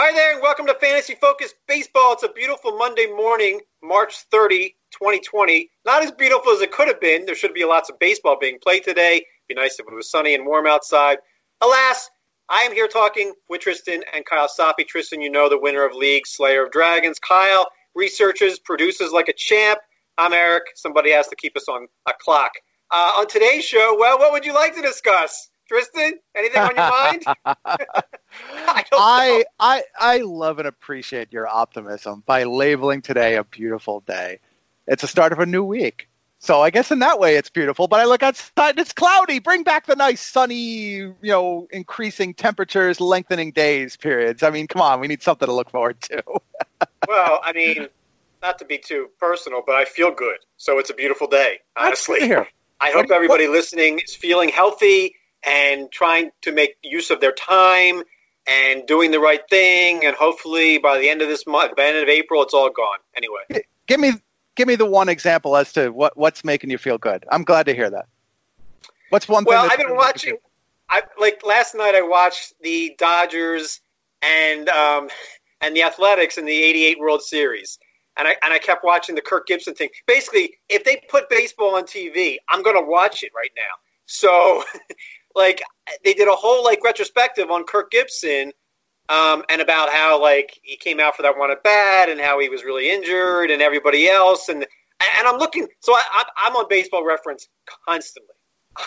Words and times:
Hi 0.00 0.12
there, 0.12 0.32
and 0.32 0.40
welcome 0.40 0.64
to 0.66 0.74
Fantasy 0.74 1.16
Focus 1.16 1.54
Baseball. 1.66 2.12
It's 2.12 2.22
a 2.22 2.28
beautiful 2.28 2.78
Monday 2.78 3.06
morning, 3.06 3.60
March 3.82 4.18
30, 4.30 4.76
2020. 4.92 5.68
Not 5.84 6.04
as 6.04 6.12
beautiful 6.12 6.52
as 6.52 6.60
it 6.60 6.70
could 6.70 6.86
have 6.86 7.00
been. 7.00 7.26
There 7.26 7.34
should 7.34 7.52
be 7.52 7.64
lots 7.64 7.90
of 7.90 7.98
baseball 7.98 8.36
being 8.40 8.60
played 8.62 8.84
today. 8.84 9.16
It'd 9.16 9.24
be 9.48 9.54
nice 9.56 9.80
if 9.80 9.86
it 9.90 9.92
was 9.92 10.08
sunny 10.08 10.36
and 10.36 10.46
warm 10.46 10.68
outside. 10.68 11.18
Alas, 11.62 12.08
I 12.48 12.60
am 12.60 12.72
here 12.72 12.86
talking 12.86 13.32
with 13.48 13.62
Tristan 13.62 14.04
and 14.14 14.24
Kyle 14.24 14.46
Soppe. 14.46 14.86
Tristan, 14.86 15.20
you 15.20 15.32
know 15.32 15.48
the 15.48 15.58
winner 15.58 15.84
of 15.84 15.96
League, 15.96 16.28
Slayer 16.28 16.66
of 16.66 16.70
Dragons. 16.70 17.18
Kyle 17.18 17.66
researches, 17.96 18.60
produces 18.60 19.10
like 19.10 19.26
a 19.26 19.34
champ. 19.34 19.80
I'm 20.16 20.32
Eric. 20.32 20.62
Somebody 20.76 21.10
has 21.10 21.26
to 21.26 21.34
keep 21.34 21.56
us 21.56 21.68
on 21.68 21.88
a 22.06 22.12
clock. 22.20 22.52
Uh, 22.92 23.14
on 23.16 23.26
today's 23.26 23.64
show, 23.64 23.96
well, 23.98 24.16
what 24.16 24.30
would 24.30 24.46
you 24.46 24.54
like 24.54 24.76
to 24.76 24.80
discuss? 24.80 25.48
Tristan, 25.68 26.14
anything 26.34 26.60
on 26.60 26.74
your 26.74 26.88
mind? 26.88 27.24
I, 27.44 28.84
I, 28.92 29.44
I 29.60 29.82
I 29.98 30.18
love 30.18 30.58
and 30.58 30.66
appreciate 30.68 31.32
your 31.32 31.46
optimism 31.46 32.22
by 32.26 32.44
labeling 32.44 33.02
today 33.02 33.36
a 33.36 33.44
beautiful 33.44 34.00
day. 34.00 34.38
It's 34.86 35.02
the 35.02 35.08
start 35.08 35.32
of 35.32 35.38
a 35.38 35.46
new 35.46 35.62
week. 35.62 36.08
So 36.40 36.60
I 36.60 36.70
guess 36.70 36.90
in 36.90 37.00
that 37.00 37.18
way 37.18 37.36
it's 37.36 37.50
beautiful, 37.50 37.88
but 37.88 38.00
I 38.00 38.04
look 38.04 38.22
outside 38.22 38.70
and 38.70 38.78
it's 38.78 38.92
cloudy. 38.92 39.40
Bring 39.40 39.64
back 39.64 39.86
the 39.86 39.96
nice 39.96 40.20
sunny, 40.20 40.64
you 40.94 41.16
know, 41.22 41.66
increasing 41.70 42.32
temperatures, 42.32 43.00
lengthening 43.00 43.50
days 43.50 43.96
periods. 43.96 44.42
I 44.42 44.50
mean, 44.50 44.68
come 44.68 44.80
on, 44.80 45.00
we 45.00 45.08
need 45.08 45.22
something 45.22 45.46
to 45.46 45.52
look 45.52 45.70
forward 45.70 46.00
to. 46.02 46.22
well, 47.08 47.40
I 47.42 47.52
mean, 47.52 47.88
not 48.40 48.58
to 48.60 48.64
be 48.64 48.78
too 48.78 49.08
personal, 49.18 49.62
but 49.66 49.74
I 49.74 49.84
feel 49.84 50.12
good. 50.12 50.38
So 50.58 50.78
it's 50.78 50.90
a 50.90 50.94
beautiful 50.94 51.26
day, 51.26 51.58
honestly. 51.76 52.32
I 52.80 52.92
hope 52.92 53.10
everybody 53.10 53.48
listening 53.48 53.98
is 53.98 54.14
feeling 54.14 54.48
healthy 54.48 55.16
and 55.46 55.90
trying 55.90 56.30
to 56.42 56.52
make 56.52 56.76
use 56.82 57.10
of 57.10 57.20
their 57.20 57.32
time 57.32 58.02
and 58.46 58.86
doing 58.86 59.10
the 59.10 59.20
right 59.20 59.42
thing. 59.48 60.04
And 60.04 60.14
hopefully, 60.16 60.78
by 60.78 60.98
the 60.98 61.08
end 61.08 61.22
of 61.22 61.28
this 61.28 61.46
month, 61.46 61.76
by 61.76 61.84
the 61.84 61.88
end 61.88 61.98
of 61.98 62.08
April, 62.08 62.42
it's 62.42 62.54
all 62.54 62.70
gone. 62.70 62.98
Anyway, 63.16 63.64
give 63.86 64.00
me 64.00 64.12
give 64.56 64.68
me 64.68 64.74
the 64.74 64.86
one 64.86 65.08
example 65.08 65.56
as 65.56 65.72
to 65.74 65.90
what 65.90 66.16
what's 66.16 66.44
making 66.44 66.70
you 66.70 66.78
feel 66.78 66.98
good. 66.98 67.24
I'm 67.30 67.44
glad 67.44 67.66
to 67.66 67.74
hear 67.74 67.90
that. 67.90 68.06
What's 69.10 69.28
one 69.28 69.44
well? 69.44 69.68
I've 69.70 69.78
been 69.78 69.96
watching. 69.96 70.36
I 70.90 71.02
like 71.18 71.44
last 71.44 71.74
night. 71.74 71.94
I 71.94 72.02
watched 72.02 72.54
the 72.62 72.94
Dodgers 72.98 73.80
and 74.22 74.68
um, 74.68 75.08
and 75.60 75.76
the 75.76 75.82
Athletics 75.82 76.38
in 76.38 76.44
the 76.44 76.62
'88 76.62 76.98
World 76.98 77.22
Series 77.22 77.78
and 78.18 78.28
I 78.28 78.36
and 78.42 78.52
I 78.52 78.58
kept 78.58 78.84
watching 78.84 79.14
the 79.14 79.22
Kirk 79.22 79.46
Gibson 79.46 79.74
thing. 79.74 79.88
Basically, 80.06 80.58
if 80.68 80.84
they 80.84 81.02
put 81.08 81.30
baseball 81.30 81.76
on 81.76 81.84
TV, 81.84 82.36
I'm 82.48 82.62
going 82.62 82.76
to 82.76 82.82
watch 82.82 83.22
it 83.22 83.32
right 83.34 83.52
now. 83.56 83.76
So, 84.06 84.64
like, 85.34 85.62
they 86.04 86.14
did 86.14 86.28
a 86.28 86.34
whole 86.34 86.64
like 86.64 86.82
retrospective 86.84 87.50
on 87.50 87.64
Kirk 87.64 87.90
Gibson, 87.90 88.52
um, 89.08 89.42
and 89.48 89.60
about 89.60 89.90
how 89.90 90.20
like 90.20 90.58
he 90.62 90.76
came 90.76 91.00
out 91.00 91.16
for 91.16 91.22
that 91.22 91.36
one 91.36 91.50
at 91.50 91.62
bat, 91.62 92.08
and 92.08 92.20
how 92.20 92.38
he 92.38 92.48
was 92.48 92.64
really 92.64 92.90
injured, 92.90 93.50
and 93.50 93.62
everybody 93.62 94.08
else, 94.08 94.48
and 94.48 94.66
and 95.00 95.26
I'm 95.26 95.38
looking. 95.38 95.66
So 95.80 95.94
I, 95.94 96.24
I'm 96.36 96.56
on 96.56 96.66
Baseball 96.68 97.04
Reference 97.04 97.48
constantly, 97.86 98.34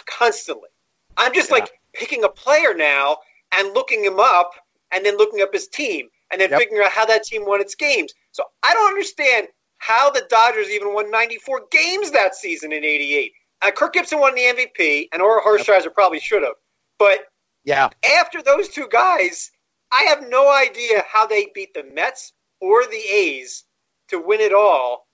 constantly. 0.08 0.70
I'm 1.18 1.34
just 1.34 1.50
yeah. 1.50 1.56
like 1.56 1.72
picking 1.94 2.24
a 2.24 2.30
player 2.30 2.74
now 2.76 3.18
and 3.54 3.74
looking 3.74 4.04
him 4.04 4.20
up, 4.20 4.52
and 4.92 5.06
then 5.06 5.18
looking 5.18 5.42
up 5.42 5.54
his 5.54 5.68
team, 5.68 6.08
and 6.32 6.40
then 6.40 6.50
yep. 6.50 6.60
figuring 6.60 6.84
out 6.84 6.92
how 6.92 7.06
that 7.06 7.24
team 7.24 7.46
won 7.46 7.62
its 7.62 7.76
games. 7.76 8.14
So 8.32 8.44
I 8.64 8.74
don't 8.74 8.88
understand 8.88 9.48
how 9.80 10.12
the 10.12 10.24
Dodgers 10.30 10.70
even 10.70 10.94
won 10.94 11.10
94 11.10 11.64
games 11.72 12.12
that 12.12 12.36
season 12.36 12.72
in 12.72 12.86
88. 12.86 13.34
Uh, 13.62 13.72
Kirk 13.72 13.94
Gibson 13.94 14.20
won 14.20 14.36
the 14.36 14.42
MVP, 14.42 15.08
and 15.14 15.22
Orel 15.22 15.44
Hershiser 15.44 15.86
yep. 15.86 15.94
probably 15.94 16.20
should 16.20 16.44
have. 16.44 16.56
But 16.98 17.26
yeah, 17.64 17.90
after 18.20 18.42
those 18.42 18.70
two 18.70 18.88
guys, 18.92 19.52
I 19.92 20.04
have 20.04 20.28
no 20.30 20.52
idea 20.52 21.04
how 21.12 21.28
they 21.28 21.52
beat 21.54 21.74
the 21.74 21.84
Mets 21.94 22.34
or 22.60 22.86
the 22.86 23.04
A's 23.12 23.66
to 24.10 24.20
win 24.20 24.40
it 24.40 24.54
all. 24.54 25.08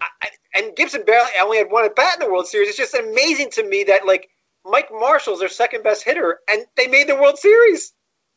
I, 0.00 0.28
and 0.54 0.74
Gibson 0.76 1.04
barely 1.04 1.30
only 1.40 1.58
had 1.58 1.70
one 1.70 1.84
at 1.84 1.96
bat 1.96 2.14
in 2.14 2.26
the 2.26 2.32
World 2.32 2.46
Series. 2.46 2.68
It's 2.68 2.76
just 2.76 2.94
amazing 2.94 3.50
to 3.52 3.68
me 3.68 3.84
that 3.84 4.06
like 4.06 4.28
Mike 4.64 4.88
Marshall's 4.90 5.40
their 5.40 5.48
second 5.48 5.82
best 5.82 6.04
hitter, 6.04 6.40
and 6.48 6.64
they 6.76 6.86
made 6.86 7.08
the 7.08 7.16
World 7.16 7.38
Series. 7.38 7.92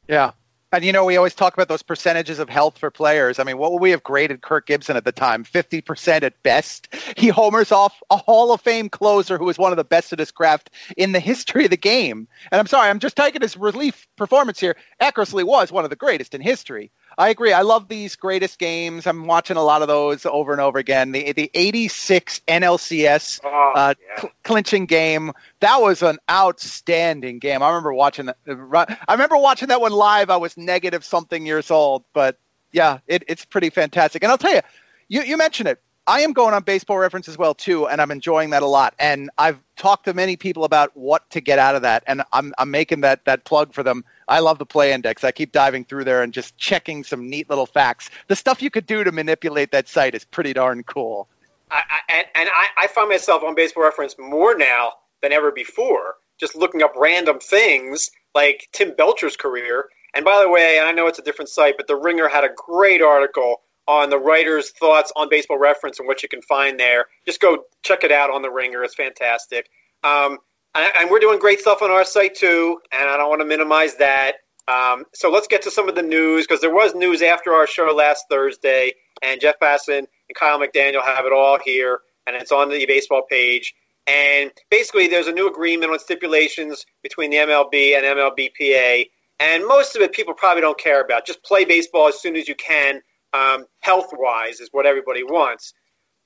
Yeah, 0.08 0.31
and 0.73 0.83
you 0.83 0.91
know, 0.91 1.05
we 1.05 1.16
always 1.16 1.33
talk 1.33 1.53
about 1.53 1.69
those 1.69 1.81
percentages 1.81 2.39
of 2.39 2.50
health 2.50 2.78
for 2.78 2.91
players. 2.91 3.39
I 3.39 3.44
mean, 3.44 3.57
what 3.57 3.72
would 3.72 3.81
we 3.81 3.91
have 3.91 4.03
graded 4.03 4.41
Kirk 4.41 4.67
Gibson 4.67 4.97
at 4.97 5.05
the 5.05 5.11
time? 5.11 5.44
50% 5.44 6.23
at 6.23 6.44
best. 6.44 6.88
He 7.17 7.29
homers 7.29 7.72
off 7.72 8.00
a 8.11 8.17
Hall 8.17 8.51
of 8.51 8.61
Fame 8.61 8.89
closer 8.89 9.38
who 9.38 9.45
was 9.45 9.57
one 9.57 9.72
of 9.72 9.78
the 9.78 9.83
best 9.83 10.13
at 10.13 10.19
his 10.19 10.29
craft 10.29 10.69
in 10.97 11.13
the 11.13 11.19
history 11.19 11.63
of 11.63 11.72
the 11.72 11.78
game. 11.78 12.28
And 12.51 12.59
I'm 12.59 12.67
sorry, 12.67 12.89
I'm 12.89 13.00
just 13.00 13.16
taking 13.16 13.41
his 13.41 13.57
relief 13.57 14.07
performance 14.17 14.59
here. 14.59 14.75
Eckersley 15.01 15.44
was 15.44 15.72
one 15.72 15.83
of 15.83 15.89
the 15.89 15.95
greatest 15.95 16.35
in 16.35 16.41
history. 16.41 16.91
I 17.19 17.29
agree. 17.29 17.51
I 17.51 17.61
love 17.61 17.88
these 17.88 18.16
greatest 18.16 18.59
games. 18.59 19.07
I'm 19.07 19.25
watching 19.25 19.57
a 19.57 19.63
lot 19.63 19.81
of 19.81 19.88
those 19.88 20.25
over 20.25 20.51
and 20.51 20.61
over 20.61 20.78
again. 20.78 21.11
The 21.11 21.31
the 21.33 21.50
86 21.55 22.41
NLCS 22.47 23.39
oh, 23.44 23.73
uh, 23.75 23.94
yeah. 24.00 24.22
cl- 24.22 24.33
clinching 24.44 24.85
game. 24.85 25.31
That 25.61 25.81
was 25.81 26.03
an 26.03 26.19
outstanding 26.29 27.39
game. 27.39 27.63
I 27.63 27.69
remember 27.69 27.94
watching 27.94 28.28
that. 28.28 28.38
I 28.47 29.13
remember 29.13 29.38
watching 29.38 29.69
that 29.69 29.81
one 29.81 29.94
live. 29.94 30.29
I 30.29 30.38
was 30.38 30.57
negative 30.57 31.03
something 31.03 31.45
years 31.45 31.72
old, 31.72 32.03
but 32.13 32.38
yeah, 32.72 33.00
it, 33.07 33.23
it's 33.28 33.45
pretty 33.45 33.72
fantastic. 33.72 34.22
And 34.22 34.31
I'll 34.31 34.38
tell 34.38 34.53
you, 34.53 34.61
you, 35.07 35.22
you 35.23 35.38
mentioned 35.38 35.69
it. 35.69 35.81
I 36.07 36.22
am 36.22 36.31
going 36.31 36.53
on 36.53 36.63
baseball 36.63 36.97
reference 36.97 37.28
as 37.28 37.38
well 37.38 37.53
too, 37.53 37.85
and 37.90 38.01
I'm 38.01 38.12
enjoying 38.12 38.51
that 38.51 38.63
a 38.63 38.68
lot. 38.68 38.95
And 38.97 39.29
I've 39.38 39.59
talked 39.75 40.06
to 40.06 40.13
many 40.13 40.38
people 40.38 40.63
about 40.63 40.95
what 40.95 41.29
to 41.31 41.41
get 41.41 41.59
out 41.59 41.75
of 41.75 41.81
that, 41.81 42.03
and 42.07 42.23
I'm 42.31 42.53
I'm 42.57 42.72
making 42.72 43.01
that 43.01 43.25
that 43.25 43.44
plug 43.44 43.73
for 43.73 43.84
them. 43.84 44.06
I 44.29 44.40
love 44.40 44.57
the 44.57 44.66
play 44.66 44.94
index. 44.94 45.25
I 45.25 45.31
keep 45.31 45.51
diving 45.51 45.84
through 45.84 46.06
there 46.06 46.23
and 46.23 46.34
just 46.34 46.57
checking 46.57 47.03
some 47.03 47.29
neat 47.29 47.50
little 47.50 47.66
facts. 47.66 48.09
The 48.28 48.38
stuff 48.38 48.62
you 48.62 48.69
could 48.69 48.85
do 48.85 49.03
to 49.03 49.12
manipulate 49.12 49.72
that 49.72 49.90
site 49.90 50.16
is 50.16 50.23
pretty 50.23 50.53
darn 50.53 50.84
cool. 50.84 51.28
I, 51.72 51.84
I, 52.07 52.25
and, 52.35 52.50
I, 52.50 52.67
I 52.78 52.88
find 52.88 53.09
myself 53.09 53.44
on 53.44 53.53
baseball 53.53 53.84
reference 53.84 54.16
more 54.17 54.57
now 54.57 54.94
than 55.22 55.34
ever 55.34 55.51
before, 55.51 56.16
just 56.40 56.56
looking 56.56 56.81
up 56.81 56.94
random 56.96 57.40
things 57.40 58.09
like 58.34 58.69
Tim 58.72 58.94
Belcher's 58.96 59.35
career. 59.35 59.90
And 60.13 60.23
by 60.23 60.41
the 60.41 60.50
way, 60.50 60.79
I 60.79 60.94
know 60.94 61.07
it's 61.07 61.19
a 61.19 61.23
different 61.23 61.50
site, 61.50 61.75
but 61.75 61.88
The 61.88 61.97
Ringer 61.97 62.29
had 62.29 62.46
a 62.46 62.50
great 62.56 63.01
article 63.01 63.62
on 63.88 64.09
the 64.09 64.20
writer's 64.20 64.72
thoughts 64.72 65.12
on 65.16 65.30
baseball 65.30 65.58
reference 65.58 66.00
and 66.00 66.08
what 66.08 66.22
you 66.22 66.30
can 66.30 66.42
find 66.42 66.80
there. 66.80 67.06
Just 67.25 67.40
go 67.40 67.64
check 67.84 68.03
it 68.03 68.12
out 68.12 68.30
on 68.30 68.42
the 68.42 68.50
Ringer. 68.50 68.84
It's 68.84 68.96
fantastic. 68.96 69.70
Um, 70.03 70.38
and, 70.75 70.92
and, 71.00 71.09
we're 71.09 71.20
doing 71.20 71.40
great 71.40 71.59
stuff 71.59 71.81
on 71.81 71.90
our 71.90 72.06
site 72.06 72.36
too, 72.36 72.80
and 72.92 73.09
I 73.09 73.18
don't 73.18 73.30
want 73.30 73.42
to 73.42 73.47
minimize 73.47 73.96
that. 73.96 74.34
Um, 74.68 75.06
so 75.14 75.31
let's 75.31 75.47
get 75.47 75.62
to 75.64 75.72
some 75.72 75.88
of 75.88 75.96
the 75.96 76.02
news 76.02 76.46
because 76.46 76.62
there 76.62 76.74
was 76.74 76.94
news 76.94 77.22
after 77.22 77.53
our 77.53 77.66
show 77.66 77.86
last 77.86 78.26
Thursday, 78.30 78.94
and 79.24 79.42
Jeff 79.42 79.56
Passan 79.59 80.00
and 80.00 80.38
Kiley 80.40 80.68
McDaniel 80.68 81.03
have 81.03 81.26
it 81.26 81.31
all 81.34 81.58
here, 81.64 82.02
and 82.28 82.36
it's 82.36 82.52
on 82.52 82.70
the 82.70 82.86
baseball 82.86 83.24
page. 83.30 83.74
And 84.06 84.52
basically, 84.70 85.08
there's 85.08 85.28
a 85.28 85.31
new 85.31 85.50
agreement 85.50 85.92
on 85.92 86.00
stipulations 86.00 86.86
between 87.02 87.31
the 87.31 87.38
MLB 87.38 87.97
and 87.97 88.06
MLBPA, 88.06 89.09
and 89.40 89.66
most 89.66 89.96
of 89.96 90.02
it 90.02 90.12
people 90.12 90.34
probably 90.34 90.62
don't 90.62 90.78
care 90.78 91.02
about. 91.02 91.26
Just 91.26 91.44
play 91.44 91.66
baseball 91.66 92.08
as 92.08 92.22
soon 92.22 92.36
as 92.36 92.47
you 92.47 92.56
can 92.56 93.02
um, 93.34 93.66
health 93.80 94.10
wise 94.14 94.60
is 94.60 94.70
what 94.72 94.86
everybody 94.86 95.24
wants. 95.24 95.74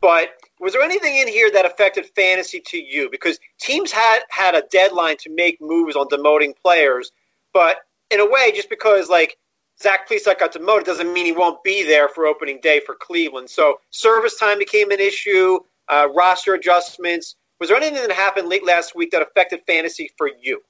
But 0.02 0.30
was 0.60 0.74
there 0.74 0.82
anything 0.82 1.16
in 1.18 1.28
here 1.28 1.52
that 1.52 1.66
affected 1.66 2.08
fantasy 2.16 2.62
to 2.68 2.78
you? 2.78 3.10
Because 3.12 3.40
teams 3.60 3.92
had 3.92 4.22
had 4.30 4.56
a 4.56 4.64
deadline 4.72 5.18
to 5.18 5.30
make 5.30 5.62
moves 5.62 5.96
on 5.96 6.08
demoting 6.08 6.54
players, 6.60 7.12
but 7.54 7.78
in 8.10 8.20
a 8.20 8.30
way, 8.30 8.52
just 8.54 8.70
because 8.70 9.10
like 9.10 9.38
Zach 9.82 10.10
Plesac 10.10 10.40
got 10.40 10.52
demoted 10.52 10.86
doesn't 10.86 11.14
mean 11.14 11.26
he 11.26 11.32
won't 11.32 11.64
be 11.64 11.84
there 11.84 12.10
for 12.10 12.26
opening 12.26 12.60
day 12.62 12.82
for 12.86 12.96
Cleveland. 12.96 13.50
So 13.50 13.80
service 13.92 14.38
time 14.38 14.58
became 14.58 14.92
an 14.92 15.00
issue, 15.00 15.60
uh, 15.88 16.08
roster 16.14 16.56
adjustments. 16.56 17.36
Was 17.60 17.70
there 17.70 17.78
anything 17.78 18.08
that 18.08 18.12
happened 18.12 18.50
late 18.50 18.66
last 18.66 18.96
week 18.96 19.12
that 19.12 19.22
affected 19.22 19.62
fantasy 19.68 20.10
for 20.18 20.30
you? 20.42 20.62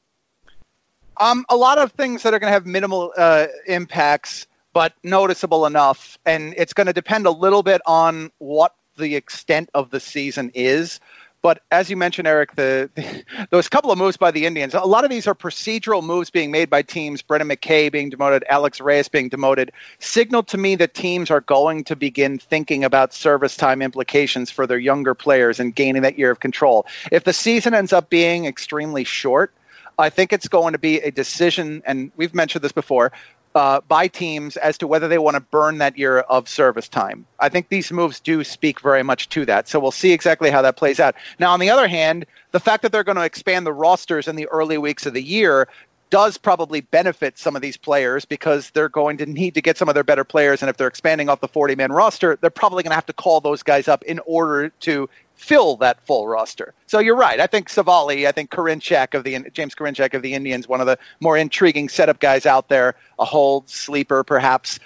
Um, 1.18 1.46
a 1.50 1.56
lot 1.56 1.78
of 1.78 1.92
things 1.94 2.24
that 2.24 2.34
are 2.34 2.40
going 2.40 2.50
to 2.50 2.53
have 2.53 2.66
minimal 2.66 3.13
uh, 3.18 3.48
impacts 3.68 4.48
but 4.73 4.93
noticeable 5.03 5.65
enough. 5.65 6.18
And 6.25 6.53
it's 6.57 6.73
going 6.73 6.88
to 6.88 6.94
depend 6.94 7.25
a 7.25 7.31
little 7.31 7.63
bit 7.63 7.81
on 7.85 8.31
what 8.39 8.75
the 8.97 9.15
extent 9.15 9.69
of 9.73 9.89
the 9.89 10.00
season 10.00 10.51
is. 10.53 11.00
But 11.41 11.63
as 11.71 11.89
you 11.89 11.97
mentioned, 11.97 12.27
Eric, 12.27 12.56
the, 12.56 12.91
the 12.94 13.23
those 13.50 13.68
couple 13.68 13.91
of 13.91 13.97
moves 13.97 14.15
by 14.15 14.29
the 14.29 14.45
Indians, 14.45 14.75
a 14.75 14.81
lot 14.81 15.03
of 15.03 15.09
these 15.09 15.25
are 15.25 15.33
procedural 15.33 16.03
moves 16.03 16.29
being 16.29 16.51
made 16.51 16.69
by 16.69 16.83
teams. 16.83 17.23
Brendan 17.23 17.50
McKay 17.50 17.91
being 17.91 18.12
demoted, 18.12 18.44
Alex 18.47 18.79
Reyes 18.79 19.07
being 19.07 19.27
demoted, 19.27 19.71
signal 19.97 20.44
to 20.44 20.57
me 20.57 20.75
that 20.75 20.94
teams 20.94 21.31
are 21.31 21.41
going 21.41 21.83
to 21.85 21.95
begin 21.95 22.38
thinking 22.38 22.83
about 22.83 23.12
service 23.12 23.57
time 23.57 23.81
implications 23.81 24.51
for 24.51 24.67
their 24.67 24.77
younger 24.77 25.15
players 25.15 25.59
and 25.59 25.74
gaining 25.74 26.03
that 26.03 26.19
year 26.19 26.29
of 26.29 26.41
control. 26.41 26.85
If 27.12 27.24
the 27.24 27.33
season 27.33 27.74
ends 27.74 27.91
up 27.91 28.12
being 28.12 28.45
extremely 28.45 29.03
short, 29.03 29.51
I 29.97 30.09
think 30.09 30.33
it's 30.33 30.47
going 30.47 30.74
to 30.74 30.79
be 30.79 31.00
a 31.00 31.12
decision, 31.12 31.81
and 31.85 32.12
we've 32.17 32.35
mentioned 32.35 32.63
this 32.63 32.71
before, 32.71 33.12
uh, 33.56 33.81
by 33.88 34.07
teams 34.07 34.57
as 34.57 34.77
to 34.77 34.88
whether 34.88 35.07
they 35.07 35.18
want 35.18 35.36
to 35.36 35.42
burn 35.42 35.77
that 35.80 35.98
year 35.98 36.19
of 36.19 36.48
service 36.48 36.88
time. 36.88 37.25
I 37.39 37.50
think 37.50 37.69
these 37.69 37.92
moves 37.92 38.19
do 38.19 38.44
speak 38.44 38.80
very 38.81 39.03
much 39.03 39.30
to 39.30 39.45
that. 39.45 39.68
So 39.68 39.80
we'll 39.80 39.92
see 39.92 40.12
exactly 40.12 40.50
how 40.50 40.62
that 40.62 40.77
plays 40.77 41.00
out. 41.00 41.15
Now, 41.39 41.51
on 41.51 41.59
the 41.59 41.69
other 41.69 41.88
hand, 41.88 42.25
the 42.51 42.59
fact 42.59 42.83
that 42.83 42.92
they're 42.92 43.03
going 43.03 43.18
to 43.18 43.24
expand 43.24 43.65
the 43.65 43.74
rosters 43.74 44.27
in 44.27 44.36
the 44.36 44.48
early 44.48 44.77
weeks 44.77 45.06
of 45.06 45.13
the 45.13 45.24
year 45.24 45.68
does 46.12 46.38
probably 46.38 46.81
benefit 46.81 47.40
some 47.40 47.56
of 47.56 47.62
these 47.62 47.78
players 47.78 48.25
because 48.25 48.69
they're 48.72 48.90
going 48.90 49.18
to 49.18 49.25
need 49.25 49.56
to 49.56 49.62
get 49.62 49.78
some 49.78 49.90
of 49.90 49.96
their 49.96 50.04
better 50.04 50.25
players. 50.25 50.62
And 50.62 50.69
if 50.69 50.78
they're 50.78 50.88
expanding 50.88 51.30
off 51.30 51.40
the 51.40 51.48
40 51.48 51.75
man 51.75 51.92
roster, 51.92 52.38
they're 52.40 52.52
probably 52.52 52.84
going 52.84 52.92
to 52.92 52.96
have 52.96 53.06
to 53.08 53.13
call 53.13 53.42
those 53.42 53.63
guys 53.63 53.88
up 53.88 54.04
in 54.04 54.19
order 54.25 54.69
to 54.81 55.10
fill 55.36 55.78
that 55.78 56.06
full 56.06 56.28
roster. 56.28 56.74
So 56.86 57.00
you're 57.00 57.16
right. 57.16 57.40
I 57.40 57.48
think 57.48 57.69
Civale, 57.69 58.28
I 58.28 58.31
think 58.31 58.52
Karinchak 58.52 59.16
of 59.16 59.24
the 59.24 59.50
James 59.52 59.74
Karinchak 59.74 60.13
of 60.13 60.22
the 60.22 60.34
Indians, 60.34 60.68
one 60.68 60.81
of 60.81 60.86
the 60.86 61.00
more 61.22 61.38
intriguing 61.38 61.90
setup 61.90 62.19
guys 62.19 62.46
out 62.46 62.68
there, 62.68 62.96
a 63.18 63.25
hold 63.25 63.69
sleeper 63.69 64.24
perhaps. 64.24 64.80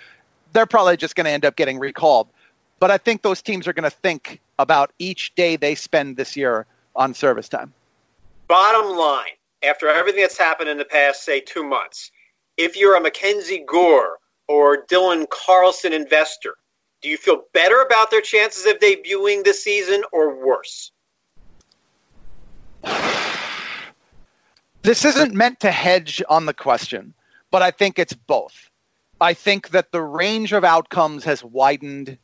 They're 0.53 0.67
probably 0.67 0.95
just 0.95 1.15
going 1.15 1.25
to 1.25 1.31
end 1.31 1.43
up 1.43 1.57
getting 1.57 1.79
recalled. 1.79 2.29
But 2.79 2.91
I 2.91 2.97
think 2.97 3.23
those 3.23 3.41
teams 3.41 3.67
are 3.67 3.73
going 3.73 3.89
to 3.89 3.89
think 3.89 4.39
about 4.59 4.91
each 4.99 5.33
day 5.35 5.55
they 5.55 5.75
spend 5.75 6.17
this 6.17 6.37
year 6.37 6.65
on 6.95 7.13
service 7.13 7.49
time. 7.49 7.73
Bottom 8.47 8.95
line, 8.95 9.33
after 9.63 9.87
everything 9.87 10.21
that's 10.21 10.37
happened 10.37 10.69
in 10.69 10.77
the 10.77 10.85
past, 10.85 11.23
say, 11.23 11.39
two 11.39 11.63
months, 11.63 12.11
if 12.57 12.77
you're 12.77 12.95
a 12.95 13.01
Mackenzie 13.01 13.63
Gore 13.67 14.19
or 14.47 14.85
Dylan 14.85 15.29
Carlson 15.29 15.93
investor, 15.93 16.55
do 17.01 17.09
you 17.09 17.17
feel 17.17 17.43
better 17.53 17.81
about 17.81 18.11
their 18.11 18.21
chances 18.21 18.65
of 18.65 18.79
debuting 18.79 19.43
this 19.43 19.63
season 19.63 20.03
or 20.11 20.45
worse? 20.45 20.91
This 24.81 25.03
isn't 25.03 25.33
meant 25.33 25.59
to 25.61 25.71
hedge 25.71 26.21
on 26.29 26.45
the 26.45 26.53
question, 26.53 27.13
but 27.49 27.61
I 27.61 27.71
think 27.71 27.97
it's 27.97 28.13
both. 28.13 28.69
I 29.19 29.33
think 29.33 29.69
that 29.69 29.91
the 29.91 30.01
range 30.01 30.53
of 30.53 30.63
outcomes 30.63 31.23
has 31.23 31.43
widened 31.43 32.17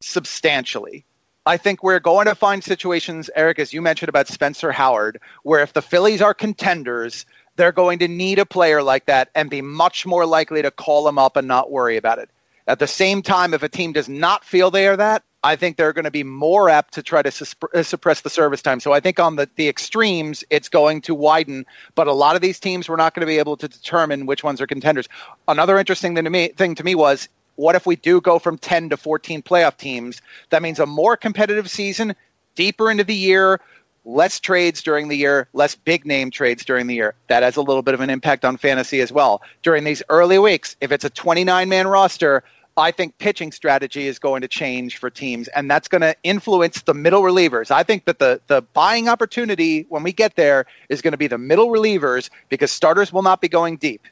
substantially. 0.00 1.04
I 1.46 1.56
think 1.56 1.84
we're 1.84 2.00
going 2.00 2.26
to 2.26 2.34
find 2.34 2.62
situations, 2.64 3.30
Eric, 3.36 3.60
as 3.60 3.72
you 3.72 3.80
mentioned 3.80 4.08
about 4.08 4.26
Spencer 4.26 4.72
Howard, 4.72 5.20
where 5.44 5.62
if 5.62 5.72
the 5.72 5.80
Phillies 5.80 6.20
are 6.20 6.34
contenders, 6.34 7.24
they're 7.54 7.70
going 7.70 8.00
to 8.00 8.08
need 8.08 8.40
a 8.40 8.44
player 8.44 8.82
like 8.82 9.06
that 9.06 9.30
and 9.32 9.48
be 9.48 9.62
much 9.62 10.04
more 10.04 10.26
likely 10.26 10.60
to 10.60 10.72
call 10.72 11.06
him 11.06 11.18
up 11.18 11.36
and 11.36 11.46
not 11.46 11.70
worry 11.70 11.96
about 11.96 12.18
it. 12.18 12.30
At 12.66 12.80
the 12.80 12.88
same 12.88 13.22
time, 13.22 13.54
if 13.54 13.62
a 13.62 13.68
team 13.68 13.92
does 13.92 14.08
not 14.08 14.44
feel 14.44 14.72
they 14.72 14.88
are 14.88 14.96
that, 14.96 15.22
I 15.44 15.54
think 15.54 15.76
they're 15.76 15.92
going 15.92 16.06
to 16.06 16.10
be 16.10 16.24
more 16.24 16.68
apt 16.68 16.94
to 16.94 17.02
try 17.04 17.22
to 17.22 17.56
uh, 17.72 17.82
suppress 17.84 18.22
the 18.22 18.30
service 18.30 18.60
time. 18.60 18.80
So 18.80 18.92
I 18.92 18.98
think 18.98 19.20
on 19.20 19.36
the, 19.36 19.48
the 19.54 19.68
extremes, 19.68 20.42
it's 20.50 20.68
going 20.68 21.02
to 21.02 21.14
widen. 21.14 21.64
But 21.94 22.08
a 22.08 22.12
lot 22.12 22.34
of 22.34 22.42
these 22.42 22.58
teams, 22.58 22.88
we're 22.88 22.96
not 22.96 23.14
going 23.14 23.20
to 23.20 23.26
be 23.26 23.38
able 23.38 23.56
to 23.58 23.68
determine 23.68 24.26
which 24.26 24.42
ones 24.42 24.60
are 24.60 24.66
contenders. 24.66 25.08
Another 25.46 25.78
interesting 25.78 26.16
thing 26.16 26.24
to 26.24 26.30
me, 26.30 26.48
thing 26.48 26.74
to 26.74 26.82
me 26.82 26.96
was 26.96 27.28
what 27.56 27.74
if 27.74 27.86
we 27.86 27.96
do 27.96 28.20
go 28.20 28.38
from 28.38 28.58
10 28.58 28.90
to 28.90 28.96
14 28.96 29.42
playoff 29.42 29.76
teams? 29.76 30.22
That 30.50 30.62
means 30.62 30.78
a 30.78 30.86
more 30.86 31.16
competitive 31.16 31.68
season, 31.68 32.14
deeper 32.54 32.90
into 32.90 33.04
the 33.04 33.14
year, 33.14 33.60
less 34.04 34.38
trades 34.38 34.82
during 34.82 35.08
the 35.08 35.16
year, 35.16 35.48
less 35.52 35.74
big 35.74 36.06
name 36.06 36.30
trades 36.30 36.64
during 36.64 36.86
the 36.86 36.94
year. 36.94 37.14
That 37.28 37.42
has 37.42 37.56
a 37.56 37.62
little 37.62 37.82
bit 37.82 37.94
of 37.94 38.00
an 38.00 38.10
impact 38.10 38.44
on 38.44 38.56
fantasy 38.56 39.00
as 39.00 39.10
well. 39.10 39.42
During 39.62 39.84
these 39.84 40.02
early 40.08 40.38
weeks, 40.38 40.76
if 40.80 40.92
it's 40.92 41.04
a 41.04 41.10
29 41.10 41.68
man 41.68 41.88
roster, 41.88 42.44
I 42.78 42.90
think 42.90 43.16
pitching 43.16 43.52
strategy 43.52 44.06
is 44.06 44.18
going 44.18 44.42
to 44.42 44.48
change 44.48 44.98
for 44.98 45.08
teams, 45.08 45.48
and 45.48 45.70
that's 45.70 45.88
going 45.88 46.02
to 46.02 46.14
influence 46.22 46.82
the 46.82 46.92
middle 46.92 47.22
relievers. 47.22 47.70
I 47.70 47.82
think 47.82 48.04
that 48.04 48.18
the, 48.18 48.38
the 48.48 48.60
buying 48.60 49.08
opportunity 49.08 49.86
when 49.88 50.02
we 50.02 50.12
get 50.12 50.36
there 50.36 50.66
is 50.90 51.00
going 51.00 51.12
to 51.12 51.18
be 51.18 51.26
the 51.26 51.38
middle 51.38 51.68
relievers 51.68 52.28
because 52.50 52.70
starters 52.70 53.14
will 53.14 53.22
not 53.22 53.40
be 53.40 53.48
going 53.48 53.78
deep. 53.78 54.06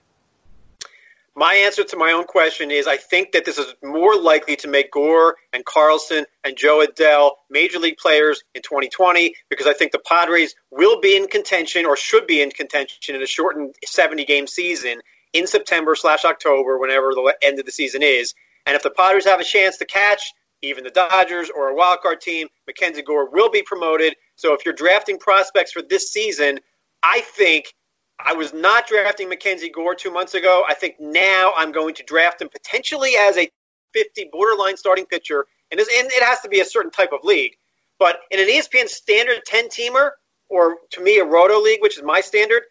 My 1.37 1.55
answer 1.55 1.83
to 1.83 1.97
my 1.97 2.13
own 2.13 2.25
question 2.25 2.71
is 2.71 2.87
I 2.87 2.97
think 2.97 3.33
that 3.33 3.45
this 3.45 3.59
is 3.59 3.75
more 3.83 4.17
likely 4.17 4.55
to 4.57 4.69
make 4.69 4.93
Gore 4.93 5.37
and 5.53 5.65
Carlson 5.65 6.27
and 6.45 6.57
Jo 6.57 6.87
Adell 6.87 7.33
major 7.51 7.81
league 7.81 7.97
players 7.97 8.45
in 8.55 8.63
2020 8.63 9.35
because 9.51 9.67
I 9.67 9.73
think 9.73 9.91
the 9.91 9.99
Padres 9.99 10.55
will 10.71 11.01
be 11.01 11.17
in 11.17 11.27
contention 11.27 11.87
or 11.87 11.97
should 11.97 12.29
be 12.29 12.41
in 12.41 12.51
contention 12.51 13.17
in 13.17 13.23
a 13.23 13.27
shortened 13.27 13.75
70 13.85 14.25
game 14.25 14.47
season 14.47 15.01
in 15.33 15.49
September 15.49 15.97
slash 15.97 16.25
October, 16.25 16.79
whenever 16.79 17.13
the 17.13 17.37
end 17.43 17.59
of 17.59 17.67
the 17.67 17.73
season 17.73 18.03
is. 18.03 18.33
And 18.67 18.77
if 18.77 18.85
the 18.85 18.91
Padres 18.91 19.25
have 19.25 19.41
a 19.41 19.45
chance 19.45 19.77
to 19.79 19.85
catch 19.85 20.33
even 20.63 20.85
the 20.85 20.91
Dodgers 20.91 21.51
or 21.51 21.69
a 21.69 21.75
wild 21.75 21.99
card 22.01 22.21
team, 22.21 22.47
Mackenzie 22.69 23.03
Gore 23.03 23.29
will 23.29 23.51
be 23.51 23.63
promoted. 23.63 24.15
So 24.37 24.55
if 24.55 24.65
you're 24.65 24.73
drafting 24.73 25.19
prospects 25.19 25.73
for 25.73 25.83
this 25.83 26.13
season, 26.13 26.61
I 27.03 27.21
think 27.21 27.75
I 28.19 28.33
was 28.33 28.55
not 28.55 28.87
drafting 28.87 29.29
Mackenzie 29.29 29.71
Gore 29.71 29.95
two 29.95 30.11
months 30.11 30.35
ago. 30.35 30.65
I 30.69 30.75
think 30.75 30.97
now 31.01 31.53
I'm 31.57 31.73
going 31.73 31.95
to 31.95 32.03
draft 32.05 32.41
him 32.41 32.49
potentially 32.49 33.13
as 33.19 33.37
a 33.37 33.49
50 33.93 34.29
borderline 34.33 34.77
starting 34.77 35.07
pitcher, 35.07 35.47
and, 35.71 35.81
and 35.81 35.89
it 35.91 36.23
has 36.23 36.41
to 36.41 36.49
be 36.49 36.61
a 36.61 36.65
certain 36.65 36.91
type 36.91 37.13
of 37.13 37.21
league. 37.25 37.57
But 37.99 38.21
in 38.31 38.41
an 38.41 38.49
ESPN 38.49 38.89
standard 38.89 39.41
10 39.47 39.69
teamer, 39.69 40.11
or 40.49 40.77
to 40.91 41.01
me 41.01 41.19
a 41.19 41.25
roto 41.25 41.61
league, 41.61 41.81
which 41.83 41.97
is 41.97 42.05
my 42.05 42.21
standard, 42.21 42.63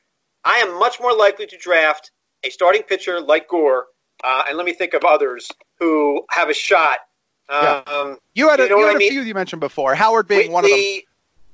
I 0.44 0.58
am 0.58 0.78
much 0.80 1.00
more 1.00 1.16
likely 1.16 1.48
to 1.48 1.58
draft 1.58 2.12
a 2.44 2.50
starting 2.50 2.84
pitcher 2.84 3.20
like 3.20 3.48
Gore. 3.48 3.86
Uh, 4.24 4.44
and 4.48 4.58
let 4.58 4.66
me 4.66 4.74
think 4.74 4.94
of 4.94 5.04
others 5.04 5.50
who 5.80 6.24
have 6.30 6.50
a 6.50 6.54
shot. 6.54 7.00
Yeah. 7.50 7.84
Um, 7.88 8.18
you 8.36 8.50
had 8.50 8.60
a, 8.60 8.64
you 8.64 8.70
know 8.70 8.80
you 8.80 8.88
had 8.88 8.98
mean? 8.98 9.12
few 9.12 9.22
you 9.22 9.34
mentioned 9.34 9.60
before. 9.60 9.96
Howard 9.96 10.28
being 10.28 10.52
one 10.52 10.64
of 10.64 10.70
them. 10.70 10.80
Yep. 10.80 11.04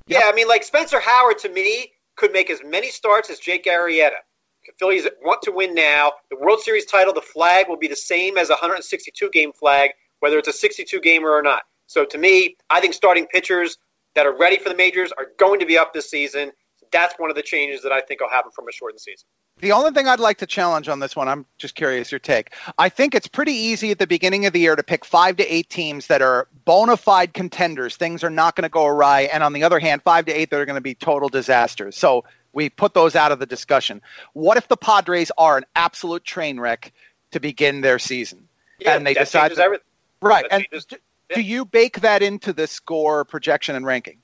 Yeah, 0.06 0.20
I 0.24 0.32
mean, 0.32 0.48
like 0.48 0.62
Spencer 0.62 1.00
Howard 1.00 1.38
to 1.40 1.48
me 1.48 1.92
could 2.20 2.32
make 2.32 2.50
as 2.50 2.60
many 2.62 2.90
starts 2.90 3.30
as 3.30 3.38
Jake 3.38 3.64
Arrieta. 3.64 4.20
The 4.66 4.72
Phillies 4.78 5.08
want 5.22 5.40
to 5.42 5.52
win 5.52 5.74
now. 5.74 6.12
The 6.30 6.36
World 6.36 6.60
Series 6.60 6.84
title, 6.84 7.14
the 7.14 7.22
flag 7.22 7.66
will 7.66 7.78
be 7.78 7.88
the 7.88 7.96
same 7.96 8.36
as 8.36 8.50
a 8.50 8.52
162 8.52 9.30
game 9.30 9.52
flag, 9.52 9.90
whether 10.20 10.38
it's 10.38 10.46
a 10.46 10.52
62 10.52 11.00
gamer 11.00 11.30
or 11.30 11.42
not. 11.42 11.62
So 11.86 12.04
to 12.04 12.18
me, 12.18 12.56
I 12.68 12.80
think 12.80 12.92
starting 12.92 13.26
pitchers 13.26 13.78
that 14.14 14.26
are 14.26 14.36
ready 14.36 14.58
for 14.58 14.68
the 14.68 14.76
majors 14.76 15.12
are 15.16 15.28
going 15.38 15.58
to 15.60 15.66
be 15.66 15.78
up 15.78 15.94
this 15.94 16.10
season. 16.10 16.52
That's 16.92 17.14
one 17.16 17.30
of 17.30 17.36
the 17.36 17.42
changes 17.42 17.82
that 17.82 17.90
I 17.90 18.02
think 18.02 18.20
will 18.20 18.28
happen 18.28 18.50
from 18.54 18.68
a 18.68 18.72
shortened 18.72 19.00
season. 19.00 19.26
The 19.60 19.72
only 19.72 19.90
thing 19.90 20.08
I'd 20.08 20.20
like 20.20 20.38
to 20.38 20.46
challenge 20.46 20.88
on 20.88 21.00
this 21.00 21.14
one, 21.14 21.28
I'm 21.28 21.44
just 21.58 21.74
curious 21.74 22.10
your 22.10 22.18
take. 22.18 22.54
I 22.78 22.88
think 22.88 23.14
it's 23.14 23.26
pretty 23.26 23.52
easy 23.52 23.90
at 23.90 23.98
the 23.98 24.06
beginning 24.06 24.46
of 24.46 24.52
the 24.52 24.60
year 24.60 24.76
to 24.76 24.82
pick 24.82 25.04
five 25.04 25.36
to 25.36 25.54
eight 25.54 25.68
teams 25.68 26.06
that 26.06 26.22
are 26.22 26.48
bona 26.64 26.96
fide 26.96 27.34
contenders. 27.34 27.96
Things 27.96 28.24
are 28.24 28.30
not 28.30 28.56
going 28.56 28.62
to 28.62 28.68
go 28.68 28.86
awry. 28.86 29.22
And 29.22 29.42
on 29.42 29.52
the 29.52 29.62
other 29.62 29.78
hand, 29.78 30.02
five 30.02 30.24
to 30.26 30.32
eight 30.32 30.50
that 30.50 30.60
are 30.60 30.66
going 30.66 30.76
to 30.76 30.80
be 30.80 30.94
total 30.94 31.28
disasters. 31.28 31.96
So 31.96 32.24
we 32.52 32.70
put 32.70 32.94
those 32.94 33.14
out 33.14 33.32
of 33.32 33.38
the 33.38 33.46
discussion. 33.46 34.00
What 34.32 34.56
if 34.56 34.68
the 34.68 34.76
Padres 34.76 35.30
are 35.36 35.58
an 35.58 35.64
absolute 35.76 36.24
train 36.24 36.58
wreck 36.58 36.92
to 37.32 37.40
begin 37.40 37.80
their 37.82 37.98
season? 37.98 38.48
Yeah, 38.78 38.96
and 38.96 39.06
they 39.06 39.14
decide 39.14 39.54
to, 39.54 39.80
right. 40.22 40.46
That 40.48 40.52
and 40.52 40.64
changes, 40.70 40.86
yeah. 40.90 41.36
do 41.36 41.42
you 41.42 41.64
bake 41.64 42.00
that 42.00 42.22
into 42.22 42.52
the 42.52 42.66
score 42.66 43.24
projection 43.24 43.76
and 43.76 43.84
ranking? 43.84 44.18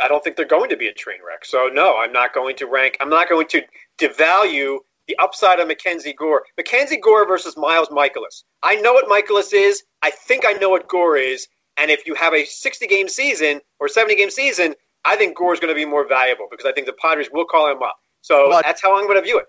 I 0.00 0.08
don't 0.08 0.22
think 0.22 0.36
they're 0.36 0.46
going 0.46 0.70
to 0.70 0.76
be 0.76 0.88
a 0.88 0.92
train 0.92 1.18
wreck. 1.26 1.44
So 1.44 1.68
no, 1.72 1.96
I'm 1.98 2.12
not 2.12 2.34
going 2.34 2.56
to 2.56 2.66
rank. 2.66 2.96
I'm 3.00 3.08
not 3.08 3.28
going 3.28 3.46
to 3.48 3.62
devalue 3.98 4.78
the 5.08 5.16
upside 5.18 5.60
of 5.60 5.68
Mackenzie 5.68 6.12
Gore. 6.12 6.44
Mackenzie 6.56 6.98
Gore 6.98 7.26
versus 7.26 7.56
Miles 7.56 7.88
Mikolas. 7.88 8.44
I 8.62 8.76
know 8.76 8.92
what 8.92 9.06
Mikolas 9.06 9.52
is. 9.52 9.84
I 10.02 10.10
think 10.10 10.44
I 10.46 10.52
know 10.54 10.70
what 10.70 10.88
Gore 10.88 11.16
is. 11.16 11.46
And 11.76 11.90
if 11.90 12.06
you 12.06 12.14
have 12.14 12.34
a 12.34 12.44
60 12.44 12.86
game 12.86 13.08
season 13.08 13.60
or 13.78 13.88
70 13.88 14.16
game 14.16 14.30
season, 14.30 14.74
I 15.04 15.16
think 15.16 15.36
Gore 15.36 15.54
is 15.54 15.60
going 15.60 15.72
to 15.72 15.78
be 15.78 15.84
more 15.84 16.06
valuable 16.06 16.48
because 16.50 16.66
I 16.66 16.72
think 16.72 16.86
the 16.86 16.94
Padres 16.94 17.28
will 17.32 17.44
call 17.44 17.70
him 17.70 17.82
up. 17.82 17.96
So 18.22 18.50
but 18.50 18.64
that's 18.64 18.82
how 18.82 18.96
I'm 18.98 19.04
going 19.04 19.16
to 19.16 19.22
view 19.22 19.38
it. 19.38 19.46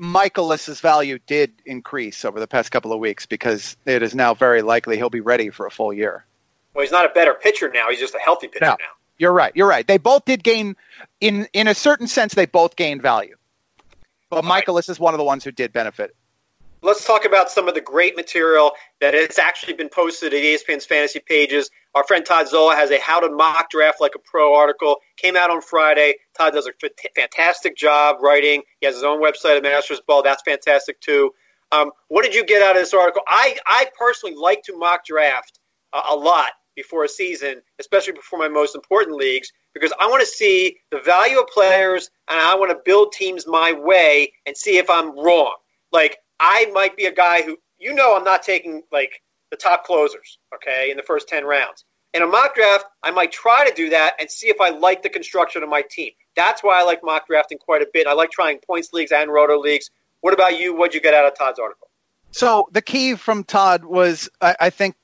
Mikolas's 0.00 0.80
value 0.80 1.18
did 1.26 1.52
increase 1.66 2.24
over 2.24 2.40
the 2.40 2.46
past 2.46 2.70
couple 2.70 2.92
of 2.92 3.00
weeks 3.00 3.26
because 3.26 3.76
it 3.84 4.02
is 4.02 4.14
now 4.14 4.32
very 4.32 4.62
likely 4.62 4.96
he'll 4.96 5.10
be 5.10 5.20
ready 5.20 5.50
for 5.50 5.66
a 5.66 5.70
full 5.70 5.92
year. 5.92 6.24
Well, 6.74 6.82
he's 6.82 6.92
not 6.92 7.04
a 7.04 7.10
better 7.10 7.34
pitcher 7.34 7.70
now. 7.70 7.90
He's 7.90 7.98
just 7.98 8.14
a 8.14 8.18
healthy 8.18 8.48
pitcher 8.48 8.64
now. 8.64 8.76
You're 9.20 9.34
right. 9.34 9.52
You're 9.54 9.68
right. 9.68 9.86
They 9.86 9.98
both 9.98 10.24
did 10.24 10.42
gain, 10.42 10.76
in 11.20 11.46
in 11.52 11.68
a 11.68 11.74
certain 11.74 12.06
sense, 12.06 12.34
they 12.34 12.46
both 12.46 12.74
gained 12.74 13.02
value. 13.02 13.36
But 14.30 14.44
Mikolas 14.44 14.88
is 14.88 14.98
one 14.98 15.12
of 15.12 15.18
the 15.18 15.24
ones 15.24 15.44
who 15.44 15.52
did 15.52 15.74
benefit. 15.74 16.16
Let's 16.80 17.04
talk 17.04 17.26
about 17.26 17.50
some 17.50 17.68
of 17.68 17.74
the 17.74 17.82
great 17.82 18.16
material 18.16 18.72
that 19.02 19.12
has 19.12 19.38
actually 19.38 19.74
been 19.74 19.90
posted 19.90 20.32
at 20.32 20.40
ESPN's 20.40 20.86
fantasy 20.86 21.20
pages. 21.20 21.68
Our 21.94 22.02
friend 22.04 22.24
Todd 22.24 22.48
Zola 22.48 22.74
has 22.74 22.90
a 22.90 22.98
How 22.98 23.20
to 23.20 23.28
Mock 23.28 23.68
Draft 23.68 24.00
Like 24.00 24.14
a 24.14 24.18
Pro 24.18 24.54
article. 24.54 24.96
Came 25.18 25.36
out 25.36 25.50
on 25.50 25.60
Friday. 25.60 26.14
Todd 26.38 26.54
does 26.54 26.66
a 26.66 26.72
fantastic 27.14 27.76
job 27.76 28.16
writing. 28.22 28.62
He 28.80 28.86
has 28.86 28.94
his 28.94 29.04
own 29.04 29.22
website 29.22 29.58
at 29.58 29.62
Masters 29.62 30.00
Ball. 30.00 30.22
That's 30.22 30.42
fantastic 30.42 30.98
too. 31.02 31.34
Um, 31.72 31.90
what 32.08 32.24
did 32.24 32.34
you 32.34 32.42
get 32.42 32.62
out 32.62 32.74
of 32.74 32.82
this 32.82 32.94
article? 32.94 33.20
I, 33.28 33.58
I 33.66 33.88
personally 33.98 34.34
like 34.34 34.62
to 34.62 34.78
mock 34.78 35.04
draft 35.04 35.60
uh, 35.92 36.00
a 36.08 36.16
lot 36.16 36.52
before 36.80 37.04
a 37.04 37.08
season, 37.08 37.60
especially 37.78 38.14
before 38.14 38.38
my 38.38 38.48
most 38.48 38.74
important 38.74 39.16
leagues, 39.16 39.52
because 39.74 39.92
I 40.00 40.06
want 40.06 40.20
to 40.20 40.26
see 40.26 40.78
the 40.90 41.00
value 41.00 41.38
of 41.38 41.46
players 41.48 42.10
and 42.28 42.40
I 42.40 42.54
want 42.54 42.70
to 42.70 42.78
build 42.84 43.12
teams 43.12 43.46
my 43.46 43.72
way 43.72 44.32
and 44.46 44.56
see 44.56 44.78
if 44.78 44.88
I'm 44.88 45.18
wrong. 45.18 45.56
Like 45.92 46.18
I 46.40 46.70
might 46.72 46.96
be 46.96 47.04
a 47.04 47.12
guy 47.12 47.42
who 47.42 47.58
you 47.78 47.92
know 47.92 48.16
I'm 48.16 48.24
not 48.24 48.42
taking 48.42 48.82
like 48.90 49.22
the 49.50 49.56
top 49.56 49.84
closers, 49.84 50.38
okay, 50.54 50.90
in 50.90 50.96
the 50.96 51.02
first 51.02 51.28
10 51.28 51.44
rounds. 51.44 51.84
In 52.14 52.22
a 52.22 52.26
mock 52.26 52.54
draft, 52.54 52.86
I 53.02 53.10
might 53.10 53.30
try 53.30 53.68
to 53.68 53.74
do 53.74 53.90
that 53.90 54.14
and 54.18 54.30
see 54.30 54.48
if 54.48 54.60
I 54.60 54.70
like 54.70 55.02
the 55.02 55.08
construction 55.08 55.62
of 55.62 55.68
my 55.68 55.82
team. 55.90 56.10
That's 56.34 56.62
why 56.62 56.80
I 56.80 56.82
like 56.82 57.00
mock 57.04 57.26
drafting 57.26 57.58
quite 57.58 57.82
a 57.82 57.88
bit. 57.92 58.06
I 58.06 58.14
like 58.14 58.30
trying 58.30 58.58
points 58.58 58.92
leagues 58.92 59.12
and 59.12 59.30
roto 59.30 59.58
leagues. 59.58 59.90
What 60.22 60.34
about 60.34 60.58
you? 60.58 60.74
What'd 60.74 60.94
you 60.94 61.00
get 61.00 61.14
out 61.14 61.26
of 61.26 61.36
Todd's 61.36 61.58
article? 61.58 61.88
So 62.32 62.68
the 62.72 62.82
key 62.82 63.14
from 63.16 63.44
Todd 63.44 63.84
was, 63.84 64.28
I, 64.40 64.56
I 64.60 64.70
think, 64.70 64.96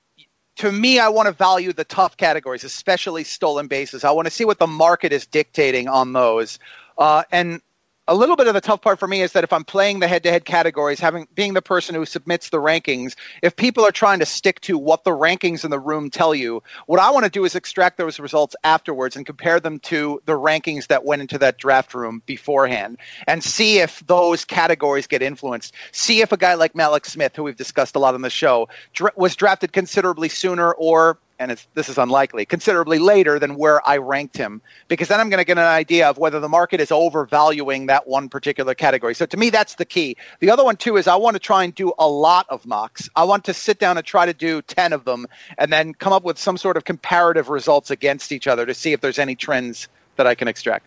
to 0.56 0.72
me, 0.72 0.98
I 0.98 1.08
want 1.08 1.26
to 1.26 1.32
value 1.32 1.72
the 1.72 1.84
tough 1.84 2.16
categories, 2.16 2.64
especially 2.64 3.24
stolen 3.24 3.66
bases. 3.66 4.04
I 4.04 4.10
want 4.10 4.26
to 4.26 4.30
see 4.30 4.44
what 4.44 4.58
the 4.58 4.66
market 4.66 5.12
is 5.12 5.26
dictating 5.26 5.86
on 5.88 6.12
those. 6.12 6.58
Uh, 6.98 7.24
and 7.30 7.60
a 8.08 8.14
little 8.14 8.36
bit 8.36 8.46
of 8.46 8.54
the 8.54 8.60
tough 8.60 8.80
part 8.80 8.98
for 8.98 9.08
me 9.08 9.22
is 9.22 9.32
that 9.32 9.42
if 9.42 9.52
I'm 9.52 9.64
playing 9.64 9.98
the 9.98 10.08
head-to-head 10.08 10.44
categories, 10.44 11.00
having 11.00 11.26
being 11.34 11.54
the 11.54 11.62
person 11.62 11.94
who 11.94 12.06
submits 12.06 12.50
the 12.50 12.58
rankings, 12.58 13.16
if 13.42 13.56
people 13.56 13.84
are 13.84 13.90
trying 13.90 14.20
to 14.20 14.26
stick 14.26 14.60
to 14.62 14.78
what 14.78 15.04
the 15.04 15.10
rankings 15.10 15.64
in 15.64 15.70
the 15.70 15.78
room 15.78 16.10
tell 16.10 16.34
you, 16.34 16.62
what 16.86 17.00
I 17.00 17.10
want 17.10 17.24
to 17.24 17.30
do 17.30 17.44
is 17.44 17.54
extract 17.54 17.98
those 17.98 18.20
results 18.20 18.54
afterwards 18.62 19.16
and 19.16 19.26
compare 19.26 19.58
them 19.58 19.80
to 19.80 20.22
the 20.26 20.34
rankings 20.34 20.86
that 20.86 21.04
went 21.04 21.22
into 21.22 21.38
that 21.38 21.58
draft 21.58 21.94
room 21.94 22.22
beforehand, 22.26 22.98
and 23.26 23.42
see 23.42 23.78
if 23.78 24.06
those 24.06 24.44
categories 24.44 25.06
get 25.06 25.22
influenced. 25.22 25.74
See 25.92 26.20
if 26.20 26.30
a 26.30 26.36
guy 26.36 26.54
like 26.54 26.74
Mallex 26.74 27.06
Smith, 27.06 27.34
who 27.34 27.42
we've 27.42 27.56
discussed 27.56 27.96
a 27.96 27.98
lot 27.98 28.14
on 28.14 28.22
the 28.22 28.30
show, 28.30 28.68
was 29.16 29.34
drafted 29.34 29.72
considerably 29.72 30.28
sooner 30.28 30.72
or 30.72 31.18
and 31.38 31.66
this 31.74 31.88
is 31.88 31.98
unlikely, 31.98 32.46
considerably 32.46 32.98
later 32.98 33.38
than 33.38 33.56
where 33.56 33.86
I 33.86 33.98
ranked 33.98 34.36
him, 34.36 34.62
because 34.88 35.08
then 35.08 35.20
I'm 35.20 35.28
going 35.28 35.38
to 35.38 35.44
get 35.44 35.58
an 35.58 35.64
idea 35.64 36.08
of 36.08 36.18
whether 36.18 36.40
the 36.40 36.48
market 36.48 36.80
is 36.80 36.90
overvaluing 36.90 37.86
that 37.86 38.06
one 38.06 38.28
particular 38.28 38.74
category. 38.74 39.14
So 39.14 39.26
to 39.26 39.36
me, 39.36 39.50
that's 39.50 39.74
the 39.74 39.84
key. 39.84 40.16
The 40.40 40.50
other 40.50 40.64
one, 40.64 40.76
too, 40.76 40.96
is 40.96 41.06
I 41.06 41.16
want 41.16 41.34
to 41.34 41.40
try 41.40 41.64
and 41.64 41.74
do 41.74 41.92
a 41.98 42.08
lot 42.08 42.46
of 42.48 42.64
mocks. 42.66 43.08
I 43.16 43.24
want 43.24 43.44
to 43.44 43.54
sit 43.54 43.78
down 43.78 43.98
and 43.98 44.06
try 44.06 44.26
to 44.26 44.32
do 44.32 44.62
10 44.62 44.92
of 44.92 45.04
them 45.04 45.26
and 45.58 45.72
then 45.72 45.94
come 45.94 46.12
up 46.12 46.24
with 46.24 46.38
some 46.38 46.56
sort 46.56 46.76
of 46.76 46.84
comparative 46.84 47.48
results 47.48 47.90
against 47.90 48.32
each 48.32 48.46
other 48.46 48.64
to 48.64 48.74
see 48.74 48.92
if 48.92 49.00
there's 49.00 49.18
any 49.18 49.34
trends 49.34 49.88
that 50.16 50.26
I 50.26 50.34
can 50.34 50.48
extract. 50.48 50.86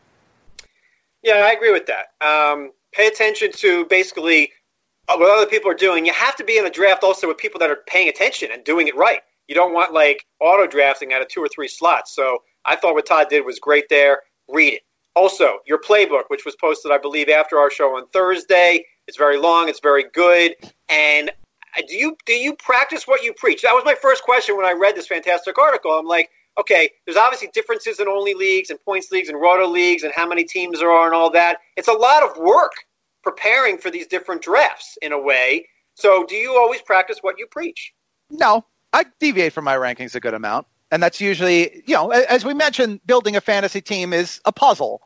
Yeah, 1.21 1.45
I 1.45 1.51
agree 1.51 1.71
with 1.71 1.87
that. 1.87 2.13
Um, 2.25 2.71
pay 2.91 3.07
attention 3.07 3.51
to 3.51 3.85
basically 3.85 4.51
uh, 5.07 5.17
what 5.17 5.29
other 5.29 5.49
people 5.49 5.69
are 5.69 5.75
doing. 5.75 6.05
You 6.05 6.13
have 6.13 6.35
to 6.37 6.43
be 6.43 6.57
in 6.57 6.65
a 6.65 6.69
draft 6.69 7.03
also 7.03 7.27
with 7.27 7.37
people 7.37 7.59
that 7.59 7.69
are 7.69 7.83
paying 7.87 8.07
attention 8.07 8.49
and 8.51 8.63
doing 8.63 8.87
it 8.87 8.95
right 8.95 9.21
you 9.49 9.55
don't 9.55 9.73
want 9.73 9.91
like 9.91 10.25
auto 10.39 10.67
drafting 10.67 11.11
out 11.11 11.21
of 11.21 11.27
two 11.27 11.41
or 11.41 11.49
three 11.49 11.67
slots. 11.67 12.15
So 12.15 12.43
I 12.65 12.75
thought 12.75 12.93
what 12.93 13.07
Todd 13.07 13.27
did 13.29 13.43
was 13.43 13.59
great 13.59 13.89
there. 13.89 14.21
Read 14.47 14.75
it. 14.75 14.81
Also, 15.15 15.57
your 15.65 15.79
playbook, 15.79 16.23
which 16.27 16.45
was 16.45 16.55
posted, 16.55 16.91
I 16.91 16.99
believe, 16.99 17.29
after 17.29 17.57
our 17.57 17.71
show 17.71 17.97
on 17.97 18.07
Thursday. 18.09 18.85
It's 19.07 19.17
very 19.17 19.37
long. 19.37 19.67
It's 19.67 19.79
very 19.79 20.05
good. 20.13 20.53
And 20.87 21.31
do 21.87 21.95
you 21.95 22.15
do 22.25 22.33
you 22.33 22.55
practice 22.55 23.07
what 23.07 23.23
you 23.23 23.33
preach? 23.33 23.63
That 23.63 23.73
was 23.73 23.83
my 23.83 23.95
first 23.99 24.23
question 24.23 24.55
when 24.55 24.65
I 24.65 24.71
read 24.71 24.95
this 24.95 25.07
fantastic 25.07 25.57
article. 25.57 25.91
I'm 25.91 26.05
like, 26.05 26.29
okay, 26.59 26.91
there's 27.05 27.17
obviously 27.17 27.49
differences 27.51 27.99
in 27.99 28.07
only 28.07 28.35
leagues 28.35 28.69
and 28.69 28.79
points 28.79 29.09
leagues 29.11 29.29
and 29.29 29.41
roto 29.41 29.67
leagues 29.67 30.03
and 30.03 30.13
how 30.15 30.27
many 30.27 30.43
teams 30.43 30.79
there 30.79 30.91
are 30.91 31.07
and 31.07 31.15
all 31.15 31.31
that. 31.31 31.57
It's 31.75 31.87
a 31.87 31.93
lot 31.93 32.21
of 32.21 32.37
work 32.37 32.71
preparing 33.23 33.79
for 33.79 33.89
these 33.89 34.05
different 34.05 34.43
drafts 34.43 34.97
in 35.01 35.11
a 35.11 35.19
way. 35.19 35.65
So, 35.95 36.23
do 36.23 36.35
you 36.35 36.55
always 36.55 36.81
practice 36.83 37.17
what 37.21 37.37
you 37.37 37.47
preach? 37.47 37.93
No, 38.29 38.63
I 38.93 39.05
deviate 39.19 39.53
from 39.53 39.65
my 39.65 39.75
rankings 39.75 40.15
a 40.15 40.19
good 40.19 40.33
amount. 40.33 40.67
And 40.91 41.03
that's 41.03 41.21
usually, 41.21 41.83
you 41.85 41.93
know, 41.93 42.09
as 42.09 42.43
we 42.43 42.53
mentioned, 42.53 43.01
building 43.05 43.35
a 43.35 43.41
fantasy 43.41 43.81
team 43.81 44.11
is 44.11 44.41
a 44.45 44.51
puzzle. 44.51 45.01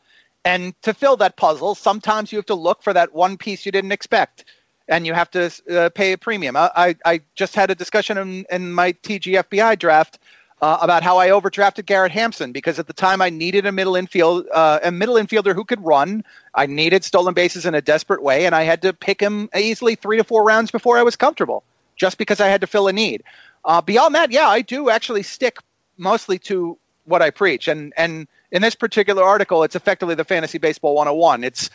And 0.46 0.74
to 0.82 0.94
fill 0.94 1.18
that 1.18 1.38
puzzle, 1.38 1.76
sometimes 1.76 2.32
you 2.32 2.38
have 2.38 2.46
to 2.48 2.56
look 2.56 2.82
for 2.82 2.94
that 2.94 3.14
one 3.14 3.38
piece 3.38 3.66
you 3.66 3.72
didn't 3.72 3.92
expect. 3.92 4.46
And 4.88 5.06
you 5.06 5.14
have 5.14 5.32
to 5.32 5.52
uh, 5.72 5.90
pay 5.90 6.14
a 6.14 6.18
premium. 6.18 6.58
I, 6.58 6.96
I, 7.06 7.22
just 7.36 7.56
had 7.56 7.72
a 7.72 7.76
discussion 7.76 8.18
in, 8.18 8.46
in 8.52 8.74
my 8.74 8.92
TGFBI 8.92 9.80
draft 9.80 10.20
uh, 10.62 10.78
about 10.82 11.04
how 11.04 11.18
I 11.18 11.30
overdrafted 11.30 11.86
Garrett 11.86 12.12
Hampson 12.12 12.52
because 12.52 12.80
at 12.80 12.88
the 12.88 12.94
time 12.94 13.22
I 13.22 13.30
needed 13.30 13.66
a 13.66 13.72
middle 13.72 13.96
infield 13.96 14.46
uh, 14.54 14.80
a 14.84 14.92
middle 14.92 15.16
infielder 15.16 15.56
who 15.56 15.64
could 15.64 15.84
run. 15.84 16.24
I 16.54 16.66
needed 16.66 17.06
stolen 17.06 17.34
bases 17.34 17.66
in 17.66 17.76
a 17.76 17.82
desperate 17.82 18.22
way, 18.22 18.46
and 18.46 18.54
I 18.54 18.64
had 18.64 18.82
to 18.82 18.92
pick 18.92 19.22
him 19.22 19.50
easily 19.56 19.96
three 19.96 20.18
to 20.18 20.24
four 20.24 20.44
rounds 20.44 20.70
before 20.70 20.98
I 20.98 21.04
was 21.04 21.16
comfortable, 21.16 21.64
just 21.96 22.18
because 22.18 22.42
I 22.42 22.48
had 22.48 22.62
to 22.62 22.68
fill 22.68 22.90
a 22.90 22.94
need. 22.94 23.24
Uh, 23.66 23.82
beyond 23.82 24.16
that, 24.16 24.32
yeah, 24.32 24.48
I 24.48 24.62
do 24.62 24.90
actually 24.90 25.24
stick 25.24 25.58
mostly 25.98 26.38
to 26.40 26.78
what 27.06 27.22
I 27.22 27.30
preach. 27.30 27.68
And 27.68 27.94
and 27.98 28.28
in 28.52 28.62
this 28.62 28.76
particular 28.76 29.24
article, 29.24 29.64
it's 29.64 29.76
effectively 29.76 30.16
the 30.16 30.24
fantasy 30.24 30.58
baseball 30.58 30.96
101. 30.96 31.44
It's 31.44 31.70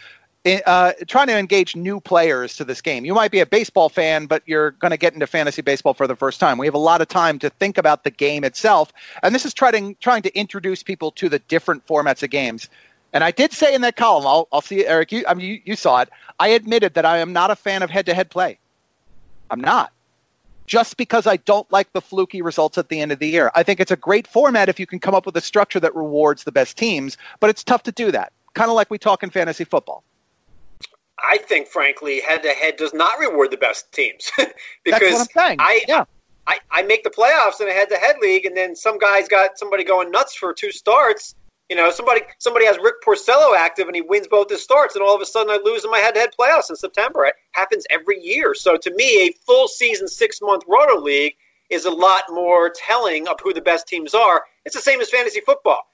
uh, 0.67 0.93
trying 1.07 1.27
to 1.27 1.37
engage 1.37 1.77
new 1.77 2.01
players 2.01 2.57
to 2.57 2.65
this 2.65 2.81
game. 2.81 3.05
You 3.05 3.15
might 3.15 3.31
be 3.31 3.41
a 3.41 3.47
baseball 3.47 3.89
fan, 3.89 4.27
but 4.27 4.43
you're 4.47 4.71
going 4.73 4.93
to 4.93 4.97
get 4.97 5.13
into 5.13 5.27
fantasy 5.27 5.63
baseball 5.63 5.95
for 5.95 6.07
the 6.07 6.17
first 6.17 6.41
time. 6.41 6.57
We 6.57 6.67
have 6.67 6.75
a 6.75 6.79
lot 6.79 7.01
of 7.01 7.09
time 7.09 7.39
to 7.41 7.51
think 7.51 7.77
about 7.77 8.05
the 8.05 8.11
game 8.11 8.45
itself, 8.45 8.93
and 9.23 9.35
this 9.35 9.45
is 9.45 9.53
trying 9.55 9.97
trying 10.01 10.23
to 10.23 10.39
introduce 10.39 10.83
people 10.83 11.11
to 11.13 11.29
the 11.29 11.39
different 11.41 11.87
formats 11.87 12.23
of 12.23 12.31
games. 12.31 12.69
And 13.13 13.25
I 13.25 13.31
did 13.31 13.53
say 13.53 13.75
in 13.75 13.81
that 13.81 13.97
column, 13.97 14.27
I'll, 14.27 14.49
I'll 14.53 14.61
see 14.61 14.85
Eric. 14.85 15.13
You, 15.13 15.25
I 15.27 15.33
mean, 15.33 15.47
you, 15.47 15.61
you 15.65 15.77
saw 15.77 16.03
it. 16.03 16.11
I 16.39 16.49
admitted 16.49 16.93
that 16.95 17.07
I 17.07 17.19
am 17.19 17.33
not 17.33 17.51
a 17.51 17.57
fan 17.57 17.83
of 17.83 17.89
head-to-head 17.89 18.29
play. 18.29 18.59
I'm 19.51 19.63
not 19.63 19.93
just 20.69 20.99
because 20.99 21.27
I 21.27 21.39
don't 21.39 21.71
like 21.73 21.93
the 21.95 22.01
fluky 22.01 22.43
results 22.43 22.79
at 22.79 22.91
the 22.91 23.01
end 23.01 23.11
of 23.11 23.19
the 23.19 23.29
year. 23.29 23.51
I 23.55 23.63
think 23.63 23.81
it's 23.81 23.91
a 23.91 23.97
great 23.97 24.27
format 24.29 24.69
if 24.69 24.79
you 24.79 24.87
can 24.87 25.01
come 25.01 25.15
up 25.15 25.25
with 25.27 25.37
a 25.37 25.41
structure 25.41 25.81
that 25.81 25.97
rewards 25.97 26.45
the 26.45 26.53
best 26.53 26.77
teams, 26.77 27.17
but 27.41 27.51
it's 27.51 27.65
tough 27.65 27.83
to 27.85 27.93
do 27.93 28.13
that. 28.13 28.33
Kind 28.53 28.71
of 28.71 28.77
like 28.77 28.91
we 28.91 28.99
talk 28.99 29.23
in 29.23 29.31
fantasy 29.31 29.65
football. 29.65 30.05
I 31.19 31.39
think, 31.39 31.67
frankly, 31.67 32.21
head 32.21 32.43
to 32.45 32.51
head 32.51 32.77
does 32.77 32.95
not 32.95 33.19
reward 33.19 33.51
the 33.51 33.57
best 33.57 33.91
teams 33.93 34.31
because 34.85 35.29
I, 35.35 35.83
yeah. 35.89 36.05
I, 36.47 36.61
I 36.71 36.83
make 36.83 37.03
the 37.03 37.11
playoffs 37.11 37.61
in 37.61 37.69
a 37.69 37.73
head 37.73 37.89
to 37.89 37.97
head 37.97 38.17
league, 38.21 38.45
and 38.45 38.57
then 38.57 38.77
some 38.77 38.99
guy's 38.99 39.27
got 39.27 39.59
somebody 39.59 39.85
going 39.85 40.11
nuts 40.11 40.35
for 40.35 40.53
two 40.53 40.71
starts, 40.71 41.35
you 41.69 41.77
know, 41.77 41.91
somebody 41.91 42.23
somebody 42.39 42.67
has 42.67 42.79
Rick 42.83 42.97
Porcello 43.05 43.57
active 43.57 43.87
and 43.87 43.95
he 43.95 44.03
wins 44.03 44.27
both 44.27 44.49
his 44.49 44.63
starts, 44.63 44.95
and 44.95 45.05
all 45.05 45.15
of 45.15 45.21
a 45.21 45.27
sudden 45.27 45.51
I 45.51 45.59
lose 45.65 45.85
in 45.85 45.91
my 45.91 45.99
head-to-head 45.99 46.31
playoffs 46.39 46.71
in 46.71 46.77
September. 46.77 47.27
It 47.27 47.35
happens 47.53 47.87
every 47.91 48.21
year. 48.23 48.55
So 48.55 48.77
to 48.77 48.95
me, 48.95 49.29
a 49.29 49.33
full 49.47 49.69
season, 49.69 50.09
six-month 50.09 50.65
roto 50.67 51.01
league 51.01 51.35
is 51.69 51.85
a 51.85 51.91
lot 51.91 52.25
more 52.31 52.71
telling 52.71 53.29
of 53.29 53.39
who 53.43 53.53
the 53.53 53.61
best 53.61 53.87
teams 53.87 54.15
are. 54.15 54.45
It's 54.65 54.75
the 54.75 54.81
same 54.81 55.01
as 55.01 55.11
fantasy 55.11 55.41
football. 55.41 55.87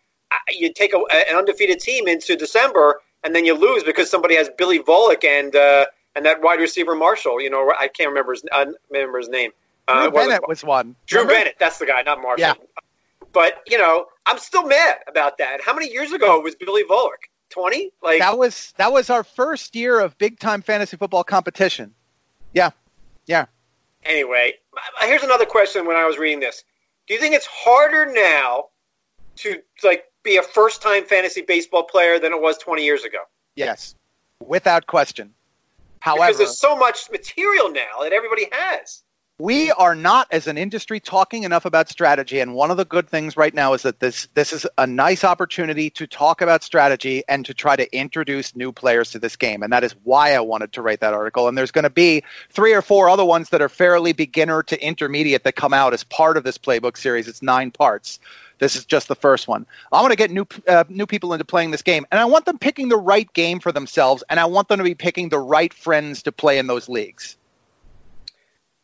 You 0.48 0.72
take 0.72 0.94
a, 0.94 0.98
an 1.12 1.36
undefeated 1.36 1.80
team 1.80 2.06
into 2.08 2.36
December, 2.36 3.00
and 3.22 3.34
then 3.34 3.44
you 3.44 3.54
lose 3.54 3.82
because 3.82 4.10
somebody 4.10 4.36
has 4.36 4.50
Billy 4.56 4.78
Volek 4.78 5.24
and 5.24 5.54
uh, 5.56 5.86
and 6.14 6.24
that 6.24 6.40
wide 6.42 6.60
receiver 6.60 6.94
Marshall. 6.94 7.40
You 7.40 7.50
know, 7.50 7.72
I 7.78 7.88
can't 7.88 8.08
remember 8.08 8.32
his, 8.32 8.44
I 8.52 8.66
remember 8.90 9.18
his 9.18 9.28
name. 9.28 9.50
Uh, 9.88 10.08
Drew 10.08 10.12
Bennett 10.12 10.48
was 10.48 10.64
one. 10.64 10.96
Drew 11.06 11.20
remember? 11.20 11.40
Bennett, 11.40 11.56
that's 11.58 11.78
the 11.78 11.86
guy, 11.86 12.02
not 12.02 12.22
Marshall. 12.22 12.40
Yeah. 12.40 12.54
But 13.34 13.62
you 13.66 13.76
know, 13.76 14.06
I'm 14.24 14.38
still 14.38 14.66
mad 14.66 14.98
about 15.06 15.36
that. 15.38 15.60
How 15.60 15.74
many 15.74 15.92
years 15.92 16.12
ago 16.12 16.40
was 16.40 16.54
Billy 16.54 16.84
Volek? 16.84 17.28
Twenty? 17.50 17.90
Like 18.02 18.20
that 18.20 18.38
was 18.38 18.72
that 18.78 18.92
was 18.92 19.10
our 19.10 19.24
first 19.24 19.76
year 19.76 20.00
of 20.00 20.16
big 20.16 20.38
time 20.38 20.62
fantasy 20.62 20.96
football 20.96 21.24
competition. 21.24 21.92
Yeah, 22.54 22.70
yeah. 23.26 23.46
Anyway, 24.04 24.54
uh, 24.76 25.06
here's 25.06 25.22
another 25.22 25.44
question. 25.44 25.86
When 25.86 25.96
I 25.96 26.06
was 26.06 26.16
reading 26.16 26.40
this, 26.40 26.64
do 27.06 27.14
you 27.14 27.20
think 27.20 27.34
it's 27.34 27.46
harder 27.46 28.10
now 28.10 28.66
to 29.36 29.60
like 29.82 30.04
be 30.22 30.36
a 30.36 30.42
first 30.42 30.80
time 30.80 31.04
fantasy 31.04 31.42
baseball 31.42 31.82
player 31.82 32.18
than 32.18 32.32
it 32.32 32.40
was 32.40 32.56
20 32.58 32.84
years 32.84 33.04
ago? 33.04 33.18
Yes, 33.56 33.94
without 34.40 34.86
question. 34.86 35.34
However, 36.00 36.26
because 36.26 36.38
there's 36.38 36.58
so 36.58 36.76
much 36.76 37.10
material 37.10 37.70
now 37.70 38.02
that 38.02 38.12
everybody 38.12 38.46
has 38.52 39.03
we 39.38 39.72
are 39.72 39.96
not 39.96 40.28
as 40.30 40.46
an 40.46 40.56
industry 40.56 41.00
talking 41.00 41.42
enough 41.42 41.64
about 41.64 41.88
strategy 41.88 42.38
and 42.38 42.54
one 42.54 42.70
of 42.70 42.76
the 42.76 42.84
good 42.84 43.08
things 43.08 43.36
right 43.36 43.52
now 43.52 43.72
is 43.72 43.82
that 43.82 43.98
this 43.98 44.28
this 44.34 44.52
is 44.52 44.64
a 44.78 44.86
nice 44.86 45.24
opportunity 45.24 45.90
to 45.90 46.06
talk 46.06 46.40
about 46.40 46.62
strategy 46.62 47.24
and 47.28 47.44
to 47.44 47.52
try 47.52 47.74
to 47.74 47.92
introduce 47.96 48.54
new 48.54 48.70
players 48.70 49.10
to 49.10 49.18
this 49.18 49.34
game 49.34 49.64
and 49.64 49.72
that 49.72 49.82
is 49.82 49.96
why 50.04 50.34
I 50.36 50.40
wanted 50.40 50.72
to 50.74 50.82
write 50.82 51.00
that 51.00 51.14
article 51.14 51.48
and 51.48 51.58
there's 51.58 51.72
going 51.72 51.82
to 51.82 51.90
be 51.90 52.22
three 52.50 52.72
or 52.72 52.80
four 52.80 53.08
other 53.08 53.24
ones 53.24 53.48
that 53.48 53.60
are 53.60 53.68
fairly 53.68 54.12
beginner 54.12 54.62
to 54.62 54.80
intermediate 54.80 55.42
that 55.42 55.56
come 55.56 55.74
out 55.74 55.92
as 55.92 56.04
part 56.04 56.36
of 56.36 56.44
this 56.44 56.56
playbook 56.56 56.96
series 56.96 57.26
it's 57.26 57.42
9 57.42 57.72
parts 57.72 58.20
this 58.60 58.76
is 58.76 58.84
just 58.84 59.08
the 59.08 59.16
first 59.16 59.48
one. 59.48 59.66
I 59.90 60.00
want 60.00 60.12
to 60.12 60.16
get 60.16 60.30
new 60.30 60.46
uh, 60.68 60.84
new 60.88 61.06
people 61.06 61.32
into 61.32 61.44
playing 61.44 61.72
this 61.72 61.82
game, 61.82 62.06
and 62.12 62.20
I 62.20 62.24
want 62.24 62.44
them 62.44 62.56
picking 62.56 62.88
the 62.88 62.96
right 62.96 63.30
game 63.32 63.58
for 63.58 63.72
themselves, 63.72 64.22
and 64.30 64.38
I 64.38 64.44
want 64.44 64.68
them 64.68 64.78
to 64.78 64.84
be 64.84 64.94
picking 64.94 65.28
the 65.28 65.40
right 65.40 65.74
friends 65.74 66.22
to 66.22 66.30
play 66.30 66.56
in 66.56 66.68
those 66.68 66.88
leagues. 66.88 67.36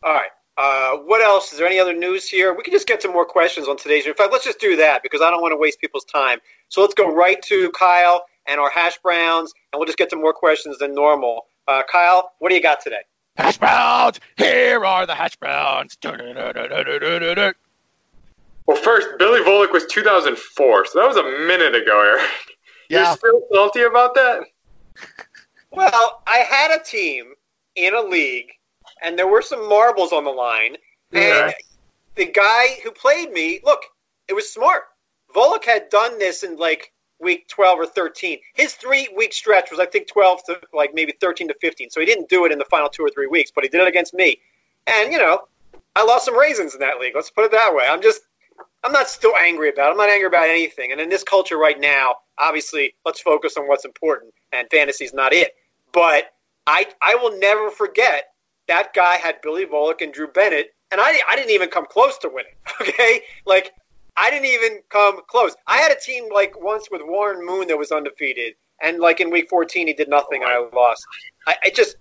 All 0.02 0.12
right. 0.12 0.30
Uh, 0.60 0.98
what 1.06 1.22
else? 1.22 1.52
Is 1.52 1.58
there 1.58 1.66
any 1.66 1.78
other 1.78 1.94
news 1.94 2.28
here? 2.28 2.52
We 2.52 2.62
can 2.62 2.70
just 2.74 2.86
get 2.86 3.00
to 3.00 3.08
more 3.08 3.24
questions 3.24 3.66
on 3.66 3.78
today's. 3.78 4.04
In 4.04 4.12
fact, 4.12 4.30
let's 4.30 4.44
just 4.44 4.60
do 4.60 4.76
that 4.76 5.02
because 5.02 5.22
I 5.22 5.30
don't 5.30 5.40
want 5.40 5.52
to 5.52 5.56
waste 5.56 5.80
people's 5.80 6.04
time. 6.04 6.38
So 6.68 6.82
let's 6.82 6.92
go 6.92 7.10
right 7.10 7.40
to 7.44 7.70
Kyle 7.70 8.26
and 8.46 8.60
our 8.60 8.68
hash 8.68 8.98
browns, 8.98 9.54
and 9.72 9.80
we'll 9.80 9.86
just 9.86 9.96
get 9.96 10.10
to 10.10 10.16
more 10.16 10.34
questions 10.34 10.76
than 10.76 10.94
normal. 10.94 11.46
Uh, 11.66 11.82
Kyle, 11.90 12.32
what 12.40 12.50
do 12.50 12.56
you 12.56 12.62
got 12.62 12.82
today? 12.82 13.00
Hash 13.38 13.56
browns. 13.56 14.20
Here 14.36 14.84
are 14.84 15.06
the 15.06 15.14
hash 15.14 15.34
browns. 15.36 15.96
Well, 18.66 18.76
first, 18.76 19.08
Billy 19.18 19.40
Volek 19.40 19.72
was 19.72 19.86
2004, 19.86 20.86
so 20.86 21.00
that 21.00 21.08
was 21.08 21.16
a 21.16 21.22
minute 21.22 21.74
ago, 21.74 22.02
Eric. 22.02 22.30
Yeah. 22.90 23.06
You're 23.06 23.16
still 23.16 23.42
salty 23.50 23.82
about 23.84 24.14
that? 24.14 24.42
well, 25.70 26.22
I 26.26 26.38
had 26.38 26.78
a 26.78 26.84
team 26.84 27.32
in 27.76 27.94
a 27.94 28.02
league 28.02 28.50
and 29.02 29.18
there 29.18 29.26
were 29.26 29.42
some 29.42 29.68
marbles 29.68 30.12
on 30.12 30.24
the 30.24 30.30
line. 30.30 30.76
Yeah. 31.12 31.46
And 31.46 31.54
the 32.16 32.26
guy 32.26 32.78
who 32.82 32.90
played 32.90 33.32
me, 33.32 33.60
look, 33.64 33.80
it 34.28 34.34
was 34.34 34.52
smart. 34.52 34.84
Volek 35.34 35.64
had 35.64 35.88
done 35.90 36.18
this 36.18 36.42
in 36.42 36.56
like 36.56 36.92
week 37.20 37.48
12 37.48 37.80
or 37.80 37.86
13. 37.86 38.38
His 38.54 38.74
three 38.74 39.08
week 39.16 39.32
stretch 39.32 39.70
was, 39.70 39.80
I 39.80 39.86
think, 39.86 40.08
12 40.08 40.44
to 40.46 40.60
like 40.72 40.92
maybe 40.94 41.14
13 41.20 41.48
to 41.48 41.54
15. 41.60 41.90
So 41.90 42.00
he 42.00 42.06
didn't 42.06 42.28
do 42.28 42.44
it 42.44 42.52
in 42.52 42.58
the 42.58 42.64
final 42.66 42.88
two 42.88 43.04
or 43.04 43.10
three 43.10 43.26
weeks, 43.26 43.50
but 43.54 43.64
he 43.64 43.70
did 43.70 43.80
it 43.80 43.88
against 43.88 44.14
me. 44.14 44.38
And, 44.86 45.12
you 45.12 45.18
know, 45.18 45.42
I 45.96 46.04
lost 46.04 46.24
some 46.24 46.38
raisins 46.38 46.74
in 46.74 46.80
that 46.80 46.98
league. 46.98 47.14
Let's 47.14 47.30
put 47.30 47.44
it 47.44 47.52
that 47.52 47.74
way. 47.74 47.86
I'm 47.88 48.02
just, 48.02 48.22
I'm 48.82 48.92
not 48.92 49.08
still 49.08 49.34
angry 49.36 49.70
about. 49.70 49.88
It. 49.88 49.92
I'm 49.92 49.96
not 49.98 50.08
angry 50.08 50.26
about 50.26 50.48
anything. 50.48 50.92
And 50.92 51.00
in 51.00 51.08
this 51.08 51.22
culture 51.22 51.58
right 51.58 51.78
now, 51.78 52.16
obviously, 52.38 52.94
let's 53.04 53.20
focus 53.20 53.56
on 53.56 53.68
what's 53.68 53.84
important, 53.84 54.32
and 54.52 54.68
fantasy's 54.70 55.12
not 55.12 55.32
it. 55.32 55.54
But 55.92 56.32
I 56.66 56.86
I 57.02 57.14
will 57.16 57.38
never 57.38 57.70
forget 57.70 58.32
that 58.70 58.94
guy 58.94 59.16
had 59.16 59.42
Billy 59.42 59.66
Volek 59.66 60.00
and 60.00 60.14
Drew 60.14 60.28
Bennett, 60.28 60.72
and 60.92 61.00
I 61.00 61.18
I 61.28 61.34
didn't 61.34 61.50
even 61.50 61.68
come 61.68 61.86
close 61.86 62.16
to 62.18 62.28
winning. 62.28 62.54
Okay, 62.80 63.20
like 63.44 63.72
I 64.16 64.30
didn't 64.30 64.46
even 64.46 64.78
come 64.88 65.20
close. 65.28 65.54
I 65.66 65.76
had 65.78 65.92
a 65.92 66.00
team 66.00 66.32
like 66.32 66.58
once 66.62 66.88
with 66.90 67.02
Warren 67.04 67.44
Moon 67.44 67.66
that 67.68 67.76
was 67.76 67.90
undefeated, 67.92 68.54
and 68.80 69.00
like 69.00 69.20
in 69.20 69.30
week 69.30 69.48
14 69.50 69.88
he 69.88 69.92
did 69.92 70.08
nothing, 70.08 70.42
and 70.42 70.50
I 70.50 70.64
lost. 70.72 71.04
I, 71.46 71.56
I 71.64 71.70
just 71.70 71.96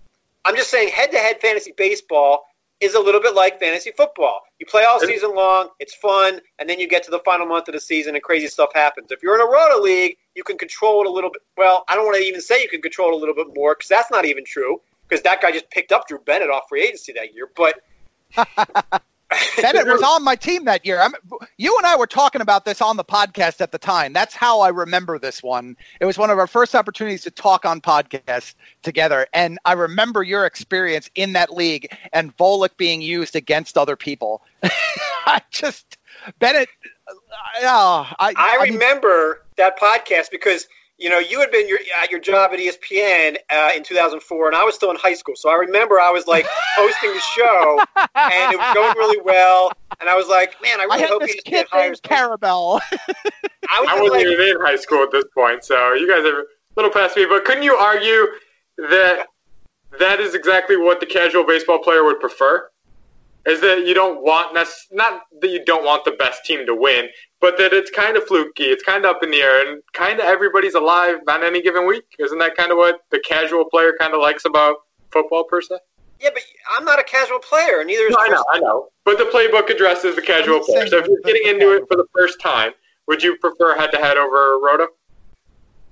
I'm 0.46 0.56
just 0.56 0.70
saying 0.70 0.90
head 0.90 1.12
to 1.12 1.18
head 1.18 1.42
fantasy 1.42 1.74
baseball 1.76 2.46
is 2.80 2.94
a 2.94 3.00
little 3.00 3.20
bit 3.20 3.36
like 3.36 3.60
fantasy 3.60 3.92
football. 3.98 4.42
You 4.60 4.66
play 4.66 4.86
all 4.86 5.00
season 5.02 5.36
long, 5.36 5.70
it's 5.80 5.96
fun, 5.96 6.40
and 6.60 6.70
then 6.70 6.80
you 6.80 6.88
get 6.88 7.04
to 7.04 7.12
the 7.12 7.20
final 7.20 7.46
month 7.46 7.68
of 7.68 7.74
the 7.74 7.82
season 7.82 8.16
and 8.16 8.24
crazy 8.24 8.48
stuff 8.48 8.70
happens. 8.74 9.12
If 9.12 9.22
you're 9.22 9.36
in 9.36 9.42
a 9.42 9.52
roto 9.52 9.82
league, 9.82 10.16
you 10.36 10.44
can 10.44 10.58
control 10.58 11.02
it 11.02 11.08
a 11.08 11.12
little 11.12 11.30
bit. 11.30 11.42
Well, 11.58 11.84
I 11.90 11.96
don't 11.96 12.06
want 12.06 12.18
to 12.18 12.24
even 12.24 12.40
say 12.40 12.62
you 12.62 12.70
can 12.70 12.82
control 12.82 13.10
it 13.10 13.16
a 13.16 13.18
little 13.18 13.36
bit 13.36 13.48
more 13.54 13.76
because 13.76 13.90
that's 13.90 14.12
not 14.12 14.24
even 14.24 14.46
true 14.46 14.80
because 15.10 15.24
that 15.24 15.42
guy 15.42 15.52
just 15.52 15.70
picked 15.72 15.92
up 15.92 16.08
Drew 16.08 16.20
Bennett 16.20 16.50
off 16.50 16.64
free 16.70 16.84
agency 16.84 17.14
that 17.14 17.34
year. 17.34 17.50
But 17.56 17.82
Bennett 19.62 19.88
was 19.88 20.02
on 20.02 20.24
my 20.24 20.36
team 20.36 20.66
that 20.66 20.86
year. 20.86 21.02
I'm, 21.02 21.14
you 21.58 21.76
and 21.78 21.86
I 21.86 21.96
were 21.96 22.08
talking 22.08 22.42
about 22.42 22.66
this 22.66 22.82
on 22.82 22.98
the 22.98 23.04
podcast 23.04 23.62
at 23.62 23.72
the 23.72 23.78
time. 23.78 24.14
That's 24.14 24.34
how 24.34 24.62
I 24.62 24.70
remember 24.70 25.20
this 25.20 25.44
one. 25.44 25.76
It 26.00 26.06
was 26.06 26.18
one 26.18 26.30
of 26.30 26.40
our 26.40 26.48
first 26.48 26.76
opportunities 26.76 27.24
to 27.24 27.32
talk 27.32 27.66
on 27.66 27.82
podcast 27.82 28.56
together, 28.82 29.28
and 29.34 29.60
I 29.66 29.74
remember 29.74 30.24
your 30.24 30.46
experience 30.46 31.10
in 31.16 31.34
that 31.34 31.54
league 31.54 31.96
and 32.14 32.36
Volek 32.38 32.78
being 32.78 33.02
used 33.02 33.36
against 33.36 33.78
other 33.78 33.96
people. 33.96 34.42
I 35.26 35.42
just 35.52 35.98
Bennett. 36.40 36.70
Uh, 37.08 37.14
I, 37.64 38.14
I, 38.20 38.34
I 38.38 38.64
remember 38.64 39.28
mean, 39.28 39.54
that 39.58 39.80
podcast 39.80 40.32
because 40.32 40.68
you 41.00 41.10
know, 41.10 41.20
you 41.20 41.40
had 41.40 41.50
been 41.50 41.68
your, 41.68 41.80
at 42.02 42.12
your 42.12 42.20
job 42.20 42.52
at 42.52 42.60
ESPN 42.60 43.38
uh, 43.50 43.72
in 43.76 43.84
2004, 43.84 44.48
and 44.48 44.56
I 44.56 44.64
was 44.66 44.76
still 44.76 44.92
in 44.92 44.98
high 44.98 45.14
school. 45.14 45.36
So 45.38 45.50
I 45.50 45.56
remember 45.56 46.00
I 46.00 46.12
was 46.12 46.28
like 46.28 46.46
hosting 46.76 47.14
the 47.14 47.20
show, 47.20 47.80
and 48.16 48.54
it 48.54 48.60
was 48.60 48.74
going 48.74 48.98
really 48.98 49.22
well. 49.24 49.72
And 50.02 50.10
I 50.10 50.16
was 50.16 50.28
like, 50.28 50.62
man, 50.62 50.82
I 50.82 50.84
really 50.84 51.04
I 51.04 51.08
hope 51.08 51.24
he 51.24 51.42
kid 51.46 51.68
hires 51.72 52.02
Karabell. 52.02 52.82
I, 53.70 53.80
was 53.80 53.90
I 53.90 54.02
wasn't 54.02 54.12
like, 54.12 54.28
even 54.28 54.48
in 54.48 54.62
high 54.62 54.76
school 54.76 55.02
at 55.04 55.12
this 55.12 55.26
point, 55.34 55.64
so 55.64 55.94
you 55.94 56.08
guys 56.08 56.26
are 56.26 56.42
a 56.42 56.46
little 56.76 56.92
past 56.92 57.16
me. 57.16 57.26
But 57.26 57.46
couldn't 57.46 57.64
you 57.64 57.76
argue 57.76 58.28
that 58.78 59.28
that 60.00 60.20
is 60.20 60.36
exactly 60.36 60.76
what 60.76 61.00
the 61.00 61.06
casual 61.06 61.46
baseball 61.46 61.80
player 61.80 62.04
would 62.04 62.20
prefer? 62.20 62.70
Is 63.46 63.62
that 63.62 63.86
you 63.86 63.94
don't 63.94 64.22
want 64.22 64.54
not 64.92 65.22
that 65.42 65.50
you 65.50 65.64
don't 65.64 65.86
want 65.86 66.04
the 66.04 66.12
best 66.12 66.46
team 66.46 66.66
to 66.66 66.76
win, 66.76 67.08
but 67.42 67.58
that 67.58 67.74
it's 67.74 67.90
kind 67.90 68.18
of 68.18 68.24
fluky, 68.26 68.66
it's 68.66 68.84
kind 68.84 69.06
of 69.06 69.16
up 69.16 69.24
in 69.24 69.32
the 69.32 69.42
air, 69.42 69.68
and 69.68 69.82
kind 69.94 70.20
of 70.20 70.26
everybody's 70.26 70.76
alive 70.76 71.18
on 71.28 71.44
any 71.44 71.62
given 71.62 71.88
week. 71.88 72.04
Isn't 72.20 72.40
that 72.40 72.56
kind 72.56 72.72
of 72.72 72.78
what 72.78 73.02
the 73.12 73.20
casual 73.20 73.66
player 73.66 73.94
kind 73.98 74.14
of 74.14 74.22
likes 74.22 74.46
about 74.46 74.78
football 75.12 75.44
per 75.44 75.62
se? 75.62 75.78
Yeah, 76.20 76.30
but 76.34 76.44
I'm 76.76 76.84
not 76.84 77.00
a 77.00 77.04
casual 77.04 77.40
player, 77.40 77.84
neither 77.86 78.04
is. 78.04 78.12
No, 78.12 78.18
I 78.20 78.28
know, 78.28 78.46
I 78.52 78.60
know. 78.60 78.90
But 79.06 79.18
the 79.18 79.24
playbook 79.26 79.70
addresses 79.70 80.16
the 80.16 80.22
casual 80.22 80.60
player. 80.60 80.86
So 80.88 80.98
if 80.98 81.08
you're 81.08 81.22
getting 81.24 81.48
into 81.48 81.74
it 81.76 81.86
for 81.88 81.96
the 81.96 82.06
first 82.14 82.42
time, 82.42 82.74
would 83.08 83.24
you 83.24 83.38
prefer 83.38 83.76
head-to-head 83.78 84.18
over 84.18 84.60
roto? 84.60 84.88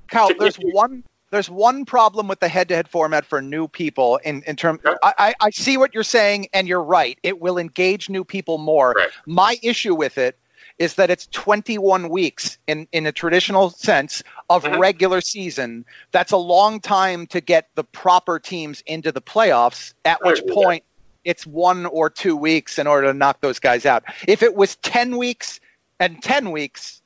Cal, 0.10 0.30
there's 0.38 0.58
one 0.58 1.04
there's 1.30 1.50
one 1.50 1.84
problem 1.84 2.27
with 2.27 2.39
the 2.39 2.48
head-to-head 2.48 2.88
format 2.88 3.25
for 3.25 3.42
new 3.42 3.68
people 3.68 4.18
in 4.24 4.44
in 4.44 4.56
terms 4.56 4.80
okay. 4.86 4.98
I, 5.04 5.34
I 5.42 5.50
see 5.50 5.77
what 5.77 5.94
you're 5.94 6.04
saying 6.04 6.48
and 6.54 6.68
you're 6.68 6.84
right 6.84 7.20
it 7.24 7.42
will 7.42 7.58
engage 7.58 8.10
new 8.10 8.24
people 8.24 8.58
more 8.58 8.94
right. 8.96 9.10
my 9.25 9.58
issue 9.62 9.94
with 9.94 10.18
it 10.18 10.38
is 10.79 10.96
that 10.96 11.10
it's 11.10 11.27
21 11.27 12.10
weeks 12.10 12.57
in, 12.67 12.88
in 12.91 13.07
a 13.07 13.12
traditional 13.12 13.69
sense 13.69 14.24
of 14.50 14.65
uh-huh. 14.65 14.77
regular 14.77 15.22
season. 15.22 15.86
That's 16.12 16.31
a 16.31 16.38
long 16.38 16.79
time 16.79 17.27
to 17.27 17.41
get 17.41 17.69
the 17.75 17.84
proper 17.84 18.39
teams 18.39 18.84
into 18.86 19.12
the 19.12 19.22
playoffs, 19.22 19.93
at 20.05 20.24
which 20.24 20.46
point 20.48 20.84
it's 21.24 21.46
one 21.46 21.86
or 21.88 22.10
two 22.10 22.36
weeks 22.36 22.79
in 22.79 22.88
order 22.88 23.07
to 23.07 23.13
knock 23.13 23.41
those 23.41 23.60
guys 23.60 23.86
out. 23.86 24.03
If 24.27 24.43
it 24.43 24.55
was 24.55 24.75
10 24.77 25.17
weeks 25.17 25.60
and 26.00 26.22
10 26.22 26.51
weeks, 26.51 27.01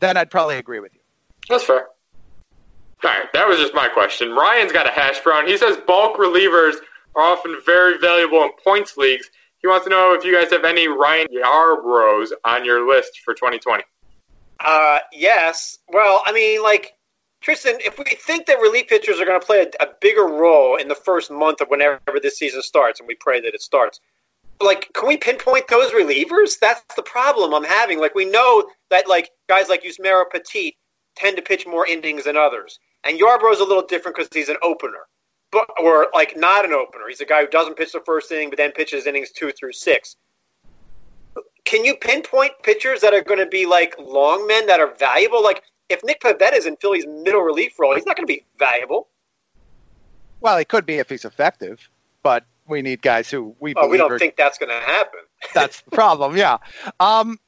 then 0.00 0.16
I'd 0.16 0.30
probably 0.30 0.56
agree 0.56 0.80
with 0.80 0.92
you. 0.94 1.00
That's 1.48 1.64
fair. 1.64 1.86
All 3.04 3.10
right, 3.10 3.32
that 3.32 3.46
was 3.46 3.58
just 3.58 3.74
my 3.74 3.88
question. 3.88 4.32
Ryan's 4.32 4.72
got 4.72 4.86
a 4.86 4.90
hash 4.90 5.20
brown. 5.20 5.46
He 5.46 5.56
says 5.56 5.76
bulk 5.86 6.16
relievers 6.16 6.74
are 7.14 7.22
often 7.22 7.56
very 7.64 7.96
valuable 7.98 8.42
in 8.42 8.50
points 8.62 8.96
leagues. 8.96 9.30
He 9.60 9.66
wants 9.66 9.84
to 9.84 9.90
know 9.90 10.14
if 10.14 10.24
you 10.24 10.32
guys 10.32 10.50
have 10.52 10.64
any 10.64 10.86
Ryan 10.86 11.26
Yarbroughs 11.34 12.30
on 12.44 12.64
your 12.64 12.88
list 12.88 13.20
for 13.24 13.34
2020. 13.34 13.82
Uh, 14.60 14.98
yes. 15.12 15.78
Well, 15.88 16.22
I 16.26 16.32
mean, 16.32 16.62
like 16.62 16.94
Tristan, 17.40 17.76
if 17.80 17.98
we 17.98 18.04
think 18.04 18.46
that 18.46 18.60
relief 18.60 18.88
pitchers 18.88 19.20
are 19.20 19.24
going 19.24 19.40
to 19.40 19.46
play 19.46 19.62
a, 19.62 19.84
a, 19.84 19.88
bigger 20.00 20.26
role 20.26 20.76
in 20.76 20.88
the 20.88 20.94
first 20.94 21.30
month 21.30 21.60
of 21.60 21.68
whenever 21.68 22.00
this 22.20 22.38
season 22.38 22.62
starts, 22.62 22.98
and 22.98 23.06
we 23.06 23.14
pray 23.14 23.40
that 23.40 23.54
it 23.54 23.62
starts, 23.62 24.00
like, 24.60 24.90
can 24.94 25.06
we 25.06 25.16
pinpoint 25.16 25.68
those 25.68 25.92
relievers? 25.92 26.58
That's 26.60 26.82
the 26.96 27.02
problem 27.02 27.54
I'm 27.54 27.62
having. 27.62 28.00
Like, 28.00 28.16
we 28.16 28.24
know 28.24 28.64
that 28.90 29.08
like 29.08 29.30
guys 29.48 29.68
like 29.68 29.84
Yusmeiro 29.84 30.24
Petit 30.30 30.76
tend 31.16 31.36
to 31.36 31.42
pitch 31.42 31.66
more 31.66 31.86
innings 31.86 32.24
than 32.24 32.36
others, 32.36 32.80
and 33.04 33.20
Yarbrough's 33.20 33.60
a 33.60 33.64
little 33.64 33.86
different 33.86 34.16
because 34.16 34.30
he's 34.32 34.48
an 34.48 34.56
opener 34.62 35.06
but 35.50 35.66
or 35.80 36.08
like 36.14 36.36
not 36.36 36.64
an 36.64 36.72
opener. 36.72 37.04
He's 37.08 37.20
a 37.20 37.26
guy 37.26 37.42
who 37.42 37.48
doesn't 37.48 37.76
pitch 37.76 37.92
the 37.92 38.00
first 38.00 38.30
inning, 38.30 38.50
but 38.50 38.58
then 38.58 38.72
pitches 38.72 39.06
innings 39.06 39.30
two 39.30 39.52
through 39.52 39.72
six. 39.72 40.16
Can 41.64 41.84
you 41.84 41.96
pinpoint 41.96 42.52
pitchers 42.62 43.00
that 43.00 43.12
are 43.12 43.22
going 43.22 43.38
to 43.38 43.46
be 43.46 43.66
like 43.66 43.94
long 43.98 44.46
men 44.46 44.66
that 44.66 44.80
are 44.80 44.94
valuable? 44.94 45.42
Like 45.42 45.62
if 45.88 46.02
Nick 46.04 46.20
Pivetta 46.20 46.56
is 46.56 46.66
in 46.66 46.76
Philly's 46.76 47.06
middle 47.06 47.42
relief 47.42 47.78
role, 47.78 47.94
he's 47.94 48.06
not 48.06 48.16
going 48.16 48.26
to 48.26 48.32
be 48.32 48.44
valuable. 48.58 49.08
Well, 50.40 50.58
he 50.58 50.64
could 50.64 50.86
be 50.86 50.94
if 50.94 51.08
he's 51.08 51.24
effective, 51.24 51.88
but 52.22 52.44
we 52.66 52.82
need 52.82 53.02
guys 53.02 53.30
who 53.30 53.54
we. 53.60 53.74
Oh, 53.76 53.88
we 53.88 53.96
don't 53.96 54.12
are, 54.12 54.18
think 54.18 54.36
that's 54.36 54.58
going 54.58 54.70
to 54.70 54.86
happen. 54.86 55.20
that's 55.54 55.80
the 55.82 55.90
problem. 55.90 56.36
Yeah. 56.36 56.58
Um, 57.00 57.38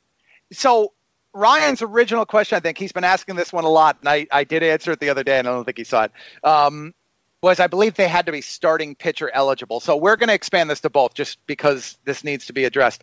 so 0.52 0.92
Ryan's 1.32 1.82
original 1.82 2.26
question, 2.26 2.56
I 2.56 2.60
think 2.60 2.78
he's 2.78 2.92
been 2.92 3.04
asking 3.04 3.36
this 3.36 3.52
one 3.52 3.64
a 3.64 3.68
lot, 3.68 3.98
and 4.00 4.08
I, 4.08 4.26
I 4.32 4.44
did 4.44 4.62
answer 4.62 4.92
it 4.92 5.00
the 5.00 5.08
other 5.08 5.22
day, 5.22 5.38
and 5.38 5.46
I 5.46 5.52
don't 5.52 5.64
think 5.64 5.78
he 5.78 5.84
saw 5.84 6.04
it. 6.04 6.12
Um, 6.42 6.94
was 7.42 7.60
I 7.60 7.66
believe 7.66 7.94
they 7.94 8.08
had 8.08 8.26
to 8.26 8.32
be 8.32 8.40
starting 8.40 8.94
pitcher 8.94 9.30
eligible. 9.32 9.80
So 9.80 9.96
we're 9.96 10.16
going 10.16 10.28
to 10.28 10.34
expand 10.34 10.68
this 10.68 10.80
to 10.80 10.90
both 10.90 11.14
just 11.14 11.38
because 11.46 11.98
this 12.04 12.22
needs 12.22 12.46
to 12.46 12.52
be 12.52 12.64
addressed. 12.64 13.02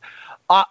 Uh, 0.49 0.63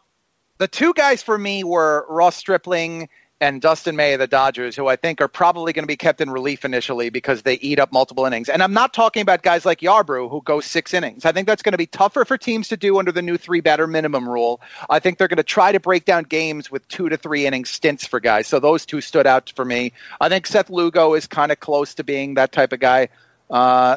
the 0.59 0.69
two 0.69 0.95
guys 0.95 1.23
for 1.23 1.37
me 1.37 1.65
were 1.65 2.07
Ross 2.09 2.37
Stripling 2.37 3.09
and 3.39 3.61
Dustin 3.61 3.97
May 3.97 4.15
of 4.15 4.21
the 4.21 4.27
Dodgers, 4.27 4.75
who 4.77 4.87
I 4.87 4.97
think 4.97 5.21
are 5.21 5.29
probably 5.29 5.75
going 5.75 5.83
to 5.83 5.89
be 5.89 5.97
kept 5.97 6.23
in 6.23 6.31
relief 6.31 6.65
initially 6.65 7.11
because 7.11 7.43
they 7.43 7.55
eat 7.55 7.79
up 7.79 7.93
multiple 7.93 8.25
innings. 8.25 8.49
And 8.49 8.63
I'm 8.63 8.73
not 8.73 8.95
talking 8.95 9.21
about 9.21 9.43
guys 9.43 9.67
like 9.67 9.81
Yarbrough 9.81 10.31
who 10.31 10.41
go 10.41 10.61
six 10.61 10.95
innings. 10.95 11.27
I 11.27 11.33
think 11.33 11.47
that's 11.47 11.63
going 11.63 11.73
to 11.73 11.79
be 11.79 11.87
tougher 11.87 12.25
for 12.25 12.39
teams 12.39 12.69
to 12.69 12.79
do 12.79 12.99
under 12.99 13.13
the 13.13 13.21
new 13.21 13.37
three 13.37 13.61
batter 13.61 13.87
minimum 13.87 14.27
rule. 14.27 14.63
I 14.89 15.01
think 15.01 15.19
they're 15.19 15.29
going 15.29 15.37
to 15.37 15.43
try 15.43 15.71
to 15.73 15.81
break 15.81 16.07
down 16.07 16.23
games 16.23 16.71
with 16.71 16.89
two 16.89 17.11
to 17.11 17.19
three 17.19 17.47
inning 17.47 17.67
stints 17.67 18.07
for 18.07 18.21
guys. 18.21 18.47
So 18.47 18.59
those 18.59 18.87
two 18.87 19.03
stood 19.03 19.27
out 19.27 19.53
for 19.55 19.67
me. 19.67 19.93
I 20.19 20.31
think 20.31 20.47
Seth 20.47 20.71
Lugo 20.71 21.13
is 21.13 21.27
kind 21.27 21.53
of 21.53 21.61
close 21.61 21.95
to 21.97 22.05
being 22.05 22.35
that 22.35 22.53
type 22.53 22.73
of 22.73 22.81
guy. 22.81 23.09
Uh, 23.51 23.97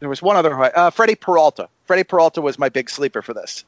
there 0.00 0.08
was 0.08 0.20
one 0.20 0.36
other, 0.36 0.54
uh, 0.76 0.90
Freddie 0.90 1.14
Peralta. 1.14 1.68
Freddie 1.84 2.04
Peralta 2.04 2.40
was 2.40 2.58
my 2.58 2.68
big 2.68 2.90
sleeper 2.90 3.22
for 3.22 3.34
this. 3.34 3.64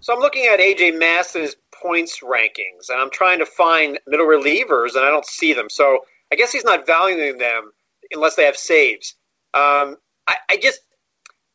So 0.00 0.14
I'm 0.14 0.20
looking 0.20 0.46
at 0.46 0.58
AJ 0.58 0.98
Mass's 0.98 1.56
points 1.74 2.20
rankings, 2.22 2.88
and 2.88 3.00
I'm 3.00 3.10
trying 3.10 3.38
to 3.38 3.46
find 3.46 3.98
middle 4.06 4.26
relievers, 4.26 4.94
and 4.94 5.04
I 5.04 5.10
don't 5.10 5.26
see 5.26 5.52
them. 5.52 5.68
So 5.68 6.04
I 6.32 6.36
guess 6.36 6.52
he's 6.52 6.64
not 6.64 6.86
valuing 6.86 7.38
them 7.38 7.72
unless 8.10 8.36
they 8.36 8.44
have 8.44 8.56
saves. 8.56 9.14
Um, 9.54 9.96
I, 10.26 10.36
I, 10.50 10.56
just, 10.60 10.80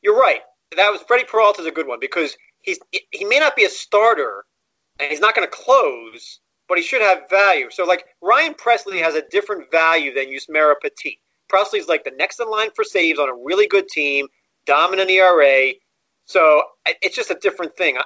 you're 0.01 0.17
right. 0.17 0.41
That 0.75 0.91
was 0.91 1.01
Freddie 1.01 1.25
Peralta 1.25 1.61
is 1.61 1.67
a 1.67 1.71
good 1.71 1.87
one 1.87 1.99
because 1.99 2.35
he's 2.61 2.79
he 3.11 3.25
may 3.25 3.39
not 3.39 3.55
be 3.55 3.65
a 3.65 3.69
starter, 3.69 4.45
and 4.99 5.09
he's 5.09 5.19
not 5.19 5.35
going 5.35 5.47
to 5.47 5.51
close, 5.51 6.39
but 6.67 6.77
he 6.77 6.83
should 6.83 7.01
have 7.01 7.29
value. 7.29 7.69
So 7.69 7.85
like 7.85 8.05
Ryan 8.21 8.55
Pressly 8.55 9.01
has 9.01 9.15
a 9.15 9.23
different 9.29 9.69
value 9.69 10.13
than 10.13 10.25
Yusmeiro 10.25 10.73
Petit. 10.81 11.19
Pressly's 11.53 11.87
like 11.87 12.03
the 12.03 12.11
next 12.17 12.39
in 12.39 12.49
line 12.49 12.69
for 12.75 12.83
saves 12.83 13.19
on 13.19 13.29
a 13.29 13.33
really 13.33 13.67
good 13.67 13.87
team, 13.87 14.27
dominant 14.65 15.09
ERA. 15.09 15.73
So 16.25 16.63
it's 17.01 17.15
just 17.15 17.29
a 17.29 17.35
different 17.35 17.75
thing. 17.75 17.97
I, 17.97 18.01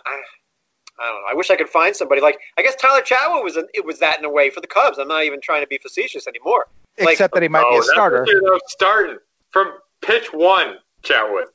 I 0.99 1.05
don't 1.05 1.21
know. 1.21 1.27
I 1.29 1.33
wish 1.35 1.49
I 1.49 1.55
could 1.55 1.69
find 1.69 1.95
somebody 1.95 2.21
like 2.21 2.39
I 2.57 2.63
guess 2.63 2.75
Tyler 2.75 3.01
Chatwood 3.01 3.43
was 3.43 3.57
a, 3.57 3.63
it 3.73 3.85
was 3.85 3.99
that 3.99 4.19
in 4.19 4.25
a 4.25 4.29
way 4.29 4.49
for 4.49 4.61
the 4.61 4.67
Cubs. 4.67 4.97
I'm 4.97 5.07
not 5.07 5.23
even 5.23 5.39
trying 5.41 5.61
to 5.61 5.67
be 5.67 5.77
facetious 5.77 6.27
anymore. 6.27 6.67
Except 6.97 7.33
that 7.35 7.43
he 7.43 7.49
might 7.49 7.63
oh, 7.65 7.71
be 7.71 7.75
a 7.75 7.79
oh, 7.79 7.83
starter. 7.83 8.25
Starting 8.67 9.17
from 9.51 9.73
pitch 10.01 10.33
one, 10.33 10.77
Chatwood. 11.03 11.45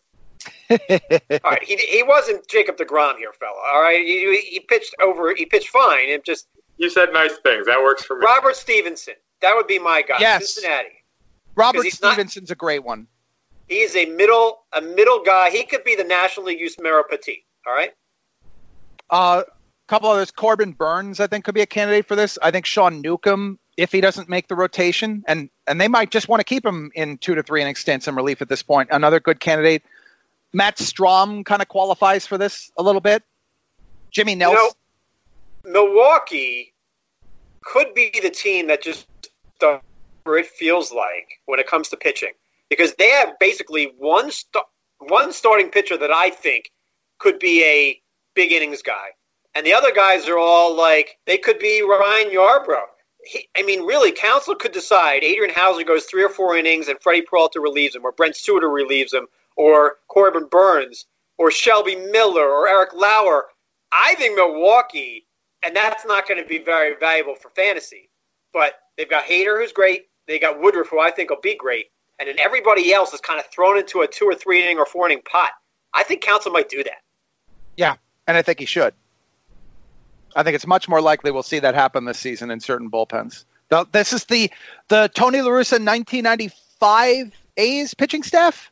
all 0.71 1.51
right, 1.51 1.63
he, 1.63 1.77
he 1.77 2.03
wasn't 2.03 2.47
Jacob 2.49 2.77
Degrom 2.77 3.17
here, 3.19 3.33
fella. 3.39 3.61
All 3.73 3.83
right, 3.83 4.05
he, 4.05 4.41
he 4.41 4.61
pitched 4.61 4.95
over. 5.01 5.35
He 5.35 5.45
pitched 5.45 5.69
fine. 5.69 6.09
It 6.09 6.25
just 6.25 6.47
you 6.79 6.89
said 6.89 7.13
nice 7.13 7.37
things. 7.39 7.67
That 7.67 7.81
works 7.81 8.05
for 8.05 8.19
me. 8.19 8.25
Robert 8.25 8.57
Stephenson. 8.57 9.15
That 9.41 9.55
would 9.55 9.67
be 9.67 9.79
my 9.79 10.03
guy. 10.03 10.17
Yes. 10.21 10.55
Cincinnati. 10.55 11.02
Robert 11.55 11.87
Stephenson's 11.87 12.49
not, 12.49 12.55
a 12.55 12.57
great 12.57 12.85
one. 12.85 13.07
He's 13.69 13.95
a 13.97 14.07
middle 14.07 14.63
a 14.73 14.81
middle 14.81 15.23
guy. 15.23 15.51
He 15.51 15.65
could 15.65 15.85
be 15.85 15.95
the 15.95 16.05
National 16.05 16.47
League 16.47 16.61
Yusmeiro 16.61 17.03
Petit. 17.09 17.45
All 17.67 17.75
right. 17.75 17.93
Uh, 19.11 19.43
couple 19.93 20.09
others. 20.09 20.31
Corbin 20.31 20.73
Burnes, 20.73 21.21
I 21.21 21.27
think, 21.27 21.45
could 21.45 21.55
be 21.55 21.61
a 21.61 21.67
candidate 21.67 22.07
for 22.07 22.17
this. 22.17 22.39
I 22.43 22.51
think 22.51 22.65
Sean 22.65 23.03
Newcomb, 23.03 23.59
if 23.77 23.93
he 23.93 24.01
doesn't 24.01 24.29
make 24.29 24.49
the 24.49 24.55
rotation, 24.55 25.23
and 25.29 25.51
and 25.67 25.81
they 25.81 25.89
might 25.89 26.11
just 26.11 26.29
want 26.29 26.41
to 26.41 26.45
keep 26.45 26.65
him 26.65 26.91
in 26.95 27.19
two 27.19 27.35
to 27.35 27.43
three 27.43 27.61
and 27.61 27.69
extend 27.69 28.03
some 28.03 28.17
relief 28.17 28.41
at 28.41 28.49
this 28.49 28.63
point. 28.63 28.89
Another 28.91 29.21
good 29.21 29.41
candidate. 29.41 29.83
Matt 30.53 30.77
Strahm 30.77 31.45
kind 31.45 31.63
of 31.63 31.69
qualifies 31.69 32.27
for 32.27 32.37
this 32.39 32.71
a 32.79 32.83
little 32.83 33.01
bit. 33.01 33.23
Jimmy 34.11 34.35
Nelson. 34.35 34.71
You 35.65 35.73
know, 35.73 35.87
Milwaukee 35.87 36.73
could 37.63 37.95
be 37.95 38.11
the 38.23 38.31
team 38.31 38.67
that 38.67 38.83
just 38.83 39.07
it 40.27 40.47
feels 40.47 40.93
like 40.93 41.41
when 41.47 41.61
it 41.61 41.67
comes 41.67 41.89
to 41.89 41.97
pitching 41.97 42.33
because 42.73 42.95
they 42.95 43.11
have 43.11 43.39
basically 43.39 43.93
one 43.99 44.31
st- 44.31 44.65
one 45.09 45.33
starting 45.33 45.69
pitcher 45.69 45.97
that 45.99 46.11
I 46.11 46.31
think 46.31 46.71
could 47.19 47.39
be 47.39 47.63
a 47.65 48.01
big 48.35 48.53
innings 48.53 48.83
guy, 48.83 49.09
and 49.55 49.67
the 49.67 49.75
other 49.75 49.93
guys 49.93 50.27
are 50.29 50.39
all 50.39 50.75
like 50.75 51.19
they 51.27 51.37
could 51.37 51.59
be 51.59 51.83
Ryan 51.83 52.33
Yarbrough. 52.33 52.87
He, 53.25 53.49
I 53.57 53.63
mean, 53.63 53.83
really, 53.83 54.11
Counsell 54.11 54.55
could 54.55 54.73
decide 54.73 55.23
Adrian 55.23 55.55
Houser 55.55 55.85
goes 55.85 56.05
three 56.05 56.25
or 56.25 56.29
four 56.29 56.57
innings 56.57 56.89
and 56.89 56.99
Freddie 57.01 57.23
Peralta 57.23 57.61
relieves 57.61 57.95
him, 57.95 58.05
or 58.05 58.13
Brent 58.13 58.37
Suter 58.37 58.71
relieves 58.71 59.13
him, 59.13 59.27
or 59.57 59.97
Corbin 60.09 60.47
Burnes, 60.47 61.07
or 61.39 61.51
Shelby 61.51 61.97
Miller, 61.97 62.49
or 62.49 62.69
Eric 62.69 62.95
Lauer. 62.95 63.47
I 63.93 64.15
think 64.15 64.37
Milwaukee, 64.37 65.27
and 65.63 65.77
that's 65.77 66.07
not 66.07 66.27
going 66.27 66.43
to 66.43 66.49
be 66.49 66.59
very 66.59 66.97
valuable 66.99 67.35
for 67.35 67.51
fantasy, 67.51 68.09
but 68.53 68.75
they've 68.97 69.11
got 69.11 69.25
Hader, 69.25 69.61
who's 69.61 69.73
great. 69.73 70.07
They 70.27 70.39
got 70.39 70.61
Woodruff, 70.61 70.89
who 70.89 71.01
I 71.01 71.11
think 71.11 71.31
will 71.31 71.41
be 71.41 71.57
great. 71.57 71.87
And 72.19 72.29
then 72.29 72.39
everybody 72.39 72.93
else 72.93 73.13
is 73.13 73.21
kind 73.21 73.41
of 73.41 73.47
thrown 73.47 73.79
into 73.79 74.01
a 74.01 74.07
two 74.07 74.27
or 74.27 74.35
three 74.35 74.63
inning 74.63 74.79
or 74.79 74.87
four 74.87 75.07
inning 75.07 75.23
pot. 75.23 75.51
I 75.95 76.03
think 76.03 76.23
Counsell 76.23 76.53
might 76.53 76.69
do 76.69 76.83
that. 76.85 77.03
Yeah, 77.77 77.97
and 78.27 78.37
I 78.37 78.43
think 78.43 78.59
he 78.59 78.67
should. 78.67 78.95
I 80.35 80.43
think 80.43 80.55
it's 80.55 80.67
much 80.67 80.89
more 80.89 81.01
likely 81.01 81.31
we'll 81.31 81.43
see 81.43 81.59
that 81.59 81.75
happen 81.75 82.05
this 82.05 82.19
season 82.19 82.51
in 82.51 82.61
certain 82.61 82.91
bullpens. 82.91 83.45
This 83.93 84.13
is 84.13 84.27
the 84.27 84.51
the 84.89 85.11
Tony 85.15 85.41
La 85.41 85.49
Russa 85.49 85.81
1995 85.83 87.33
A's 87.57 87.95
pitching 87.95 88.23
staff. 88.23 88.71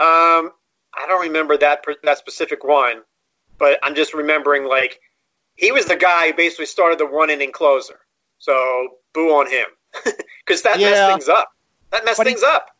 Um, 0.00 0.50
I 0.94 1.06
don't 1.06 1.20
remember 1.20 1.56
that 1.58 1.84
that 2.02 2.18
specific 2.18 2.64
one, 2.64 3.02
but 3.58 3.78
I'm 3.82 3.94
just 3.94 4.14
remembering 4.14 4.64
like 4.64 5.00
he 5.54 5.70
was 5.70 5.86
the 5.86 5.96
guy 5.96 6.28
who 6.28 6.34
basically 6.34 6.66
started 6.66 6.98
the 6.98 7.06
one 7.06 7.30
inning 7.30 7.52
closer. 7.52 8.00
So 8.42 8.88
boo 9.12 9.28
on 9.28 9.48
him 9.48 9.66
because 10.44 10.62
that 10.62 10.80
yeah. 10.80 10.90
messed 10.90 11.12
things 11.12 11.28
up. 11.28 11.52
That 11.90 12.04
messed 12.04 12.16
but 12.18 12.26
things 12.26 12.40
he, 12.40 12.46
up. 12.46 12.70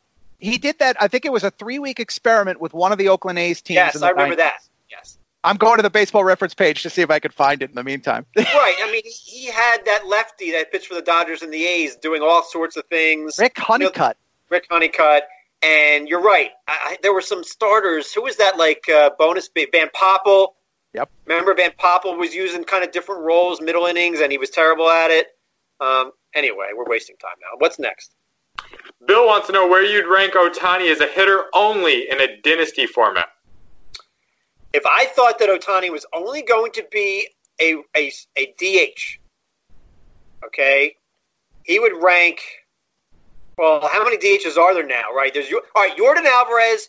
He 0.41 0.59
did 0.59 0.77
that. 0.81 0.97
I 1.01 1.07
think 1.07 1.25
it 1.25 1.33
was 1.33 1.45
a 1.45 1.53
three 1.53 1.79
week 1.79 2.01
experiment 2.01 2.61
with 2.61 2.75
one 2.75 2.91
of 2.91 2.99
the 2.99 3.09
Oakland 3.09 3.39
A's 3.39 3.63
teams. 3.63 3.77
Yes, 3.77 4.03
I 4.03 4.11
remember 4.11 4.35
90s. 4.35 4.39
that. 4.39 4.69
Yes. 4.91 5.19
I'm 5.45 5.57
going 5.57 5.77
to 5.77 5.83
the 5.85 5.91
baseball 5.91 6.25
reference 6.25 6.53
page 6.53 6.83
to 6.83 6.91
see 6.91 7.01
if 7.01 7.11
I 7.13 7.21
could 7.21 7.33
find 7.33 7.63
it 7.63 7.71
in 7.71 7.77
the 7.77 7.85
meantime. 7.85 8.27
right. 8.37 8.75
I 8.81 8.91
mean, 8.91 9.03
he 9.05 9.47
had 9.47 9.85
that 9.85 10.09
lefty 10.09 10.51
that 10.51 10.73
pitched 10.73 10.89
for 10.89 10.95
the 10.95 11.03
Dodgers 11.03 11.43
and 11.43 11.53
the 11.53 11.65
A's 11.65 11.95
doing 11.95 12.23
all 12.23 12.43
sorts 12.43 12.77
of 12.77 12.85
things. 12.87 13.39
Rick 13.39 13.57
Honeycutt. 13.57 13.97
You 13.97 14.03
know, 14.03 14.57
Rick 14.57 14.67
Honeycutt. 14.69 15.29
And 15.63 16.09
you're 16.09 16.23
right. 16.23 16.51
I, 16.67 16.97
there 17.03 17.13
were 17.13 17.21
some 17.21 17.45
starters. 17.45 18.13
Who 18.13 18.23
was 18.23 18.35
that? 18.39 18.57
Like 18.57 18.89
uh, 18.89 19.11
bonus 19.17 19.49
Van 19.55 19.91
Poppel. 19.95 20.55
Yep. 20.93 21.09
Remember, 21.27 21.55
Van 21.55 21.71
Poppel 21.79 22.19
was 22.19 22.35
using 22.35 22.65
kind 22.65 22.83
of 22.83 22.91
different 22.91 23.23
roles, 23.23 23.61
middle 23.61 23.87
innings, 23.87 24.19
and 24.19 24.33
he 24.33 24.39
was 24.39 24.51
terrible 24.51 24.89
at 24.89 25.13
it. 25.13 25.29
Um, 25.81 26.13
anyway, 26.35 26.69
we're 26.75 26.89
wasting 26.89 27.17
time 27.17 27.37
now. 27.41 27.59
What's 27.59 27.79
next? 27.79 28.15
Bill 29.07 29.27
wants 29.27 29.49
to 29.49 29.53
know 29.53 29.67
where 29.67 29.85
you'd 29.85 30.07
rank 30.07 30.35
Ohtani 30.35 30.91
as 30.91 31.01
a 31.01 31.07
hitter 31.07 31.47
only 31.55 32.09
in 32.11 32.21
a 32.21 32.41
dynasty 32.43 32.87
format. 32.87 33.29
If 34.73 34.87
I 34.87 35.07
thought 35.07 35.39
that 35.39 35.49
Ohtani 35.49 35.91
was 35.91 36.07
only 36.15 36.43
going 36.43 36.73
to 36.73 36.85
be 36.91 37.29
a, 37.61 37.77
a, 37.97 38.13
a 38.37 38.55
DH, 38.59 39.19
okay, 40.47 40.95
he 41.65 41.79
would 41.79 41.93
rank. 42.01 42.41
Well, 43.59 43.87
how 43.93 44.03
many 44.03 44.17
DHs 44.17 44.57
are 44.57 44.73
there 44.73 44.87
now? 44.87 45.13
Right? 45.15 45.33
There's 45.35 45.53
all 45.53 45.83
right. 45.83 45.97
Yordan 45.97 46.25
Alvarez, 46.25 46.89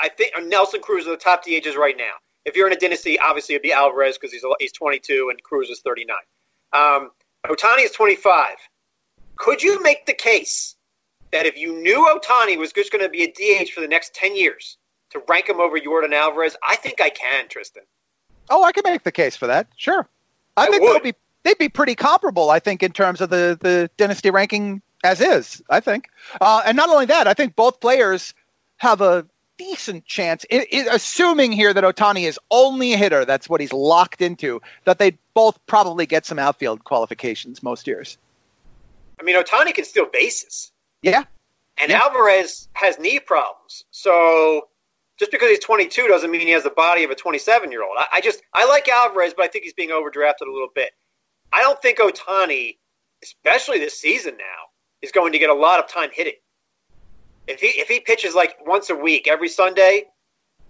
I 0.00 0.08
think, 0.08 0.32
Nelson 0.46 0.80
Cruz 0.80 1.06
are 1.06 1.10
the 1.10 1.16
top 1.16 1.44
DHs 1.44 1.76
right 1.76 1.96
now. 1.96 2.12
If 2.44 2.56
you're 2.56 2.66
in 2.66 2.72
a 2.72 2.78
dynasty, 2.78 3.18
obviously 3.18 3.54
it'd 3.54 3.62
be 3.62 3.72
Alvarez 3.72 4.16
because 4.18 4.32
he's 4.32 4.44
he's 4.60 4.72
22 4.72 5.28
and 5.30 5.42
Cruz 5.42 5.70
is 5.70 5.80
39. 5.80 6.16
Um, 6.72 7.10
Ohtani 7.46 7.84
is 7.84 7.90
25. 7.92 8.56
Could 9.36 9.62
you 9.62 9.82
make 9.82 10.06
the 10.06 10.14
case 10.14 10.76
that 11.32 11.46
if 11.46 11.58
you 11.58 11.80
knew 11.80 12.06
Ohtani 12.08 12.56
was 12.56 12.72
just 12.72 12.90
going 12.90 13.04
to 13.04 13.10
be 13.10 13.24
a 13.24 13.30
DH 13.64 13.70
for 13.70 13.80
the 13.80 13.88
next 13.88 14.14
10 14.14 14.36
years, 14.36 14.78
to 15.10 15.22
rank 15.28 15.48
him 15.48 15.60
over 15.60 15.78
Yordan 15.78 16.14
Alvarez? 16.14 16.56
I 16.62 16.76
think 16.76 17.00
I 17.00 17.10
can, 17.10 17.48
Tristan. 17.48 17.82
Oh, 18.50 18.64
I 18.64 18.72
can 18.72 18.82
make 18.84 19.02
the 19.04 19.12
case 19.12 19.36
for 19.36 19.46
that. 19.46 19.68
Sure. 19.76 20.08
I, 20.56 20.66
I 20.66 20.66
think 20.68 20.82
they'll 20.82 21.00
be 21.00 21.14
they'd 21.42 21.58
be 21.58 21.68
pretty 21.68 21.94
comparable. 21.94 22.50
I 22.50 22.58
think 22.58 22.82
in 22.82 22.92
terms 22.92 23.20
of 23.20 23.30
the 23.30 23.58
the 23.60 23.90
dynasty 23.96 24.30
ranking 24.30 24.82
as 25.02 25.20
is. 25.20 25.62
I 25.70 25.80
think, 25.80 26.08
uh, 26.40 26.62
and 26.64 26.76
not 26.76 26.88
only 26.88 27.06
that, 27.06 27.26
I 27.26 27.34
think 27.34 27.56
both 27.56 27.80
players 27.80 28.34
have 28.78 29.00
a 29.00 29.26
decent 29.58 30.04
chance, 30.04 30.44
it, 30.50 30.68
it, 30.70 30.86
assuming 30.90 31.52
here 31.52 31.72
that 31.72 31.84
Ohtani 31.84 32.26
is 32.26 32.38
only 32.50 32.92
a 32.92 32.96
hitter, 32.96 33.24
that's 33.24 33.48
what 33.48 33.60
he's 33.60 33.72
locked 33.72 34.20
into, 34.22 34.60
that 34.84 34.98
they 34.98 35.18
both 35.34 35.58
probably 35.66 36.06
get 36.06 36.26
some 36.26 36.38
outfield 36.38 36.84
qualifications 36.84 37.62
most 37.62 37.86
years. 37.86 38.18
I 39.20 39.22
mean, 39.22 39.36
Ohtani 39.36 39.74
can 39.74 39.84
steal 39.84 40.06
bases. 40.06 40.72
Yeah. 41.02 41.24
And 41.78 41.90
yeah. 41.90 42.00
Alvarez 42.02 42.68
has 42.74 42.98
knee 42.98 43.20
problems. 43.20 43.84
So 43.90 44.68
just 45.18 45.30
because 45.30 45.48
he's 45.48 45.60
22 45.60 46.06
doesn't 46.08 46.30
mean 46.30 46.40
he 46.40 46.50
has 46.50 46.64
the 46.64 46.70
body 46.70 47.04
of 47.04 47.10
a 47.10 47.14
27 47.14 47.70
year 47.70 47.82
old. 47.82 47.96
I, 47.98 48.06
I 48.14 48.20
just, 48.20 48.42
I 48.52 48.66
like 48.66 48.88
Alvarez, 48.88 49.34
but 49.36 49.44
I 49.44 49.48
think 49.48 49.64
he's 49.64 49.74
being 49.74 49.90
overdrafted 49.90 50.46
a 50.46 50.52
little 50.52 50.70
bit. 50.74 50.92
I 51.52 51.62
don't 51.62 51.80
think 51.80 51.98
Ohtani, 51.98 52.78
especially 53.22 53.78
this 53.78 53.98
season 53.98 54.36
now, 54.36 54.44
is 55.02 55.12
going 55.12 55.32
to 55.32 55.38
get 55.38 55.50
a 55.50 55.54
lot 55.54 55.78
of 55.78 55.88
time 55.88 56.10
hitting. 56.12 56.34
If 57.46 57.60
he 57.60 57.68
if 57.68 57.88
he 57.88 58.00
pitches 58.00 58.34
like 58.34 58.56
once 58.66 58.90
a 58.90 58.96
week, 58.96 59.28
every 59.28 59.48
Sunday, 59.48 60.04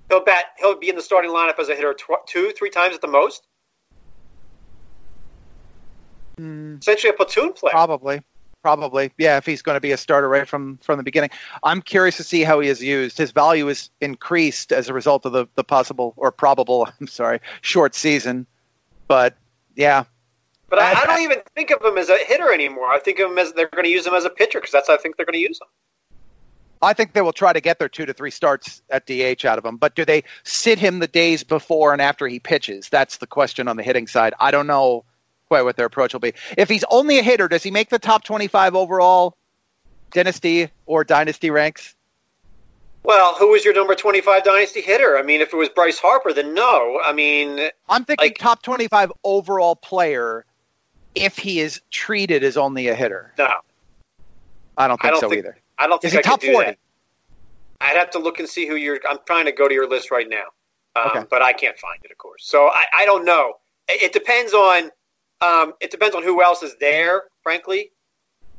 he'll 0.08 0.24
bat. 0.24 0.46
He'll 0.58 0.78
be 0.78 0.88
in 0.88 0.96
the 0.96 1.02
starting 1.02 1.30
lineup 1.30 1.58
as 1.58 1.68
a 1.68 1.74
hitter 1.74 1.94
tw- 1.94 2.26
two, 2.26 2.52
three 2.56 2.70
times 2.70 2.94
at 2.94 3.00
the 3.00 3.08
most. 3.08 3.46
Mm. 6.38 6.80
Essentially, 6.80 7.10
a 7.10 7.12
platoon 7.12 7.52
player. 7.52 7.70
Probably, 7.70 8.20
probably, 8.62 9.12
yeah. 9.18 9.36
If 9.36 9.46
he's 9.46 9.62
going 9.62 9.76
to 9.76 9.80
be 9.80 9.92
a 9.92 9.96
starter 9.96 10.28
right 10.28 10.48
from 10.48 10.78
from 10.78 10.96
the 10.96 11.04
beginning, 11.04 11.30
I'm 11.62 11.80
curious 11.80 12.16
to 12.16 12.24
see 12.24 12.42
how 12.42 12.58
he 12.58 12.68
is 12.68 12.82
used. 12.82 13.18
His 13.18 13.30
value 13.30 13.68
is 13.68 13.90
increased 14.00 14.72
as 14.72 14.88
a 14.88 14.92
result 14.92 15.26
of 15.26 15.32
the 15.32 15.46
the 15.54 15.64
possible 15.64 16.12
or 16.16 16.32
probable, 16.32 16.88
I'm 17.00 17.06
sorry, 17.06 17.40
short 17.60 17.94
season. 17.94 18.46
But 19.06 19.36
yeah, 19.76 20.04
but 20.68 20.78
I, 20.80 21.02
I, 21.02 21.06
don't 21.06 21.20
even 21.20 21.38
think 21.54 21.70
of 21.70 21.82
him 21.84 21.98
as 21.98 22.08
a 22.08 22.18
hitter 22.18 22.52
anymore. 22.52 22.88
I 22.88 22.98
think 22.98 23.20
of 23.20 23.30
him 23.30 23.38
as 23.38 23.52
they're 23.52 23.68
going 23.68 23.84
to 23.84 23.90
use 23.90 24.06
him 24.06 24.14
as 24.14 24.24
a 24.24 24.30
pitcher 24.30 24.60
because 24.60 24.72
that's 24.72 24.88
how 24.88 24.94
I 24.94 24.96
think 24.96 25.16
they're 25.16 25.26
going 25.26 25.34
to 25.34 25.38
use 25.38 25.60
him. 25.60 25.68
I 26.84 26.92
think 26.92 27.12
they 27.12 27.22
will 27.22 27.32
try 27.32 27.52
to 27.52 27.60
get 27.60 27.78
their 27.78 27.88
two 27.88 28.06
to 28.06 28.12
three 28.12 28.30
starts 28.30 28.82
at 28.90 29.06
DH 29.06 29.44
out 29.44 29.58
of 29.58 29.64
him. 29.64 29.76
But 29.76 29.94
do 29.94 30.04
they 30.04 30.24
sit 30.44 30.78
him 30.78 30.98
the 30.98 31.06
days 31.06 31.42
before 31.42 31.92
and 31.92 32.00
after 32.00 32.26
he 32.26 32.38
pitches? 32.38 32.88
That's 32.88 33.18
the 33.18 33.26
question 33.26 33.68
on 33.68 33.76
the 33.76 33.82
hitting 33.82 34.06
side. 34.06 34.34
I 34.40 34.50
don't 34.50 34.66
know 34.66 35.04
quite 35.48 35.62
what 35.62 35.76
their 35.76 35.86
approach 35.86 36.12
will 36.12 36.20
be. 36.20 36.34
If 36.56 36.68
he's 36.68 36.84
only 36.90 37.18
a 37.18 37.22
hitter, 37.22 37.48
does 37.48 37.62
he 37.62 37.70
make 37.70 37.90
the 37.90 37.98
top 37.98 38.24
25 38.24 38.74
overall 38.74 39.36
dynasty 40.12 40.70
or 40.86 41.04
dynasty 41.04 41.50
ranks? 41.50 41.94
Well, 43.02 43.34
who 43.34 43.50
was 43.50 43.64
your 43.64 43.74
number 43.74 43.94
25 43.94 44.44
dynasty 44.44 44.80
hitter? 44.80 45.18
I 45.18 45.22
mean, 45.22 45.42
if 45.42 45.52
it 45.52 45.56
was 45.56 45.68
Bryce 45.68 45.98
Harper, 45.98 46.32
then 46.32 46.54
no. 46.54 47.00
I 47.04 47.12
mean, 47.12 47.68
I'm 47.88 48.04
thinking 48.04 48.28
like, 48.28 48.38
top 48.38 48.62
25 48.62 49.12
overall 49.24 49.76
player 49.76 50.46
if 51.14 51.36
he 51.36 51.60
is 51.60 51.82
treated 51.90 52.42
as 52.42 52.56
only 52.56 52.88
a 52.88 52.94
hitter. 52.94 53.32
No. 53.38 53.52
I 54.76 54.88
don't 54.88 55.00
think 55.00 55.08
I 55.08 55.10
don't 55.10 55.20
so 55.20 55.28
think, 55.28 55.40
either. 55.40 55.58
I 55.78 55.86
don't 55.86 56.00
think 56.00 56.12
Is 56.14 56.18
I 56.18 56.22
top 56.22 56.40
could 56.40 56.46
do 56.46 56.52
40? 56.52 56.66
that. 56.70 56.78
I'd 57.80 57.96
have 57.96 58.10
to 58.10 58.18
look 58.18 58.38
and 58.38 58.48
see 58.48 58.66
who 58.66 58.76
you're. 58.76 59.00
I'm 59.08 59.18
trying 59.26 59.44
to 59.46 59.52
go 59.52 59.68
to 59.68 59.74
your 59.74 59.88
list 59.88 60.10
right 60.10 60.28
now, 60.28 60.44
um, 60.96 61.10
Okay. 61.10 61.24
but 61.30 61.42
I 61.42 61.52
can't 61.52 61.78
find 61.78 61.98
it, 62.04 62.10
of 62.10 62.18
course. 62.18 62.44
So 62.46 62.68
I, 62.68 62.84
I 62.94 63.04
don't 63.04 63.24
know. 63.24 63.54
It, 63.88 64.02
it 64.04 64.12
depends 64.12 64.54
on. 64.54 64.90
Um, 65.40 65.74
it 65.80 65.90
depends 65.90 66.14
on 66.14 66.22
who 66.22 66.42
else 66.42 66.62
is 66.62 66.76
there, 66.80 67.24
frankly. 67.42 67.90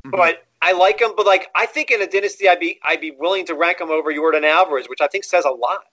Mhm. 0.05 0.11
But 0.11 0.43
I 0.61 0.73
like 0.73 0.99
him. 1.01 1.11
But 1.15 1.25
like, 1.25 1.49
I 1.55 1.65
think 1.65 1.89
in 1.89 2.01
a 2.01 2.07
dynasty, 2.07 2.47
I'd 2.49 2.59
be 2.59 2.79
I'd 2.83 3.01
be 3.01 3.11
willing 3.11 3.45
to 3.47 3.55
rank 3.55 3.79
him 3.81 3.89
over 3.89 4.11
Yordan 4.11 4.45
Alvarez, 4.45 4.87
which 4.89 5.01
I 5.01 5.07
think 5.07 5.23
says 5.23 5.45
a 5.45 5.49
lot. 5.49 5.85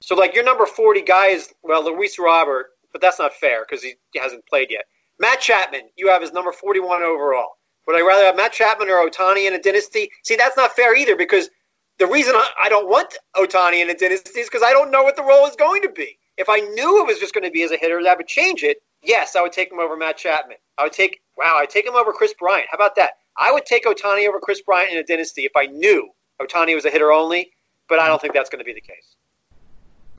So 0.00 0.14
like, 0.14 0.34
your 0.34 0.44
number 0.44 0.66
forty 0.66 1.00
guy 1.02 1.28
is 1.28 1.54
well, 1.62 1.82
Luis 1.84 2.18
Robert, 2.18 2.72
but 2.92 3.00
that's 3.00 3.18
not 3.18 3.32
fair 3.32 3.64
because 3.66 3.82
he 3.82 3.94
hasn't 4.16 4.44
played 4.46 4.68
yet. 4.70 4.84
Matt 5.20 5.40
Chapman, 5.40 5.82
you 5.96 6.08
have 6.08 6.20
his 6.20 6.32
number 6.32 6.52
forty-one 6.52 7.02
overall. 7.02 7.56
Would 7.86 7.96
I 7.96 8.06
rather 8.06 8.24
have 8.24 8.36
Matt 8.36 8.52
Chapman 8.52 8.88
or 8.88 9.08
Ohtani 9.08 9.46
in 9.46 9.54
a 9.54 9.60
dynasty? 9.60 10.10
See, 10.22 10.36
that's 10.36 10.56
not 10.56 10.72
fair 10.72 10.96
either 10.96 11.16
because 11.16 11.50
the 11.98 12.06
reason 12.06 12.34
I 12.34 12.68
don't 12.68 12.88
want 12.88 13.16
Ohtani 13.36 13.82
in 13.82 13.90
a 13.90 13.94
dynasty 13.94 14.40
is 14.40 14.48
because 14.48 14.62
I 14.62 14.72
don't 14.72 14.90
know 14.90 15.02
what 15.02 15.16
the 15.16 15.22
role 15.22 15.46
is 15.46 15.56
going 15.56 15.82
to 15.82 15.90
be. 15.90 16.18
If 16.36 16.48
I 16.48 16.58
knew 16.58 17.00
it 17.00 17.06
was 17.06 17.18
just 17.18 17.34
going 17.34 17.44
to 17.44 17.50
be 17.50 17.62
as 17.62 17.70
a 17.70 17.76
hitter, 17.76 18.02
that 18.02 18.16
would 18.16 18.26
change 18.26 18.62
it. 18.62 18.78
Yes, 19.02 19.36
I 19.36 19.42
would 19.42 19.52
take 19.52 19.70
him 19.70 19.78
over 19.78 19.96
Matt 19.96 20.16
Chapman. 20.16 20.56
I 20.78 20.84
would 20.84 20.92
take 20.92 21.20
wow, 21.36 21.58
I'd 21.60 21.70
take 21.70 21.86
him 21.86 21.94
over 21.94 22.12
Kris 22.12 22.34
Bryant. 22.34 22.66
How 22.70 22.76
about 22.76 22.96
that? 22.96 23.12
I 23.36 23.52
would 23.52 23.66
take 23.66 23.84
Ohtani 23.84 24.28
over 24.28 24.40
Kris 24.40 24.62
Bryant 24.62 24.92
in 24.92 24.98
a 24.98 25.04
dynasty 25.04 25.42
if 25.42 25.52
I 25.56 25.66
knew 25.66 26.10
Ohtani 26.40 26.74
was 26.74 26.84
a 26.84 26.90
hitter 26.90 27.12
only, 27.12 27.52
but 27.88 27.98
I 27.98 28.06
don't 28.06 28.20
think 28.20 28.34
that's 28.34 28.48
going 28.48 28.60
to 28.60 28.64
be 28.64 28.72
the 28.72 28.80
case. 28.80 29.16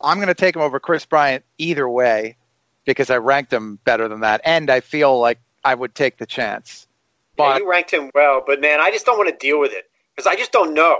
I'm 0.01 0.17
going 0.17 0.27
to 0.27 0.33
take 0.33 0.55
him 0.55 0.61
over 0.61 0.79
Kris 0.79 1.05
Bryant 1.05 1.43
either 1.57 1.89
way 1.89 2.37
because 2.85 3.09
I 3.09 3.17
ranked 3.17 3.51
him 3.51 3.79
better 3.85 4.07
than 4.07 4.19
that, 4.21 4.41
and 4.43 4.69
I 4.69 4.81
feel 4.81 5.19
like 5.19 5.39
I 5.63 5.73
would 5.73 5.95
take 5.95 6.17
the 6.17 6.25
chance. 6.25 6.87
But 7.37 7.43
yeah, 7.43 7.57
you 7.57 7.69
ranked 7.69 7.91
him 7.91 8.11
well, 8.13 8.43
but 8.45 8.61
man, 8.61 8.79
I 8.79 8.91
just 8.91 9.05
don't 9.05 9.17
want 9.17 9.29
to 9.29 9.35
deal 9.37 9.59
with 9.59 9.73
it 9.73 9.89
because 10.15 10.27
I 10.27 10.35
just 10.35 10.51
don't 10.51 10.73
know. 10.73 10.99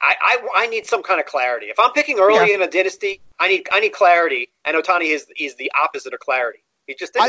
I, 0.00 0.14
I, 0.20 0.62
I 0.62 0.66
need 0.68 0.86
some 0.86 1.02
kind 1.02 1.18
of 1.18 1.26
clarity. 1.26 1.66
If 1.66 1.78
I'm 1.78 1.92
picking 1.92 2.18
early 2.18 2.48
yeah. 2.48 2.54
in 2.54 2.62
a 2.62 2.70
dynasty, 2.70 3.20
I 3.40 3.48
need 3.48 3.66
I 3.72 3.80
need 3.80 3.92
clarity, 3.92 4.50
and 4.64 4.76
Ohtani 4.76 5.14
is 5.14 5.26
is 5.38 5.56
the 5.56 5.70
opposite 5.80 6.14
of 6.14 6.20
clarity. 6.20 6.60
He 6.86 6.94
just 6.94 7.16
is. 7.16 7.22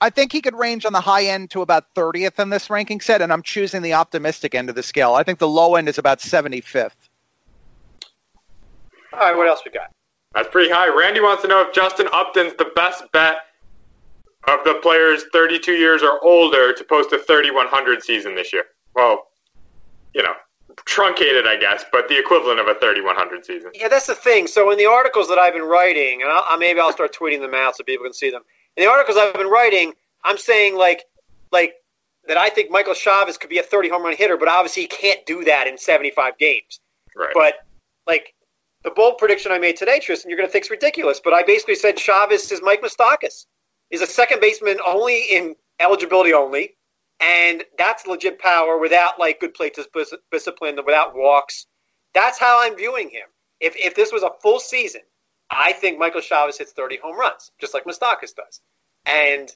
I, 0.00 0.06
I 0.06 0.10
think 0.10 0.32
he 0.32 0.40
could 0.40 0.54
range 0.56 0.84
on 0.84 0.92
the 0.92 1.00
high 1.00 1.24
end 1.24 1.50
to 1.50 1.62
about 1.62 1.94
30th 1.94 2.38
in 2.40 2.50
this 2.50 2.70
ranking 2.70 3.00
set, 3.00 3.22
and 3.22 3.32
I'm 3.32 3.42
choosing 3.42 3.82
the 3.82 3.94
optimistic 3.94 4.54
end 4.54 4.68
of 4.68 4.74
the 4.74 4.82
scale. 4.82 5.14
I 5.14 5.22
think 5.22 5.38
the 5.38 5.48
low 5.48 5.76
end 5.76 5.88
is 5.88 5.98
about 5.98 6.18
75th. 6.18 6.90
All 9.12 9.18
right, 9.18 9.36
what 9.36 9.46
else 9.46 9.60
we 9.64 9.70
got? 9.70 9.92
That's 10.34 10.48
pretty 10.48 10.72
high. 10.72 10.88
Randy 10.88 11.20
wants 11.20 11.42
to 11.42 11.48
know 11.48 11.62
if 11.62 11.72
Justin 11.72 12.08
Upton's 12.12 12.54
the 12.54 12.72
best 12.74 13.04
bet 13.12 13.42
of 14.48 14.64
the 14.64 14.74
players 14.82 15.24
32 15.32 15.72
years 15.72 16.02
or 16.02 16.22
older 16.24 16.72
to 16.72 16.84
post 16.84 17.12
a 17.12 17.18
3100 17.18 18.02
season 18.02 18.34
this 18.34 18.52
year. 18.52 18.64
Well, 18.94 19.28
you 20.14 20.22
know, 20.22 20.34
truncated, 20.84 21.46
I 21.46 21.56
guess, 21.56 21.84
but 21.92 22.08
the 22.08 22.18
equivalent 22.18 22.60
of 22.60 22.66
a 22.66 22.74
3100 22.74 23.44
season. 23.44 23.70
Yeah, 23.74 23.88
that's 23.88 24.06
the 24.06 24.14
thing. 24.14 24.46
So 24.46 24.70
in 24.70 24.78
the 24.78 24.86
articles 24.86 25.28
that 25.28 25.38
I've 25.38 25.52
been 25.52 25.62
writing, 25.62 26.22
and 26.22 26.30
I'll, 26.30 26.58
maybe 26.58 26.80
I'll 26.80 26.92
start 26.92 27.14
tweeting 27.14 27.40
them 27.40 27.54
out 27.54 27.76
so 27.76 27.84
people 27.84 28.04
can 28.04 28.12
see 28.12 28.30
them. 28.30 28.42
In 28.76 28.84
the 28.84 28.90
articles 28.90 29.16
I've 29.16 29.34
been 29.34 29.48
writing, 29.48 29.92
I'm 30.24 30.38
saying 30.38 30.76
like, 30.76 31.04
like 31.50 31.74
that 32.26 32.36
I 32.36 32.48
think 32.48 32.70
Michael 32.70 32.94
Chavis 32.94 33.38
could 33.38 33.50
be 33.50 33.58
a 33.58 33.62
30 33.62 33.90
home 33.90 34.02
run 34.02 34.16
hitter, 34.16 34.36
but 34.36 34.48
obviously 34.48 34.82
he 34.82 34.88
can't 34.88 35.24
do 35.26 35.44
that 35.44 35.66
in 35.66 35.78
75 35.78 36.38
games. 36.38 36.80
Right. 37.16 37.32
But 37.34 37.54
like 38.06 38.34
the 38.84 38.90
bold 38.90 39.18
prediction 39.18 39.52
I 39.52 39.58
made 39.58 39.76
today, 39.76 40.00
Tristan, 40.00 40.30
you're 40.30 40.38
going 40.38 40.48
to 40.48 40.52
think 40.52 40.64
it's 40.64 40.70
ridiculous, 40.70 41.20
but 41.22 41.32
I 41.32 41.42
basically 41.42 41.74
said 41.74 41.96
Chavis 41.96 42.50
is 42.50 42.60
Mike 42.62 42.82
Moustakas. 42.82 43.46
He's 43.92 44.00
a 44.00 44.06
second 44.06 44.40
baseman 44.40 44.78
only 44.86 45.20
in 45.30 45.54
eligibility 45.78 46.32
only, 46.32 46.76
and 47.20 47.62
that's 47.76 48.06
legit 48.06 48.38
power 48.38 48.78
without 48.78 49.20
like 49.20 49.38
good 49.38 49.52
plate 49.52 49.78
discipline, 50.32 50.78
without 50.84 51.14
walks. 51.14 51.66
That's 52.14 52.38
how 52.38 52.62
I'm 52.62 52.74
viewing 52.74 53.10
him. 53.10 53.26
If 53.60 53.76
if 53.76 53.94
this 53.94 54.10
was 54.10 54.22
a 54.22 54.30
full 54.40 54.60
season, 54.60 55.02
I 55.50 55.72
think 55.74 55.98
Michael 55.98 56.22
Chavis 56.22 56.56
hits 56.56 56.72
30 56.72 57.00
home 57.02 57.18
runs, 57.18 57.52
just 57.60 57.74
like 57.74 57.84
Moustakas 57.84 58.34
does. 58.34 58.62
And 59.04 59.50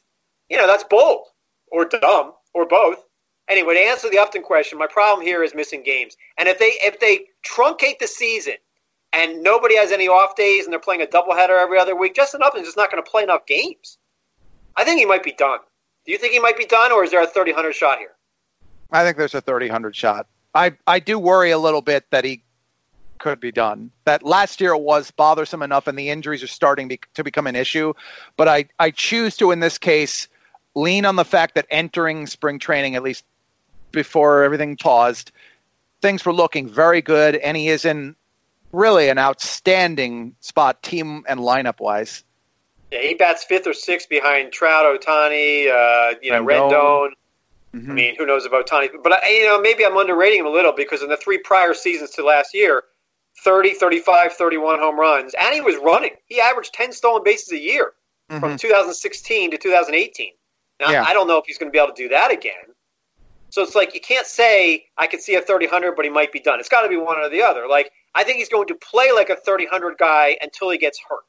you 0.51 0.59
know 0.59 0.67
that's 0.67 0.85
bold 0.85 1.29
or 1.73 1.87
dumb 1.87 2.33
or 2.53 2.67
both. 2.67 3.03
Anyway, 3.49 3.73
to 3.73 3.81
answer 3.81 4.11
the 4.11 4.19
Upton 4.19 4.43
question, 4.43 4.79
my 4.79 4.87
problem 4.87 5.27
here 5.27 5.43
is 5.43 5.55
missing 5.55 5.83
games. 5.83 6.15
And 6.37 6.47
if 6.47 6.59
they 6.59 6.75
if 6.83 7.01
they 7.01 7.29
truncate 7.43 8.01
the 8.01 8.07
season 8.07 8.57
and 9.15 9.43
nobody 9.43 9.77
has 9.77 9.93
any 9.93 10.09
off 10.09 10.37
days 10.37 10.65
and 10.65 10.75
they're 10.75 10.79
playing 10.79 11.01
a 11.01 11.07
doubleheader 11.07 11.59
every 11.59 11.79
other 11.79 11.97
week, 11.97 12.15
Justin 12.15 12.43
Upton's 12.43 12.67
just 12.67 12.77
not 12.77 12.93
going 12.93 13.03
to 13.03 13.11
play 13.11 13.23
enough 13.23 13.47
games. 13.47 13.97
I 14.77 14.85
think 14.85 14.99
he 14.99 15.07
might 15.07 15.23
be 15.23 15.33
done. 15.33 15.59
Do 16.05 16.13
you 16.13 16.19
think 16.19 16.33
he 16.33 16.39
might 16.39 16.57
be 16.57 16.67
done, 16.67 16.93
or 16.93 17.05
is 17.05 17.11
there 17.11 17.23
a 17.23 17.27
30 17.27 17.53
hundred 17.53 17.75
shot 17.75 17.99
here? 17.99 18.13
I 18.93 19.05
think 19.05 19.17
there's 19.17 19.35
a 19.35 19.41
30 19.41 19.69
hundred 19.69 19.97
shot. 19.97 20.27
I, 20.55 20.73
I 20.87 21.01
do 21.01 21.19
worry 21.19 21.51
a 21.51 21.59
little 21.59 21.83
bit 21.83 22.05
that 22.11 22.25
he 22.25 22.43
could 23.19 23.41
be 23.41 23.53
done. 23.53 23.91
That 24.05 24.23
last 24.23 24.61
year 24.61 24.77
was 24.77 25.11
bothersome 25.11 25.63
enough, 25.63 25.87
and 25.87 25.99
the 25.99 26.11
injuries 26.11 26.43
are 26.43 26.49
starting 26.49 26.89
be, 26.89 27.01
to 27.15 27.25
become 27.25 27.47
an 27.47 27.57
issue. 27.57 27.93
But 28.37 28.49
I, 28.49 28.67
I 28.79 28.91
choose 28.91 29.37
to, 29.39 29.51
in 29.51 29.61
this 29.61 29.79
case, 29.79 30.29
lean 30.75 31.05
on 31.05 31.17
the 31.17 31.25
fact 31.25 31.55
that 31.55 31.67
entering 31.71 32.27
spring 32.27 32.59
training, 32.59 32.95
at 32.95 33.03
least 33.03 33.25
before 33.93 34.45
everything 34.45 34.77
paused, 34.77 35.33
things 36.03 36.25
were 36.25 36.33
looking 36.33 36.69
very 36.69 37.03
good, 37.03 37.37
and 37.37 37.57
he 37.57 37.69
is 37.69 37.85
in 37.85 38.15
really 38.73 39.09
an 39.09 39.19
outstanding 39.19 40.35
spot, 40.41 40.83
team 40.83 41.25
and 41.29 41.41
lineup 41.41 41.81
wise. 41.81 42.25
Yeah, 42.97 43.09
he 43.09 43.15
bats 43.15 43.45
fifth 43.45 43.67
or 43.67 43.75
sixth 43.75 44.09
behind 44.09 44.53
Trout, 44.53 44.85
Ohtani, 44.85 45.69
uh, 45.69 46.15
you 46.23 46.31
know, 46.31 46.45
Rendon. 46.45 47.11
Mm-hmm. 47.75 47.91
I 47.91 47.95
mean, 47.95 48.17
who 48.17 48.27
knows 48.27 48.47
about 48.47 48.67
Ohtani? 48.67 48.89
But 49.03 49.25
I, 49.25 49.29
you 49.29 49.45
know, 49.45 49.61
maybe 49.61 49.85
I'm 49.85 49.97
underrating 49.97 50.41
him 50.41 50.47
a 50.47 50.51
little 50.51 50.73
because 50.73 51.03
in 51.03 51.09
the 51.09 51.17
three 51.17 51.39
prior 51.39 51.75
seasons 51.75 52.11
to 52.13 52.25
last 52.25 52.55
year, 52.55 52.85
30, 53.45 53.75
35, 53.75 54.33
31 54.33 54.79
home 54.79 54.99
runs, 54.99 55.35
and 55.39 55.55
he 55.55 55.61
was 55.61 55.77
running. 55.85 56.13
He 56.27 56.41
averaged 56.41 56.73
10 56.75 56.93
stolen 56.93 57.23
bases 57.23 57.53
a 57.53 57.59
year 57.59 57.93
mm-hmm. 58.31 58.41
from 58.41 58.57
2016 58.57 59.51
to 59.51 59.59
2018. 59.59 60.33
Now, 60.81 60.91
yeah. 60.91 61.05
I 61.07 61.13
don't 61.13 61.29
know 61.29 61.39
if 61.39 61.47
he's 61.47 61.59
going 61.59 61.71
to 61.71 61.73
be 61.73 61.79
able 61.79 61.95
to 61.95 62.03
do 62.03 62.09
that 62.09 62.33
again. 62.33 62.55
So 63.51 63.63
it's 63.63 63.75
like 63.75 63.95
you 63.95 64.01
can't 64.01 64.27
say 64.27 64.87
I 64.99 65.07
could 65.07 65.21
see 65.21 65.35
a 65.37 65.41
30 65.41 65.69
but 65.69 66.05
he 66.05 66.11
might 66.11 66.33
be 66.33 66.41
done. 66.41 66.61
It's 66.61 66.69
got 66.69 66.83
to 66.83 66.89
be 66.89 66.97
one 66.97 67.19
or 67.19 67.29
the 67.29 67.43
other. 67.43 67.67
Like 67.69 67.91
I 68.15 68.25
think 68.25 68.39
he's 68.39 68.49
going 68.49 68.69
to 68.69 68.75
play 68.75 69.13
like 69.13 69.31
a 69.31 69.37
30 69.37 69.69
guy 69.99 70.37
until 70.41 70.71
he 70.71 70.79
gets 70.79 70.99
hurt. 71.09 71.25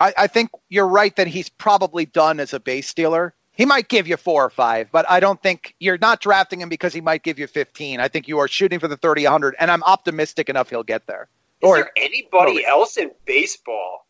I, 0.00 0.14
I 0.16 0.26
think 0.26 0.50
you're 0.68 0.88
right 0.88 1.14
that 1.16 1.26
he's 1.26 1.48
probably 1.48 2.06
done 2.06 2.40
as 2.40 2.52
a 2.52 2.60
base 2.60 2.88
stealer. 2.88 3.34
He 3.52 3.64
might 3.64 3.88
give 3.88 4.08
you 4.08 4.16
four 4.16 4.44
or 4.44 4.50
five, 4.50 4.88
but 4.90 5.08
I 5.08 5.20
don't 5.20 5.40
think 5.40 5.74
you're 5.78 5.98
not 5.98 6.20
drafting 6.20 6.60
him 6.60 6.68
because 6.68 6.92
he 6.92 7.00
might 7.00 7.22
give 7.22 7.38
you 7.38 7.46
15. 7.46 8.00
I 8.00 8.08
think 8.08 8.26
you 8.26 8.38
are 8.40 8.48
shooting 8.48 8.80
for 8.80 8.88
the 8.88 8.96
30, 8.96 9.24
100, 9.24 9.54
and 9.60 9.70
I'm 9.70 9.82
optimistic 9.84 10.48
enough 10.48 10.70
he'll 10.70 10.82
get 10.82 11.06
there. 11.06 11.28
Is 11.62 11.68
or, 11.68 11.76
there 11.76 11.90
anybody 11.96 12.66
else 12.66 12.96
in 12.96 13.12
baseball 13.26 14.06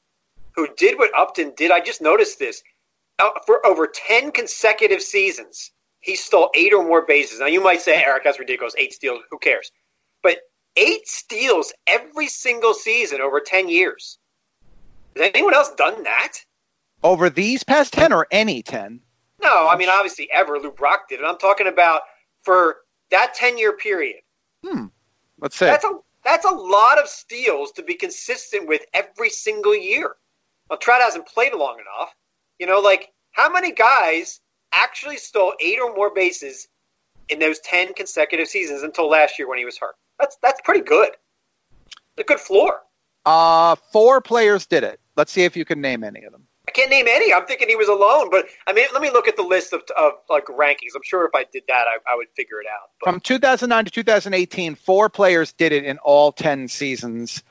who 0.53 0.69
did 0.77 0.99
what 0.99 1.11
Upton 1.17 1.53
did? 1.57 1.71
I 1.71 1.81
just 1.81 2.01
noticed 2.01 2.39
this. 2.39 2.63
Uh, 3.19 3.31
for 3.47 3.65
over 3.67 3.87
10 3.87 4.33
consecutive 4.33 5.03
seasons, 5.03 5.71
he 6.01 6.17
stole 6.17 6.51
eight 6.55 6.73
or 6.73 6.83
more 6.83 7.05
bases. 7.07 7.41
Now, 7.41 7.47
you 7.47 7.63
might 7.63 7.81
say, 7.81 8.03
Eric, 8.03 8.25
that's 8.25 8.39
ridiculous. 8.39 8.75
Eight 8.77 8.93
steals, 8.93 9.21
who 9.31 9.39
cares? 9.39 9.71
But 10.23 10.39
eight 10.77 11.07
steals 11.07 11.73
every 11.87 12.29
single 12.29 12.75
season 12.75 13.21
over 13.21 13.41
10 13.41 13.69
years. 13.69 14.19
Has 15.17 15.31
anyone 15.35 15.55
else 15.55 15.75
done 15.75 16.03
that? 16.05 16.39
Over 17.03 17.31
these 17.31 17.63
past 17.63 17.93
10 17.93 18.13
or 18.13 18.27
any 18.31 18.63
10? 18.63 19.01
No, 19.43 19.69
I 19.69 19.77
mean, 19.77 19.89
obviously, 19.89 20.29
ever. 20.33 20.59
Lou 20.59 20.71
Brock 20.71 21.09
did 21.09 21.21
it. 21.21 21.25
I'm 21.25 21.39
talking 21.39 21.67
about 21.67 22.03
for 22.43 22.77
that 23.11 23.35
10 23.35 23.59
year 23.59 23.77
period. 23.77 24.21
Hmm. 24.65 24.87
Let's 25.39 25.57
say. 25.57 25.67
That's 25.67 25.85
a, 25.85 25.99
that's 26.25 26.47
a 26.47 26.55
lot 26.55 26.99
of 26.99 27.09
steals 27.09 27.73
to 27.73 27.83
be 27.83 27.95
consistent 27.95 28.67
with 28.67 28.83
every 28.95 29.29
single 29.29 29.77
year. 29.77 30.17
Well, 30.71 30.79
Trout 30.79 31.03
hasn't 31.03 31.27
played 31.27 31.55
long 31.55 31.77
enough. 31.79 32.15
You 32.59 32.67
know, 32.67 32.81
like, 32.81 33.13
how 33.33 33.51
many 33.51 33.73
guys 33.73 34.41
actually 34.73 35.19
stole 35.19 35.53
eight 35.61 35.79
or 35.79 35.95
more 35.95 36.13
bases 36.15 36.69
in 37.29 37.39
those 37.39 37.59
10 37.61 37.95
consecutive 37.95 38.49
seasons 38.49 38.83
until 38.83 39.09
last 39.09 39.39
year 39.39 39.49
when 39.49 39.59
he 39.59 39.65
was 39.65 39.77
hurt? 39.77 39.97
That's, 40.19 40.39
that's 40.43 40.61
pretty 40.63 40.81
good. 40.81 41.11
a 42.17 42.23
good 42.23 42.41
floor. 42.41 42.81
Uh, 43.25 43.77
four 43.93 44.21
players 44.21 44.67
did 44.67 44.85
it. 44.85 45.01
Let's 45.17 45.33
see 45.33 45.45
if 45.45 45.57
you 45.57 45.65
can 45.65 45.81
name 45.81 46.05
any 46.05 46.25
of 46.25 46.33
them. 46.33 46.47
I 46.67 46.71
can't 46.71 46.91
name 46.91 47.07
any. 47.09 47.33
I'm 47.33 47.45
thinking 47.45 47.69
he 47.69 47.77
was 47.77 47.89
alone, 47.89 48.31
but 48.31 48.47
I 48.67 48.73
mean, 48.73 48.87
let 48.93 49.03
me 49.03 49.11
look 49.11 49.29
at 49.29 49.37
the 49.37 49.43
list 49.43 49.73
of, 49.73 49.83
of 49.99 50.13
like 50.31 50.47
rankings. 50.47 50.95
I'm 50.97 51.03
sure 51.03 51.27
if 51.27 51.35
I 51.35 51.45
did 51.53 51.65
that, 51.69 51.85
I, 51.87 51.99
I 52.11 52.17
would 52.17 52.29
figure 52.35 52.61
it 52.61 52.67
out. 52.67 52.91
But. 53.01 53.11
From 53.11 53.21
2009 53.21 53.85
to 53.85 53.91
2018, 53.91 54.75
four 54.75 55.11
players 55.11 55.53
did 55.53 55.73
it 55.73 55.85
in 55.85 55.99
all 55.99 56.33
10 56.33 56.69
seasons. 56.69 57.43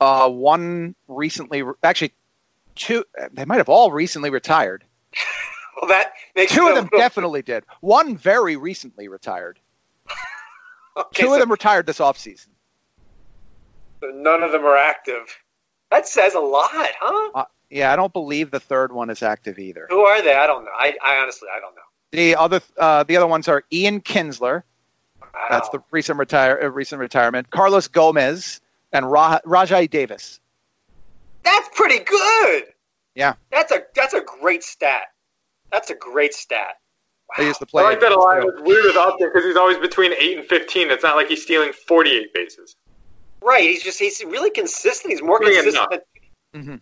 Uh, 0.00 0.28
one 0.28 0.94
recently, 1.08 1.64
actually, 1.82 2.12
two. 2.74 3.04
They 3.32 3.44
might 3.44 3.58
have 3.58 3.68
all 3.68 3.90
recently 3.90 4.30
retired. 4.30 4.84
well, 5.80 5.88
that 5.88 6.12
makes 6.36 6.52
two 6.52 6.66
of 6.66 6.74
them 6.74 6.88
definitely 6.96 7.42
did. 7.42 7.64
One 7.80 8.16
very 8.16 8.56
recently 8.56 9.08
retired. 9.08 9.58
okay, 10.96 11.22
two 11.22 11.28
so, 11.28 11.34
of 11.34 11.40
them 11.40 11.50
retired 11.50 11.86
this 11.86 11.98
offseason. 11.98 12.48
So 14.02 14.10
none 14.10 14.42
of 14.42 14.50
them 14.50 14.64
are 14.64 14.76
active. 14.76 15.38
That 15.92 16.08
says 16.08 16.34
a 16.34 16.40
lot, 16.40 16.70
huh? 16.74 17.30
Uh, 17.34 17.44
yeah, 17.70 17.92
I 17.92 17.96
don't 17.96 18.12
believe 18.12 18.50
the 18.50 18.58
third 18.58 18.92
one 18.92 19.10
is 19.10 19.22
active 19.22 19.60
either. 19.60 19.86
Who 19.90 20.00
are 20.00 20.20
they? 20.20 20.34
I 20.34 20.46
don't 20.46 20.64
know. 20.64 20.72
I, 20.76 20.96
I 21.04 21.18
honestly, 21.18 21.48
I 21.54 21.60
don't 21.60 21.74
know. 21.76 21.82
The 22.10 22.34
other, 22.34 22.60
uh, 22.78 23.04
the 23.04 23.16
other 23.16 23.28
ones 23.28 23.46
are 23.46 23.62
Ian 23.72 24.00
Kinsler. 24.00 24.64
Wow. 25.20 25.28
That's 25.50 25.68
the 25.68 25.78
recent 25.92 26.18
retire, 26.18 26.58
uh, 26.60 26.68
recent 26.68 26.98
retirement. 26.98 27.50
Carlos 27.50 27.86
Gomez 27.86 28.60
and 28.92 29.10
Ra- 29.10 29.38
Rajai 29.46 29.88
Davis. 29.88 30.40
That's 31.44 31.68
pretty 31.74 32.00
good. 32.04 32.64
Yeah, 33.14 33.34
that's 33.50 33.72
a 33.72 33.82
that's 33.94 34.14
a 34.14 34.20
great 34.20 34.62
stat. 34.62 35.12
That's 35.70 35.90
a 35.90 35.94
great 35.94 36.34
stat. 36.34 36.80
Wow. 37.28 37.34
They 37.38 37.46
used 37.46 37.60
to 37.60 37.66
play. 37.66 37.82
I 37.84 37.90
like 37.90 38.00
that 38.00 38.12
a 38.12 38.18
lot. 38.18 38.38
It's 38.38 38.62
weird 38.62 38.84
with 38.84 38.96
Upton 38.96 39.28
because 39.28 39.44
he's 39.44 39.56
always 39.56 39.78
between 39.78 40.12
eight 40.18 40.38
and 40.38 40.46
fifteen. 40.46 40.90
It's 40.90 41.02
not 41.02 41.16
like 41.16 41.28
he's 41.28 41.42
stealing 41.42 41.72
forty-eight 41.72 42.32
bases. 42.34 42.76
Right. 43.44 43.62
He's 43.62 43.82
just 43.82 43.98
he's 43.98 44.22
really 44.24 44.50
consistent. 44.50 45.12
He's 45.12 45.22
more 45.22 45.40
consistent. 45.40 46.02
Mm-hmm. 46.54 46.68
Man, 46.68 46.80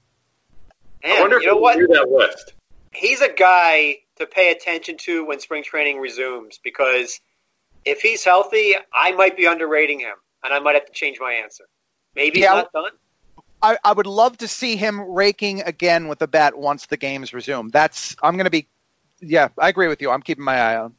I 1.04 1.20
wonder 1.20 1.40
you 1.40 1.46
know 1.46 1.56
what? 1.56 1.78
that 1.78 2.10
list. 2.10 2.54
He's 2.92 3.20
a 3.20 3.32
guy 3.32 3.98
to 4.16 4.26
pay 4.26 4.50
attention 4.50 4.96
to 4.98 5.24
when 5.24 5.40
spring 5.40 5.62
training 5.62 5.98
resumes 5.98 6.58
because 6.62 7.20
if 7.84 8.00
he's 8.00 8.24
healthy, 8.24 8.74
I 8.92 9.12
might 9.12 9.36
be 9.36 9.46
underrating 9.46 10.00
him, 10.00 10.16
and 10.44 10.52
I 10.52 10.58
might 10.58 10.74
have 10.74 10.86
to 10.86 10.92
change 10.92 11.18
my 11.20 11.32
answer. 11.32 11.64
Maybe 12.14 12.40
yeah, 12.40 12.54
he's 12.54 12.64
not 12.64 12.72
done. 12.72 12.92
I, 13.62 13.78
I 13.84 13.92
would 13.92 14.06
love 14.06 14.38
to 14.38 14.48
see 14.48 14.76
him 14.76 15.00
raking 15.00 15.62
again 15.62 16.08
with 16.08 16.18
the 16.18 16.26
bat 16.26 16.56
once 16.56 16.86
the 16.86 16.96
games 16.96 17.32
resume. 17.32 17.70
That's 17.70 18.16
I'm 18.22 18.36
going 18.36 18.44
to 18.44 18.50
be. 18.50 18.68
Yeah, 19.20 19.48
I 19.58 19.68
agree 19.68 19.88
with 19.88 20.00
you. 20.00 20.10
I'm 20.10 20.22
keeping 20.22 20.44
my 20.44 20.58
eye 20.58 20.76
on. 20.76 20.94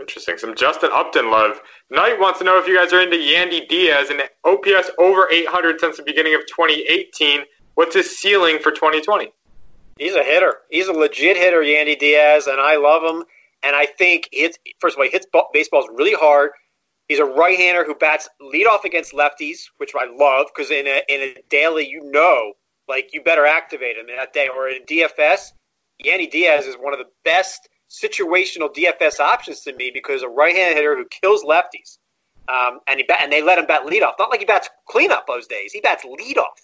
Interesting. 0.00 0.36
Some 0.38 0.54
Justin 0.56 0.90
Upton 0.92 1.30
love. 1.30 1.60
Knight 1.90 2.18
wants 2.18 2.40
to 2.40 2.44
know 2.44 2.58
if 2.58 2.66
you 2.66 2.76
guys 2.76 2.92
are 2.92 3.00
into 3.00 3.16
Yandy 3.16 3.68
Diaz 3.68 4.10
and 4.10 4.22
OPS 4.44 4.90
over 4.98 5.30
800 5.30 5.78
since 5.80 5.96
the 5.96 6.02
beginning 6.02 6.34
of 6.34 6.40
2018. 6.46 7.42
What's 7.74 7.94
his 7.94 8.18
ceiling 8.18 8.58
for 8.58 8.72
2020? 8.72 9.32
He's 9.98 10.14
a 10.14 10.24
hitter. 10.24 10.58
He's 10.70 10.88
a 10.88 10.92
legit 10.92 11.36
hitter, 11.36 11.60
Yandy 11.60 11.98
Diaz, 11.98 12.48
and 12.48 12.60
I 12.60 12.76
love 12.76 13.02
him. 13.02 13.24
And 13.62 13.76
I 13.76 13.86
think 13.86 14.28
it's 14.32 14.58
first 14.80 14.96
of 14.96 14.98
all, 14.98 15.04
he 15.04 15.10
hits 15.10 15.26
baseballs 15.52 15.86
really 15.94 16.14
hard. 16.14 16.50
He's 17.08 17.18
a 17.18 17.24
right-hander 17.24 17.84
who 17.84 17.94
bats 17.94 18.28
leadoff 18.40 18.84
against 18.84 19.12
lefties, 19.12 19.58
which 19.76 19.92
I 19.94 20.06
love 20.06 20.46
because 20.54 20.70
in 20.70 20.86
a 20.86 21.02
in 21.08 21.20
a 21.20 21.36
daily, 21.50 21.86
you 21.88 22.00
know, 22.10 22.54
like 22.88 23.10
you 23.12 23.22
better 23.22 23.46
activate 23.46 23.96
him 23.96 24.08
in 24.08 24.16
that 24.16 24.32
day. 24.32 24.48
Or 24.48 24.68
in 24.68 24.82
DFS, 24.84 25.52
Yandy 26.04 26.30
Diaz 26.30 26.66
is 26.66 26.76
one 26.76 26.92
of 26.92 26.98
the 26.98 27.10
best 27.24 27.68
situational 28.02 28.74
DFS 28.74 29.20
options 29.20 29.60
to 29.60 29.74
me 29.74 29.90
because 29.92 30.22
a 30.22 30.28
right-handed 30.28 30.76
hitter 30.76 30.96
who 30.96 31.06
kills 31.06 31.44
lefties, 31.44 31.98
um, 32.48 32.80
and 32.86 32.98
he 32.98 33.04
bat, 33.04 33.20
and 33.22 33.32
they 33.32 33.42
let 33.42 33.58
him 33.58 33.66
bat 33.66 33.86
leadoff. 33.86 34.14
Not 34.18 34.30
like 34.30 34.40
he 34.40 34.46
bats 34.46 34.68
cleanup 34.88 35.26
those 35.26 35.46
days. 35.46 35.72
He 35.72 35.80
bats 35.80 36.04
leadoff. 36.04 36.58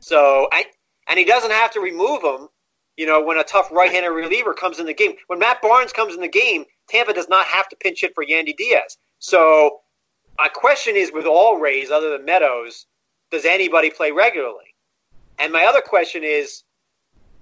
So 0.00 0.48
I 0.52 0.64
and 1.08 1.18
he 1.18 1.24
doesn't 1.24 1.50
have 1.50 1.70
to 1.72 1.80
remove 1.80 2.22
him. 2.22 2.48
You 2.96 3.06
know, 3.06 3.22
when 3.22 3.38
a 3.38 3.44
tough 3.44 3.70
right-handed 3.72 4.10
reliever 4.10 4.52
comes 4.52 4.78
in 4.78 4.86
the 4.86 4.92
game, 4.92 5.14
when 5.26 5.38
Matt 5.38 5.62
Barnes 5.62 5.92
comes 5.92 6.14
in 6.14 6.20
the 6.20 6.28
game, 6.28 6.64
Tampa 6.88 7.14
does 7.14 7.28
not 7.28 7.46
have 7.46 7.68
to 7.70 7.76
pinch 7.76 8.02
hit 8.02 8.14
for 8.14 8.24
Yandy 8.24 8.54
Diaz. 8.54 8.98
So 9.18 9.80
my 10.38 10.48
question 10.48 10.96
is, 10.96 11.10
with 11.12 11.24
all 11.24 11.58
Rays 11.58 11.90
other 11.90 12.10
than 12.10 12.26
Meadows, 12.26 12.86
does 13.30 13.44
anybody 13.46 13.88
play 13.90 14.10
regularly? 14.10 14.74
And 15.38 15.52
my 15.52 15.64
other 15.64 15.80
question 15.80 16.22
is, 16.22 16.64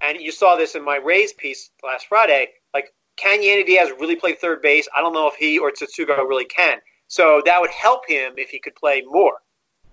and 0.01 0.21
you 0.21 0.31
saw 0.31 0.57
this 0.57 0.75
in 0.75 0.85
my 0.85 0.97
Rays 0.97 1.33
piece 1.33 1.71
last 1.83 2.07
Friday, 2.07 2.51
like 2.73 2.93
can 3.17 3.43
Yandy 3.43 3.67
Diaz 3.67 3.91
really 3.99 4.17
play 4.17 4.35
third 4.35 4.63
base? 4.63 4.89
I 4.97 5.01
don't 5.01 5.13
know 5.13 5.29
if 5.29 5.35
he 5.35 5.59
or 5.59 5.71
Tsutsugo 5.71 6.19
really 6.29 6.45
can. 6.45 6.79
So 7.09 7.43
that 7.45 7.61
would 7.61 7.71
help 7.71 8.03
him 8.09 8.35
if 8.37 8.51
he 8.51 8.61
could 8.61 8.75
play 8.77 9.03
more. 9.07 9.39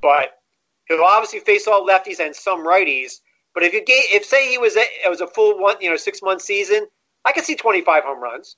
But 0.02 0.32
he'll 0.88 1.02
obviously 1.02 1.40
face 1.40 1.68
all 1.68 1.86
lefties 1.86 2.20
and 2.20 2.36
some 2.36 2.66
righties. 2.66 3.22
But 3.54 3.64
if 3.64 3.74
you 3.74 3.84
gave, 3.84 4.04
if 4.12 4.24
say 4.24 4.50
he 4.50 4.58
was 4.58 4.76
a, 4.76 4.82
it 4.82 5.10
was 5.10 5.22
a 5.22 5.28
full 5.28 5.60
one, 5.60 5.78
you 5.82 5.90
know, 5.90 5.98
six 5.98 6.22
month 6.22 6.42
season, 6.42 6.88
I 7.26 7.32
could 7.32 7.44
see 7.44 7.56
25 7.56 8.04
home 8.04 8.22
runs. 8.22 8.56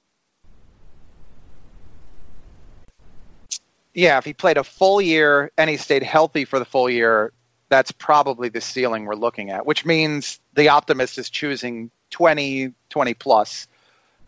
Yeah, 3.93 4.17
if 4.17 4.25
he 4.25 4.33
played 4.33 4.57
a 4.57 4.63
full 4.63 5.01
year 5.01 5.51
and 5.57 5.69
he 5.69 5.77
stayed 5.77 6.03
healthy 6.03 6.45
for 6.45 6.59
the 6.59 6.65
full 6.65 6.89
year, 6.89 7.31
that's 7.69 7.91
probably 7.91 8.49
the 8.49 8.61
ceiling 8.61 9.05
we're 9.05 9.15
looking 9.15 9.49
at, 9.51 9.65
which 9.65 9.85
means 9.85 10.39
the 10.53 10.69
optimist 10.69 11.17
is 11.17 11.29
choosing 11.29 11.91
20, 12.09 12.73
20 12.89 13.13
plus. 13.15 13.67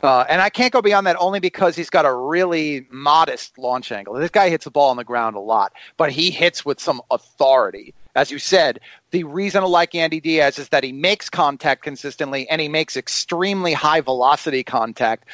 Uh, 0.04 0.26
and 0.28 0.42
I 0.42 0.50
can't 0.50 0.74
go 0.74 0.82
beyond 0.82 1.06
that 1.08 1.16
only 1.20 1.40
because 1.40 1.76
he's 1.76 1.90
got 1.90 2.06
a 2.06 2.14
really 2.14 2.88
modest 2.90 3.58
launch 3.58 3.92
angle. 3.92 4.16
This 4.16 4.32
guy 4.32 4.50
hits 4.50 4.66
the 4.66 4.72
ball 4.72 4.90
on 4.90 4.98
the 4.98 5.04
ground 5.04 5.36
a 5.36 5.40
lot, 5.40 5.74
but 5.98 6.12
he 6.12 6.32
hits 6.32 6.66
with 6.66 6.80
some 6.80 7.02
authority. 7.12 7.94
As 8.16 8.32
you 8.32 8.40
said, 8.40 8.80
the 9.12 9.24
reason 9.24 9.64
I 9.64 9.68
like 9.68 9.92
Yandy 9.92 10.22
Diaz 10.22 10.58
is 10.58 10.70
that 10.70 10.84
he 10.84 10.92
makes 10.92 11.30
contact 11.30 11.84
consistently 11.84 12.50
and 12.50 12.60
he 12.60 12.68
makes 12.68 12.98
extremely 12.98 13.74
high 13.74 14.02
velocity 14.02 14.64
contact. 14.64 15.28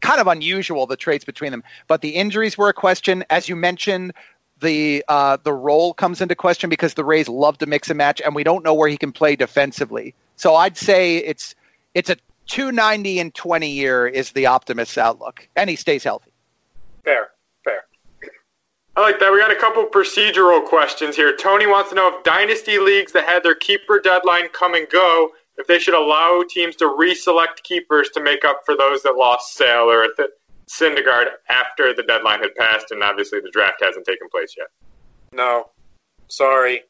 Kind 0.00 0.20
of 0.20 0.28
unusual 0.28 0.86
the 0.86 0.96
traits 0.96 1.24
between 1.24 1.50
them, 1.50 1.64
but 1.88 2.00
the 2.00 2.10
injuries 2.10 2.56
were 2.56 2.68
a 2.68 2.72
question. 2.72 3.24
As 3.30 3.48
you 3.48 3.56
mentioned, 3.56 4.12
the 4.60 5.04
uh, 5.08 5.38
the 5.42 5.52
role 5.52 5.92
comes 5.92 6.20
into 6.20 6.36
question 6.36 6.70
because 6.70 6.94
the 6.94 7.04
Rays 7.04 7.28
love 7.28 7.58
to 7.58 7.66
mix 7.66 7.90
and 7.90 7.98
match, 7.98 8.22
and 8.24 8.32
we 8.34 8.44
don't 8.44 8.64
know 8.64 8.74
where 8.74 8.88
he 8.88 8.96
can 8.96 9.10
play 9.10 9.34
defensively. 9.34 10.14
So 10.36 10.54
I'd 10.54 10.76
say 10.76 11.16
it's 11.16 11.56
it's 11.94 12.10
a 12.10 12.16
290 12.48 13.20
and 13.20 13.34
20 13.34 13.70
year 13.70 14.06
is 14.06 14.32
the 14.32 14.46
optimist's 14.46 14.98
outlook, 14.98 15.48
and 15.56 15.70
he 15.70 15.76
stays 15.76 16.02
healthy. 16.02 16.32
Fair, 17.04 17.28
fair. 17.62 17.84
I 18.96 19.00
like 19.00 19.20
that. 19.20 19.32
We 19.32 19.38
got 19.38 19.52
a 19.52 19.56
couple 19.56 19.84
procedural 19.86 20.64
questions 20.64 21.14
here. 21.14 21.36
Tony 21.36 21.66
wants 21.66 21.90
to 21.90 21.94
know 21.94 22.08
if 22.08 22.24
dynasty 22.24 22.78
leagues 22.78 23.12
that 23.12 23.24
had 23.24 23.42
their 23.42 23.54
keeper 23.54 24.00
deadline 24.00 24.48
come 24.48 24.74
and 24.74 24.88
go, 24.88 25.30
if 25.56 25.66
they 25.66 25.78
should 25.78 25.94
allow 25.94 26.42
teams 26.48 26.74
to 26.76 26.84
reselect 26.84 27.62
keepers 27.64 28.08
to 28.10 28.22
make 28.22 28.44
up 28.44 28.62
for 28.64 28.76
those 28.76 29.02
that 29.02 29.14
lost 29.16 29.54
Sale 29.54 29.90
or 29.90 30.06
th- 30.16 30.30
Syndergaard 30.70 31.26
after 31.48 31.94
the 31.94 32.02
deadline 32.02 32.40
had 32.40 32.54
passed, 32.56 32.90
and 32.90 33.02
obviously 33.02 33.40
the 33.40 33.50
draft 33.50 33.82
hasn't 33.82 34.06
taken 34.06 34.28
place 34.30 34.54
yet. 34.56 34.68
No, 35.32 35.70
sorry. 36.28 36.82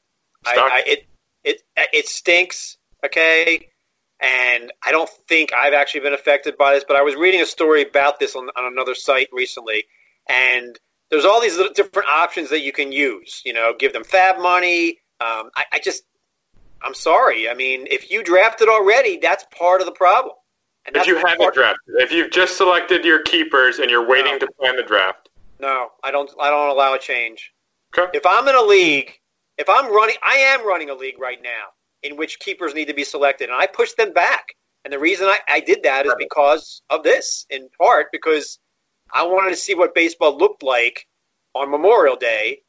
I, 0.46 0.56
I, 0.56 0.82
it 0.86 1.06
it 1.44 1.62
it 1.76 2.08
stinks. 2.08 2.76
Okay, 3.04 3.68
and 4.20 4.72
I 4.84 4.90
don't 4.90 5.08
think 5.28 5.52
I've 5.52 5.74
actually 5.74 6.00
been 6.00 6.12
affected 6.12 6.56
by 6.56 6.74
this, 6.74 6.84
but 6.86 6.96
I 6.96 7.02
was 7.02 7.14
reading 7.14 7.40
a 7.40 7.46
story 7.46 7.82
about 7.82 8.18
this 8.18 8.34
on, 8.34 8.48
on 8.56 8.72
another 8.72 8.94
site 8.94 9.28
recently, 9.32 9.84
and 10.28 10.78
there's 11.10 11.24
all 11.24 11.40
these 11.40 11.58
different 11.74 12.08
options 12.08 12.50
that 12.50 12.60
you 12.60 12.72
can 12.72 12.90
use. 12.90 13.42
You 13.44 13.52
know, 13.52 13.74
give 13.78 13.92
them 13.92 14.02
FAAB 14.04 14.42
money. 14.42 14.98
Um, 15.20 15.50
I, 15.56 15.64
I 15.72 15.80
just, 15.82 16.04
I'm 16.82 16.94
sorry. 16.94 17.48
I 17.48 17.54
mean, 17.54 17.86
if 17.90 18.10
you 18.10 18.22
drafted 18.24 18.68
already, 18.68 19.18
that's 19.18 19.46
part 19.56 19.80
of 19.80 19.86
the 19.86 19.92
problem. 19.92 20.34
And 20.86 20.96
if 20.96 21.06
you 21.06 21.16
haven't 21.16 21.54
drafted, 21.54 21.94
if 21.96 22.10
you've 22.10 22.30
just 22.30 22.56
selected 22.56 23.04
your 23.04 23.22
keepers 23.22 23.78
and 23.78 23.90
you're 23.90 24.06
waiting 24.08 24.32
no. 24.32 24.38
to 24.38 24.48
plan 24.58 24.76
the 24.76 24.82
draft, 24.82 25.28
no, 25.60 25.90
I 26.02 26.10
don't. 26.10 26.30
I 26.40 26.50
don't 26.50 26.70
allow 26.70 26.94
a 26.94 26.98
change. 26.98 27.52
Okay. 27.96 28.16
If 28.16 28.26
I'm 28.26 28.48
in 28.48 28.54
a 28.54 28.62
league, 28.62 29.12
if 29.58 29.68
I'm 29.68 29.92
running, 29.92 30.16
I 30.24 30.36
am 30.38 30.66
running 30.66 30.90
a 30.90 30.94
league 30.94 31.20
right 31.20 31.42
now 31.42 31.68
in 32.02 32.16
which 32.16 32.38
keepers 32.38 32.74
need 32.74 32.86
to 32.86 32.94
be 32.94 33.04
selected. 33.04 33.48
And 33.48 33.58
I 33.58 33.66
pushed 33.66 33.96
them 33.96 34.12
back. 34.12 34.54
And 34.84 34.92
the 34.92 34.98
reason 34.98 35.26
I, 35.26 35.38
I 35.48 35.60
did 35.60 35.82
that 35.82 36.06
is 36.06 36.14
because 36.18 36.82
of 36.90 37.02
this, 37.02 37.46
in 37.50 37.68
part 37.76 38.06
because 38.12 38.58
I 39.12 39.26
wanted 39.26 39.50
to 39.50 39.56
see 39.56 39.74
what 39.74 39.94
baseball 39.94 40.36
looked 40.36 40.62
like 40.62 41.06
on 41.54 41.70
Memorial 41.70 42.16
Day 42.16 42.62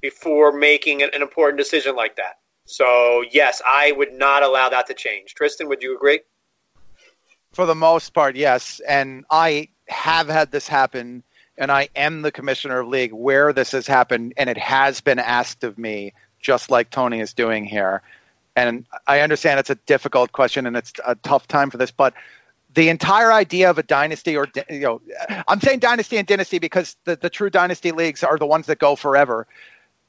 before 0.00 0.52
making 0.52 1.02
an, 1.02 1.10
an 1.12 1.22
important 1.22 1.58
decision 1.58 1.96
like 1.96 2.16
that. 2.16 2.36
So, 2.64 3.24
yes, 3.30 3.60
I 3.66 3.92
would 3.92 4.12
not 4.12 4.42
allow 4.42 4.68
that 4.68 4.86
to 4.86 4.94
change. 4.94 5.34
Tristan, 5.34 5.68
would 5.68 5.82
you 5.82 5.96
agree? 5.96 6.20
For 7.52 7.66
the 7.66 7.74
most 7.74 8.12
part, 8.12 8.36
yes. 8.36 8.80
And 8.86 9.24
I 9.30 9.68
have 9.88 10.28
had 10.28 10.52
this 10.52 10.68
happen, 10.68 11.22
and 11.56 11.72
I 11.72 11.88
am 11.96 12.22
the 12.22 12.30
commissioner 12.30 12.80
of 12.80 12.88
league 12.88 13.12
where 13.12 13.52
this 13.52 13.72
has 13.72 13.86
happened, 13.86 14.34
and 14.36 14.50
it 14.50 14.58
has 14.58 15.00
been 15.00 15.18
asked 15.18 15.64
of 15.64 15.78
me, 15.78 16.12
just 16.40 16.70
like 16.70 16.90
Tony 16.90 17.20
is 17.20 17.32
doing 17.32 17.64
here 17.64 18.02
and 18.66 18.84
I 19.06 19.20
understand 19.20 19.60
it's 19.60 19.70
a 19.70 19.74
difficult 19.74 20.32
question 20.32 20.66
and 20.66 20.76
it's 20.76 20.92
a 21.06 21.14
tough 21.16 21.46
time 21.46 21.70
for 21.70 21.76
this, 21.76 21.90
but 21.90 22.14
the 22.74 22.88
entire 22.88 23.32
idea 23.32 23.70
of 23.70 23.78
a 23.78 23.82
dynasty 23.82 24.36
or 24.36 24.46
you 24.68 24.80
know 24.80 25.00
i'm 25.48 25.60
saying 25.60 25.78
dynasty 25.78 26.16
and 26.16 26.28
dynasty 26.28 26.58
because 26.58 26.96
the, 27.04 27.16
the 27.16 27.30
true 27.30 27.50
dynasty 27.50 27.92
leagues 27.92 28.22
are 28.22 28.38
the 28.38 28.46
ones 28.46 28.66
that 28.66 28.78
go 28.78 28.94
forever. 28.94 29.46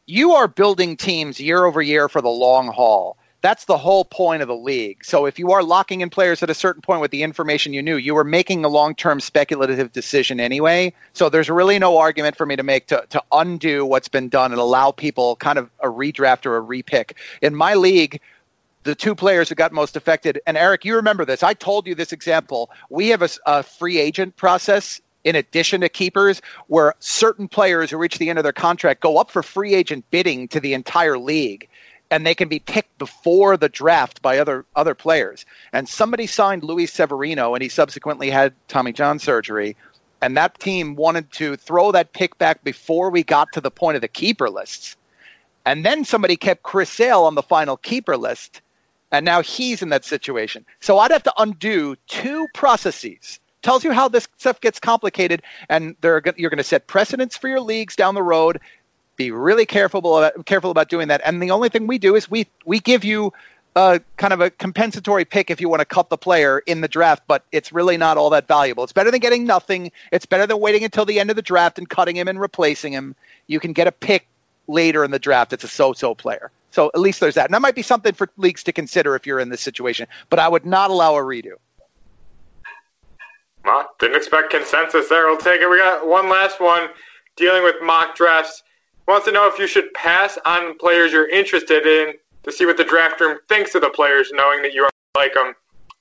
You 0.06 0.32
are 0.32 0.48
building 0.48 0.98
teams 0.98 1.40
year 1.40 1.66
over 1.66 1.82
year 1.82 2.10
for 2.10 2.22
the 2.22 2.30
long 2.30 2.68
haul. 2.68 3.18
That's 3.42 3.66
the 3.66 3.78
whole 3.78 4.04
point 4.04 4.42
of 4.42 4.50
the 4.50 4.56
league. 4.56 5.06
So 5.06 5.26
if 5.26 5.40
you 5.40 5.52
are 5.52 5.64
locking 5.64 6.02
in 6.02 6.10
players 6.10 6.44
at 6.44 6.50
a 6.50 6.54
certain 6.54 6.82
point 6.82 7.00
with 7.00 7.12
the 7.12 7.24
information 7.24 7.72
you 7.72 7.82
knew 7.82 7.96
you 7.96 8.14
were 8.14 8.26
making 8.26 8.66
a 8.66 8.68
long-term 8.68 9.22
speculative 9.22 9.92
decision 9.94 10.40
anyway. 10.40 10.94
So 11.14 11.30
there's 11.30 11.50
really 11.50 11.80
no 11.80 11.98
argument 11.98 12.36
for 12.36 12.46
me 12.46 12.56
to 12.58 12.64
make 12.64 12.88
to, 12.88 13.06
to 13.10 13.24
undo 13.32 13.86
what's 13.86 14.10
been 14.10 14.28
done 14.28 14.52
and 14.52 14.60
allow 14.60 14.92
people 14.92 15.38
kind 15.38 15.58
of 15.58 15.70
a 15.80 15.88
redraft 15.88 16.46
or 16.46 16.58
a 16.58 16.62
repick. 16.62 17.14
In 17.42 17.56
my 17.56 17.76
league 17.76 18.20
the 18.84 18.96
two 18.96 19.16
players 19.16 19.50
who 19.50 19.56
got 19.56 19.72
most 19.72 19.96
affected. 19.96 20.40
And 20.48 20.58
Eric, 20.58 20.86
you 20.86 20.96
remember 20.96 21.26
this. 21.26 21.44
I 21.44 21.54
told 21.54 21.86
you 21.88 21.96
this 21.96 22.12
example. 22.12 22.70
We 22.90 23.10
have 23.10 23.22
a, 23.22 23.30
a, 23.46 23.64
free 23.64 24.00
agent 24.00 24.36
process 24.38 25.02
in 25.24 25.36
addition 25.36 25.82
to 25.82 25.90
keepers 25.90 26.42
where 26.68 26.94
certain 27.00 27.48
players 27.48 27.92
who 27.92 27.98
reach 27.98 28.18
the 28.18 28.30
end 28.30 28.40
of 28.40 28.44
their 28.44 28.54
contract 28.54 29.02
go 29.02 29.18
up 29.18 29.30
for 29.30 29.44
free 29.44 29.76
agent 29.76 30.06
bidding 30.12 30.48
to 30.48 30.60
the 30.60 30.74
entire 30.74 31.18
league 31.18 31.68
and 32.12 32.26
they 32.26 32.34
can 32.34 32.48
be 32.48 32.60
picked 32.60 32.98
before 32.98 33.58
the 33.58 33.70
draft 33.70 34.22
by 34.22 34.40
other 34.40 34.66
other 34.76 34.96
players. 34.96 35.46
And 35.74 35.88
somebody 35.88 36.26
signed 36.26 36.64
Luis 36.64 36.92
Severino 36.92 37.54
and 37.54 37.62
he 37.62 37.70
subsequently 37.70 38.30
had 38.30 38.54
Tommy 38.68 38.94
John 38.94 39.20
surgery. 39.20 39.76
And 40.22 40.36
that 40.36 40.60
team 40.60 40.96
wanted 40.96 41.32
to 41.34 41.56
throw 41.56 41.92
that 41.92 42.14
pick 42.14 42.38
back 42.38 42.64
before 42.64 43.10
we 43.10 43.24
got 43.24 43.54
to 43.54 43.62
the 43.62 43.72
point 43.72 43.96
of 43.96 44.02
the 44.02 44.08
keeper 44.08 44.50
lists. 44.50 44.98
And 45.66 45.86
then 45.86 46.04
somebody 46.04 46.36
kept 46.36 46.64
Chris 46.64 46.90
Sale 46.90 47.24
on 47.24 47.36
the 47.36 47.44
final 47.44 47.78
keeper 47.78 48.18
list 48.18 48.62
and 49.12 49.26
now 49.26 49.42
he's 49.42 49.82
in 49.82 49.90
that 49.90 50.06
situation. 50.06 50.66
So 50.80 51.00
I'd 51.00 51.12
have 51.12 51.24
to 51.24 51.34
undo 51.38 51.96
two 52.08 52.48
processes. 52.54 53.40
Tells 53.62 53.84
you 53.84 53.92
how 53.92 54.08
this 54.08 54.28
stuff 54.38 54.62
gets 54.62 54.80
complicated, 54.80 55.42
and 55.68 55.96
you're 56.02 56.22
going 56.22 56.58
to 56.58 56.64
set 56.64 56.88
precedents 56.88 57.36
for 57.36 57.50
your 57.50 57.60
leagues 57.60 57.96
down 57.96 58.16
the 58.16 58.24
road. 58.24 58.62
Be 59.18 59.32
really 59.32 59.66
careful 59.66 60.00
about, 60.00 60.46
careful 60.46 60.72
about 60.72 60.88
doing 60.88 61.10
that. 61.10 61.20
And 61.26 61.44
the 61.44 61.52
only 61.52 61.68
thing 61.68 61.86
we 61.86 61.98
do 61.98 62.16
is 62.16 62.32
we 62.32 62.48
we 62.66 62.80
give 62.80 63.04
you 63.04 63.34
a 63.76 64.00
kind 64.16 64.32
of 64.32 64.40
a 64.40 64.50
compensatory 64.50 65.26
pick 65.26 65.52
if 65.52 65.60
you 65.60 65.68
want 65.68 65.82
to 65.82 65.86
cut 65.86 66.10
the 66.10 66.18
player 66.18 66.60
in 66.60 66.80
the 66.80 66.88
draft, 66.88 67.24
but 67.28 67.44
it's 67.52 67.74
really 67.74 67.98
not 67.98 68.18
all 68.18 68.30
that 68.30 68.48
valuable. 68.48 68.84
It's 68.84 68.94
better 68.94 69.12
than 69.12 69.20
getting 69.20 69.46
nothing. 69.46 69.92
It's 70.14 70.26
better 70.26 70.48
than 70.48 70.60
waiting 70.60 70.86
until 70.86 71.06
the 71.06 71.20
end 71.20 71.30
of 71.30 71.36
the 71.36 71.42
draft 71.42 71.78
and 71.78 71.90
cutting 71.90 72.16
him 72.16 72.30
and 72.30 72.40
replacing 72.40 72.94
him. 72.94 73.14
You 73.48 73.60
can 73.60 73.74
get 73.74 73.88
a 73.88 73.92
pick 73.92 74.26
later 74.68 75.04
in 75.04 75.12
the 75.12 75.20
draft. 75.20 75.52
It's 75.52 75.66
a 75.66 75.68
so-so 75.68 76.16
player. 76.16 76.50
So 76.72 76.92
at 76.94 77.00
least 77.00 77.20
there's 77.20 77.36
that. 77.36 77.46
And 77.46 77.54
that 77.54 77.62
might 77.62 77.76
be 77.76 77.82
something 77.82 78.14
for 78.14 78.30
leagues 78.38 78.64
to 78.64 78.72
consider 78.72 79.16
if 79.16 79.26
you're 79.26 79.40
in 79.40 79.50
this 79.50 79.62
situation. 79.62 80.08
But 80.30 80.40
I 80.40 80.48
would 80.48 80.66
not 80.66 80.92
allow 80.92 81.16
a 81.16 81.22
redo. 81.22 81.54
Well, 83.66 83.90
didn't 84.00 84.16
expect 84.16 84.52
consensus 84.52 85.10
there. 85.10 85.28
We'll 85.28 85.38
take 85.38 85.62
it. 85.62 85.70
We 85.70 85.78
got 85.78 86.08
one 86.08 86.30
last 86.30 86.60
one 86.60 86.90
dealing 87.36 87.64
with 87.64 87.76
mock 87.82 88.16
drafts. 88.16 88.64
Wants 89.08 89.26
to 89.26 89.32
know 89.32 89.48
if 89.48 89.58
you 89.58 89.68
should 89.68 89.94
pass 89.94 90.38
on 90.46 90.78
players 90.78 91.12
you're 91.12 91.30
interested 91.30 91.86
in 91.86 92.14
to 92.44 92.52
see 92.52 92.66
what 92.66 92.78
the 92.78 92.84
draft 92.84 93.20
room 93.20 93.40
thinks 93.50 93.76
of 93.76 93.82
the 93.82 93.90
players, 93.90 94.30
knowing 94.34 94.62
that 94.62 94.74
you 94.74 94.88
like 95.16 95.34
them, 95.34 95.54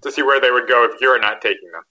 to 0.03 0.13
see 0.13 0.23
where 0.23 0.41
they 0.41 0.51
would 0.51 0.69
go 0.69 0.85
if 0.85 1.01
you're 1.01 1.19
not 1.19 1.41
taking 1.41 1.71
them. 1.73 1.83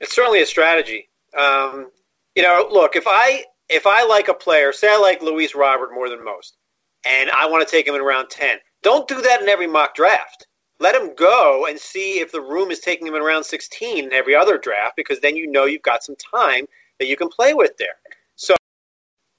It's 0.00 0.14
certainly 0.14 0.42
a 0.42 0.46
strategy. 0.46 1.08
Um, 1.36 1.90
you 2.34 2.42
know, 2.42 2.68
look, 2.70 2.96
if 2.96 3.04
I 3.06 3.44
if 3.68 3.86
I 3.86 4.04
like 4.04 4.28
a 4.28 4.34
player, 4.34 4.72
say 4.72 4.92
I 4.92 4.98
like 4.98 5.22
Luis 5.22 5.54
Robert 5.54 5.94
more 5.94 6.08
than 6.08 6.24
most, 6.24 6.56
and 7.04 7.30
I 7.30 7.46
want 7.46 7.66
to 7.66 7.70
take 7.70 7.86
him 7.86 7.94
in 7.94 8.02
round 8.02 8.30
ten, 8.30 8.58
don't 8.82 9.08
do 9.08 9.20
that 9.22 9.42
in 9.42 9.48
every 9.48 9.66
mock 9.66 9.94
draft. 9.94 10.46
Let 10.80 10.94
him 10.94 11.14
go 11.14 11.66
and 11.66 11.78
see 11.78 12.18
if 12.18 12.32
the 12.32 12.40
room 12.40 12.70
is 12.70 12.80
taking 12.80 13.06
him 13.06 13.14
in 13.14 13.22
round 13.22 13.44
sixteen 13.44 14.04
in 14.04 14.12
every 14.12 14.34
other 14.34 14.58
draft, 14.58 14.96
because 14.96 15.20
then 15.20 15.36
you 15.36 15.50
know 15.50 15.64
you've 15.64 15.82
got 15.82 16.02
some 16.02 16.16
time 16.16 16.66
that 16.98 17.06
you 17.06 17.16
can 17.16 17.28
play 17.28 17.54
with 17.54 17.76
there. 17.76 17.96
So 18.36 18.54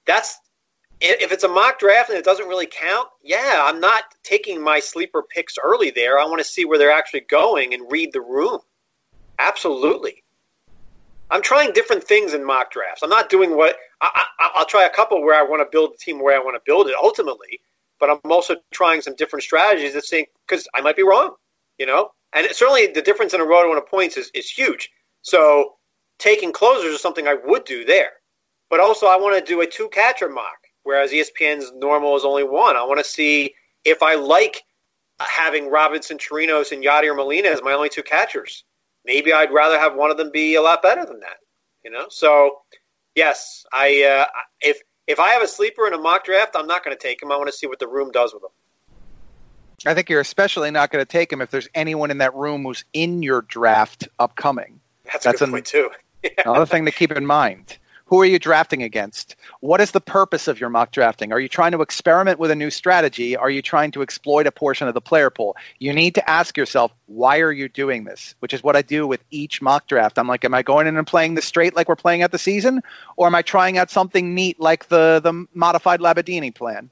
that's 0.05 0.39
if 1.01 1.33
it's 1.33 1.43
a 1.43 1.49
mock 1.49 1.79
draft 1.79 2.09
and 2.09 2.17
it 2.17 2.23
doesn't 2.23 2.47
really 2.47 2.65
count, 2.67 3.09
yeah, 3.21 3.61
I'm 3.65 3.81
not 3.81 4.03
taking 4.23 4.61
my 4.61 4.79
sleeper 4.79 5.21
picks 5.21 5.55
early 5.61 5.91
there. 5.91 6.17
I 6.17 6.23
want 6.25 6.39
to 6.39 6.45
see 6.45 6.63
where 6.63 6.77
they're 6.77 6.91
actually 6.91 7.21
going 7.21 7.73
and 7.73 7.91
read 7.91 8.13
the 8.13 8.21
room. 8.21 8.59
Absolutely. 9.37 10.22
I'm 11.33 11.41
trying 11.41 11.73
different 11.73 12.03
things 12.03 12.33
in 12.33 12.45
mock 12.45 12.71
drafts. 12.71 13.03
I'm 13.03 13.09
not 13.09 13.29
doing 13.29 13.57
what 13.57 13.77
I, 13.99 14.25
will 14.55 14.65
try 14.65 14.85
a 14.85 14.89
couple 14.89 15.21
where 15.21 15.37
I 15.37 15.43
want 15.43 15.61
to 15.61 15.67
build 15.69 15.93
the 15.93 15.97
team 15.97 16.21
where 16.21 16.39
I 16.39 16.43
want 16.43 16.55
to 16.55 16.61
build 16.65 16.87
it 16.87 16.95
ultimately, 16.95 17.59
but 17.99 18.09
I'm 18.09 18.31
also 18.31 18.55
trying 18.71 19.01
some 19.01 19.15
different 19.15 19.43
strategies 19.43 19.93
that 19.93 20.05
think 20.05 20.29
because 20.47 20.67
I 20.73 20.81
might 20.81 20.95
be 20.95 21.03
wrong, 21.03 21.35
you 21.77 21.85
know. 21.85 22.11
And 22.33 22.47
certainly 22.51 22.87
the 22.87 23.01
difference 23.01 23.33
in 23.33 23.41
a 23.41 23.45
roto 23.45 23.69
and 23.69 23.77
a 23.77 23.81
points 23.81 24.15
is, 24.15 24.31
is 24.33 24.49
huge. 24.49 24.89
So 25.21 25.73
taking 26.19 26.53
closers 26.53 26.93
is 26.93 27.01
something 27.01 27.27
I 27.27 27.35
would 27.45 27.65
do 27.65 27.83
there, 27.83 28.11
but 28.69 28.79
also 28.79 29.07
I 29.07 29.17
want 29.17 29.37
to 29.37 29.51
do 29.51 29.61
a 29.61 29.67
two 29.67 29.89
catcher 29.89 30.29
mock 30.29 30.63
whereas 30.83 31.11
ESPN's 31.11 31.71
normal 31.73 32.15
is 32.15 32.25
only 32.25 32.43
one. 32.43 32.75
I 32.75 32.83
want 32.83 32.99
to 32.99 33.03
see 33.03 33.53
if 33.85 34.03
I 34.03 34.15
like 34.15 34.63
having 35.19 35.69
Robinson 35.69 36.17
Chirinos, 36.17 36.71
and 36.71 36.83
Yadier 36.83 37.15
Molina 37.15 37.49
as 37.49 37.61
my 37.61 37.73
only 37.73 37.89
two 37.89 38.03
catchers. 38.03 38.63
Maybe 39.05 39.33
I'd 39.33 39.51
rather 39.51 39.77
have 39.77 39.95
one 39.95 40.11
of 40.11 40.17
them 40.17 40.31
be 40.31 40.55
a 40.55 40.61
lot 40.61 40.81
better 40.81 41.05
than 41.05 41.19
that. 41.19 41.37
You 41.83 41.91
know, 41.91 42.05
so 42.09 42.59
yes, 43.15 43.65
I 43.73 44.03
uh, 44.03 44.39
if 44.61 44.81
if 45.07 45.19
I 45.19 45.29
have 45.29 45.41
a 45.41 45.47
sleeper 45.47 45.85
in 45.87 45.93
a 45.93 45.97
mock 45.97 46.25
draft, 46.25 46.55
I'm 46.55 46.67
not 46.67 46.83
going 46.83 46.95
to 46.95 47.01
take 47.01 47.21
him. 47.21 47.31
I 47.31 47.37
want 47.37 47.47
to 47.47 47.53
see 47.53 47.67
what 47.67 47.79
the 47.79 47.87
room 47.87 48.11
does 48.11 48.33
with 48.33 48.43
him. 48.43 48.49
I 49.85 49.93
think 49.93 50.09
you're 50.09 50.21
especially 50.21 50.71
not 50.71 50.91
going 50.91 51.01
to 51.03 51.09
take 51.09 51.31
him 51.31 51.41
if 51.41 51.51
there's 51.51 51.67
anyone 51.75 52.09
in 52.09 52.19
that 52.19 52.33
room 52.33 52.63
who's 52.63 52.85
in 52.93 53.21
your 53.21 53.41
draft 53.41 54.07
upcoming. 54.19 54.79
That's, 55.03 55.25
That's 55.25 55.41
a 55.41 55.45
good 55.45 55.49
an, 55.49 55.51
point 55.51 55.65
too. 55.65 55.89
another 56.45 56.65
thing 56.65 56.85
to 56.85 56.91
keep 56.91 57.11
in 57.11 57.25
mind. 57.25 57.77
Who 58.13 58.21
are 58.21 58.25
you 58.25 58.37
drafting 58.37 58.83
against? 58.83 59.35
What 59.61 59.81
is 59.81 59.89
the 59.89 59.99
purpose 59.99 60.47
of 60.47 60.59
your 60.59 60.69
mock 60.69 60.91
drafting? 60.91 61.31
Are 61.33 61.39
you 61.39 61.49
trying 61.49 61.71
to 61.71 61.81
experiment 61.81 62.37
with 62.37 62.51
a 62.51 62.55
new 62.55 62.69
strategy? 62.69 63.35
Are 63.35 63.49
you 63.49 63.63
trying 63.63 63.89
to 63.89 64.03
exploit 64.03 64.45
a 64.45 64.51
portion 64.51 64.87
of 64.87 64.93
the 64.93 65.01
player 65.01 65.31
pool? 65.31 65.57
You 65.79 65.93
need 65.93 66.13
to 66.13 66.29
ask 66.29 66.55
yourself, 66.55 66.91
why 67.07 67.39
are 67.39 67.51
you 67.51 67.67
doing 67.67 68.03
this? 68.03 68.35
Which 68.37 68.53
is 68.53 68.61
what 68.61 68.75
I 68.75 68.83
do 68.83 69.07
with 69.07 69.23
each 69.31 69.63
mock 69.63 69.87
draft. 69.87 70.19
I'm 70.19 70.27
like, 70.27 70.45
am 70.45 70.53
I 70.53 70.61
going 70.61 70.85
in 70.85 70.95
and 70.95 71.07
playing 71.07 71.33
this 71.33 71.45
straight 71.45 71.75
like 71.75 71.89
we're 71.89 71.95
playing 71.95 72.21
at 72.21 72.31
the 72.31 72.37
season? 72.37 72.83
Or 73.17 73.25
am 73.25 73.33
I 73.33 73.41
trying 73.41 73.79
out 73.79 73.89
something 73.89 74.35
neat 74.35 74.59
like 74.59 74.89
the, 74.89 75.19
the 75.23 75.47
modified 75.55 75.99
Labadini 75.99 76.53
plan? 76.53 76.91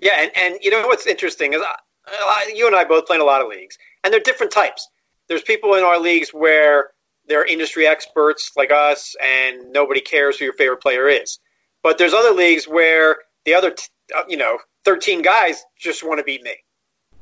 Yeah, 0.00 0.12
and, 0.22 0.30
and 0.36 0.58
you 0.62 0.70
know 0.70 0.86
what's 0.86 1.08
interesting 1.08 1.54
is 1.54 1.60
uh, 1.60 2.36
you 2.54 2.68
and 2.68 2.76
I 2.76 2.84
both 2.84 3.04
play 3.04 3.16
in 3.16 3.20
a 3.20 3.24
lot 3.24 3.42
of 3.42 3.48
leagues, 3.48 3.78
and 4.04 4.12
they're 4.14 4.20
different 4.20 4.52
types. 4.52 4.88
There's 5.26 5.42
people 5.42 5.74
in 5.74 5.82
our 5.82 5.98
leagues 5.98 6.28
where 6.28 6.90
they're 7.30 7.44
industry 7.46 7.86
experts 7.86 8.50
like 8.56 8.70
us, 8.70 9.14
and 9.22 9.72
nobody 9.72 10.00
cares 10.00 10.36
who 10.38 10.44
your 10.44 10.54
favorite 10.54 10.82
player 10.82 11.08
is. 11.08 11.38
But 11.82 11.96
there's 11.96 12.12
other 12.12 12.32
leagues 12.32 12.66
where 12.66 13.16
the 13.46 13.54
other, 13.54 13.70
t- 13.70 13.84
uh, 14.14 14.24
you 14.28 14.36
know, 14.36 14.58
13 14.84 15.22
guys 15.22 15.64
just 15.78 16.02
want 16.02 16.18
to 16.18 16.24
beat 16.24 16.42
me. 16.42 16.56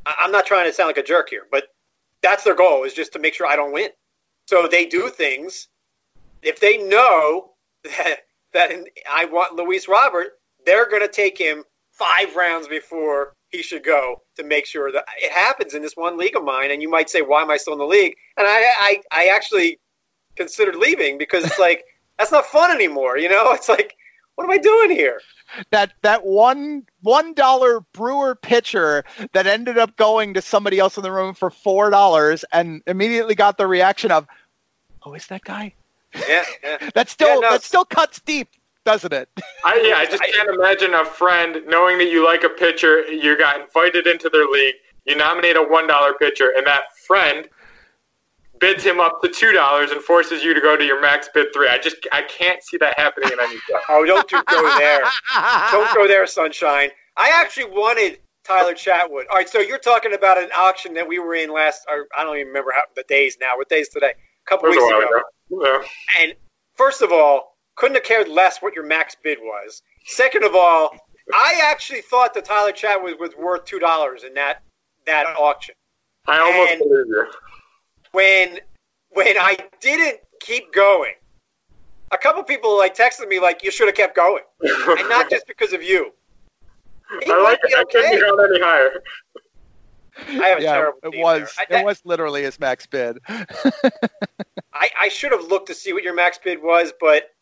I- 0.07 0.17
I'm 0.21 0.33
not 0.33 0.47
trying 0.47 0.67
to 0.67 0.73
sound 0.73 0.89
like 0.89 0.99
a 0.99 1.03
jerk 1.03 1.29
here, 1.29 1.47
but 1.53 1.65
that's 2.23 2.43
their 2.43 2.55
goal 2.55 2.85
is 2.85 2.95
just 2.95 3.13
to 3.13 3.19
make 3.19 3.35
sure 3.35 3.47
I 3.47 3.55
don't 3.55 3.73
win. 3.73 3.91
So 4.47 4.67
they 4.67 4.87
do 4.87 5.11
things. 5.11 5.69
If 6.43 6.59
they 6.59 6.79
know 6.79 7.53
that 7.85 8.21
that 8.55 8.73
I 9.11 9.27
want 9.27 9.57
Luis 9.57 9.89
Robert, 9.89 10.29
they're 10.65 10.89
going 10.89 11.03
to 11.03 11.09
take 11.09 11.37
him 11.37 11.65
five 11.93 12.35
rounds 12.35 12.67
before 12.67 13.35
he 13.51 13.63
should 13.63 13.85
go 13.85 14.23
to 14.37 14.45
make 14.45 14.65
sure 14.67 14.91
that 14.91 15.05
it 15.19 15.33
happens 15.33 15.75
in 15.75 15.83
this 15.83 15.97
one 15.97 16.17
league 16.17 16.37
of 16.37 16.45
mine. 16.45 16.71
And 16.71 16.81
you 16.81 16.89
might 16.89 17.11
say, 17.11 17.21
why 17.21 17.43
am 17.43 17.51
I 17.51 17.57
still 17.59 17.75
in 17.75 17.79
the 17.79 17.85
league? 17.85 18.15
And 18.37 18.47
I, 18.47 18.63
I, 18.81 19.03
I 19.13 19.27
actually 19.27 19.79
considered 20.39 20.77
leaving 20.77 21.19
because 21.19 21.45
it's 21.45 21.59
like 21.59 21.85
that's 22.19 22.33
not 22.33 22.47
fun 22.47 22.71
anymore. 22.71 23.19
You 23.19 23.29
know, 23.29 23.53
it's 23.53 23.69
like 23.69 23.97
what 24.39 24.45
am 24.45 24.51
I 24.53 24.59
doing 24.59 24.91
here? 24.91 25.21
That 25.71 25.95
that 26.03 26.25
one 26.25 26.85
one 27.03 27.35
dollar 27.35 27.81
brewer 27.93 28.37
pitcher 28.37 29.03
that 29.33 29.49
ended 29.49 29.79
up 29.79 29.97
going 29.97 30.33
to 30.35 30.41
somebody 30.41 30.79
else 30.79 30.97
in 30.97 31.03
the 31.03 31.11
room 31.11 31.35
for 31.35 31.51
four 31.51 31.91
dollars 31.91 32.45
and 32.53 32.81
immediately 32.87 33.35
got 33.35 33.59
the 33.59 33.67
reaction 33.67 34.13
of, 34.13 34.29
"Oh, 35.03 35.15
is 35.15 35.27
that 35.27 35.43
guy?" 35.43 35.75
Yeah, 36.15 36.45
yeah. 36.63 36.91
that 36.95 37.09
still 37.09 37.29
yeah, 37.29 37.41
no, 37.41 37.51
that 37.51 37.65
still 37.65 37.85
cuts 37.85 38.21
deep, 38.21 38.49
doesn't 38.85 39.13
it? 39.13 39.29
I, 39.65 39.83
yeah, 39.85 39.97
I 39.97 40.07
just 40.07 40.23
can't 40.23 40.51
imagine 40.51 40.95
a 40.95 41.05
friend 41.05 41.59
knowing 41.67 41.99
that 41.99 42.11
you 42.11 42.25
like 42.25 42.45
a 42.45 42.49
pitcher, 42.49 43.05
you 43.07 43.37
got 43.37 43.61
invited 43.61 44.07
into 44.07 44.29
their 44.29 44.47
league, 44.47 44.77
you 45.05 45.17
nominate 45.17 45.57
a 45.57 45.63
one 45.63 45.89
dollar 45.89 46.15
pitcher, 46.15 46.53
and 46.57 46.65
that 46.65 46.97
friend 46.97 47.49
bids 48.61 48.85
him 48.85 49.01
up 49.01 49.21
to 49.23 49.29
two 49.29 49.53
dollars 49.53 49.91
and 49.91 50.01
forces 50.03 50.43
you 50.43 50.55
to 50.55 50.61
go 50.61 50.77
to 50.77 50.85
your 50.85 51.01
max 51.01 51.29
bid 51.33 51.49
three. 51.55 51.69
I 51.69 51.79
just 51.79 51.97
I 52.13 52.23
can't 52.23 52.63
see 52.63 52.77
that 52.79 52.99
happening 52.99 53.31
in 53.33 53.41
any 53.41 53.57
job. 53.69 53.81
oh, 53.89 54.05
don't 54.05 54.29
do, 54.29 54.43
go 54.47 54.79
there. 54.79 55.03
don't 55.71 55.95
go 55.95 56.07
there, 56.07 56.27
sunshine. 56.27 56.91
I 57.17 57.31
actually 57.35 57.67
wanted 57.67 58.21
Tyler 58.45 58.75
Chatwood. 58.75 59.25
All 59.31 59.37
right, 59.37 59.49
so 59.49 59.61
you're 59.61 59.79
talking 59.79 60.15
about 60.15 60.39
an 60.39 60.51
auction 60.57 60.95
that 60.95 61.07
we 61.07 61.19
were 61.19 61.35
in 61.35 61.53
last. 61.53 61.87
Or 61.89 62.07
I 62.17 62.25
don't 62.25 62.37
even 62.37 62.49
remember 62.49 62.73
how 62.75 62.83
the 62.97 63.05
days 63.09 63.37
now. 63.41 63.57
What 63.57 63.69
days 63.69 63.89
today? 63.89 64.13
A 64.13 64.49
couple 64.49 64.71
weeks 64.71 64.83
ago. 64.83 65.01
ago. 65.01 65.23
Yeah. 65.51 66.23
And 66.23 66.35
first 66.77 67.03
of 67.03 67.13
all, 67.13 67.57
couldn't 67.77 67.97
have 67.97 68.05
cared 68.05 68.29
less 68.29 68.59
what 68.61 68.75
your 68.75 68.87
max 68.87 69.17
bid 69.23 69.39
was. 69.41 69.83
Second 70.07 70.45
of 70.45 70.55
all, 70.55 70.91
I 71.33 71.61
actually 71.63 72.01
thought 72.01 72.35
that 72.35 72.45
Tyler 72.45 72.73
Chatwood 72.73 73.19
was 73.21 73.31
worth 73.39 73.65
two 73.65 73.79
dollars 73.79 74.25
in 74.25 74.35
that 74.35 74.63
that 75.07 75.27
auction. 75.39 75.75
I 76.27 76.39
almost 76.39 76.73
and, 76.73 76.79
believe 76.81 77.07
you 77.07 77.27
when 78.13 78.61
when 79.11 79.39
I 79.39 79.57
didn't 79.81 80.21
keep 80.41 80.73
going, 80.73 81.15
a 82.11 82.19
couple 82.19 82.43
people 82.43 82.77
like 82.77 82.97
texted 82.97 83.29
me 83.29 83.41
like 83.41 83.63
you 83.63 83.71
should 83.71 83.89
have 83.89 83.97
kept 83.97 84.17
going, 84.17 84.43
and 84.63 85.09
not 85.09 85.31
just 85.31 85.47
because 85.47 85.73
of 85.73 85.83
you. 85.83 86.13
It 87.23 87.31
I 87.31 87.43
like 87.43 87.59
it. 87.63 87.73
Okay. 87.73 87.99
I 87.99 88.03
couldn't 88.03 88.21
have 88.21 88.37
gone 88.37 88.55
any 88.55 88.61
higher. 88.61 89.03
I 90.27 90.49
have 90.49 90.59
a 90.59 90.63
yeah, 90.63 90.73
terrible. 90.75 90.99
It 91.05 91.23
was. 91.23 91.55
I, 91.59 91.79
it 91.79 91.85
was 91.85 92.03
literally 92.05 92.43
his 92.43 92.59
max 92.59 92.87
bid. 92.87 93.19
I, 93.29 94.91
I 95.01 95.09
should 95.09 95.33
have 95.33 95.45
looked 95.45 95.69
to 95.69 95.75
see 95.75 95.93
what 95.93 96.03
your 96.03 96.15
max 96.15 96.39
bid 96.39 96.63
was, 96.63 96.93
but 97.01 97.35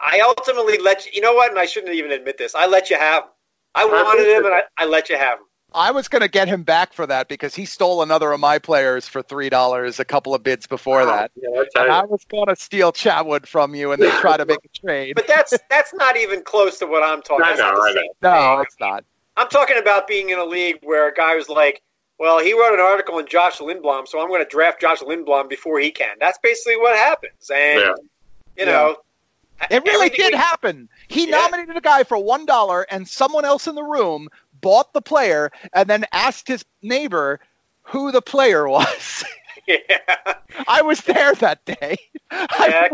I 0.00 0.20
ultimately 0.20 0.78
let 0.78 1.06
you. 1.06 1.12
You 1.14 1.20
know 1.20 1.34
what? 1.34 1.50
And 1.50 1.58
I 1.58 1.66
shouldn't 1.66 1.94
even 1.94 2.12
admit 2.12 2.36
this. 2.36 2.54
I 2.54 2.66
let 2.66 2.90
you 2.90 2.98
have 2.98 3.24
him. 3.24 3.30
I 3.74 3.84
wanted 3.84 4.26
him, 4.26 4.44
and 4.46 4.54
I, 4.54 4.62
I 4.78 4.86
let 4.86 5.08
you 5.08 5.16
have 5.16 5.38
him. 5.38 5.45
I 5.74 5.90
was 5.90 6.08
going 6.08 6.22
to 6.22 6.28
get 6.28 6.48
him 6.48 6.62
back 6.62 6.92
for 6.92 7.06
that 7.06 7.28
because 7.28 7.54
he 7.54 7.64
stole 7.64 8.02
another 8.02 8.32
of 8.32 8.40
my 8.40 8.58
players 8.58 9.08
for 9.08 9.22
three 9.22 9.50
dollars 9.50 10.00
a 10.00 10.04
couple 10.04 10.34
of 10.34 10.42
bids 10.42 10.66
before 10.66 11.00
wow. 11.00 11.06
that. 11.06 11.30
Yeah, 11.36 11.82
and 11.82 11.92
I 11.92 12.04
was 12.04 12.24
going 12.24 12.46
to 12.46 12.56
steal 12.56 12.92
Chatwood 12.92 13.46
from 13.46 13.74
you 13.74 13.92
and 13.92 14.02
then 14.02 14.10
try 14.20 14.36
to 14.36 14.46
make 14.46 14.64
a 14.64 14.68
trade. 14.68 15.14
But 15.16 15.26
that's 15.26 15.54
that's 15.68 15.92
not 15.94 16.16
even 16.16 16.42
close 16.42 16.78
to 16.78 16.86
what 16.86 17.02
I'm 17.02 17.20
talking. 17.20 17.46
I 17.46 17.54
know, 17.56 17.82
I 17.82 17.92
know. 17.92 18.08
No, 18.22 18.60
it's 18.60 18.76
not. 18.80 19.04
I'm 19.36 19.48
talking 19.48 19.76
about 19.76 20.06
being 20.06 20.30
in 20.30 20.38
a 20.38 20.44
league 20.44 20.78
where 20.82 21.08
a 21.08 21.14
guy 21.14 21.34
was 21.34 21.48
like, 21.48 21.82
"Well, 22.18 22.38
he 22.38 22.54
wrote 22.54 22.74
an 22.74 22.80
article 22.80 23.18
in 23.18 23.26
Josh 23.26 23.58
Lindblom, 23.58 24.08
so 24.08 24.20
I'm 24.20 24.28
going 24.28 24.42
to 24.42 24.48
draft 24.48 24.80
Josh 24.80 25.00
Lindblom 25.00 25.48
before 25.48 25.78
he 25.78 25.90
can." 25.90 26.16
That's 26.20 26.38
basically 26.42 26.78
what 26.78 26.96
happens, 26.96 27.50
and 27.54 27.80
yeah. 27.80 27.94
you 28.56 28.66
know. 28.66 28.96
It 29.70 29.82
really 29.84 30.10
did 30.10 30.34
happen. 30.34 30.86
He 31.08 31.24
yeah. 31.24 31.30
nominated 31.30 31.78
a 31.78 31.80
guy 31.80 32.04
for 32.04 32.18
one 32.18 32.44
dollar, 32.44 32.86
and 32.90 33.08
someone 33.08 33.46
else 33.46 33.66
in 33.66 33.74
the 33.74 33.82
room 33.82 34.28
bought 34.60 34.92
the 34.92 35.02
player 35.02 35.50
and 35.72 35.88
then 35.88 36.04
asked 36.12 36.48
his 36.48 36.64
neighbor 36.82 37.40
who 37.82 38.12
the 38.12 38.22
player 38.22 38.68
was. 38.68 39.24
yeah. 39.66 39.80
I 40.68 40.82
was 40.82 41.00
there 41.02 41.34
that 41.34 41.64
day. 41.64 41.96
Yeah, 42.30 42.88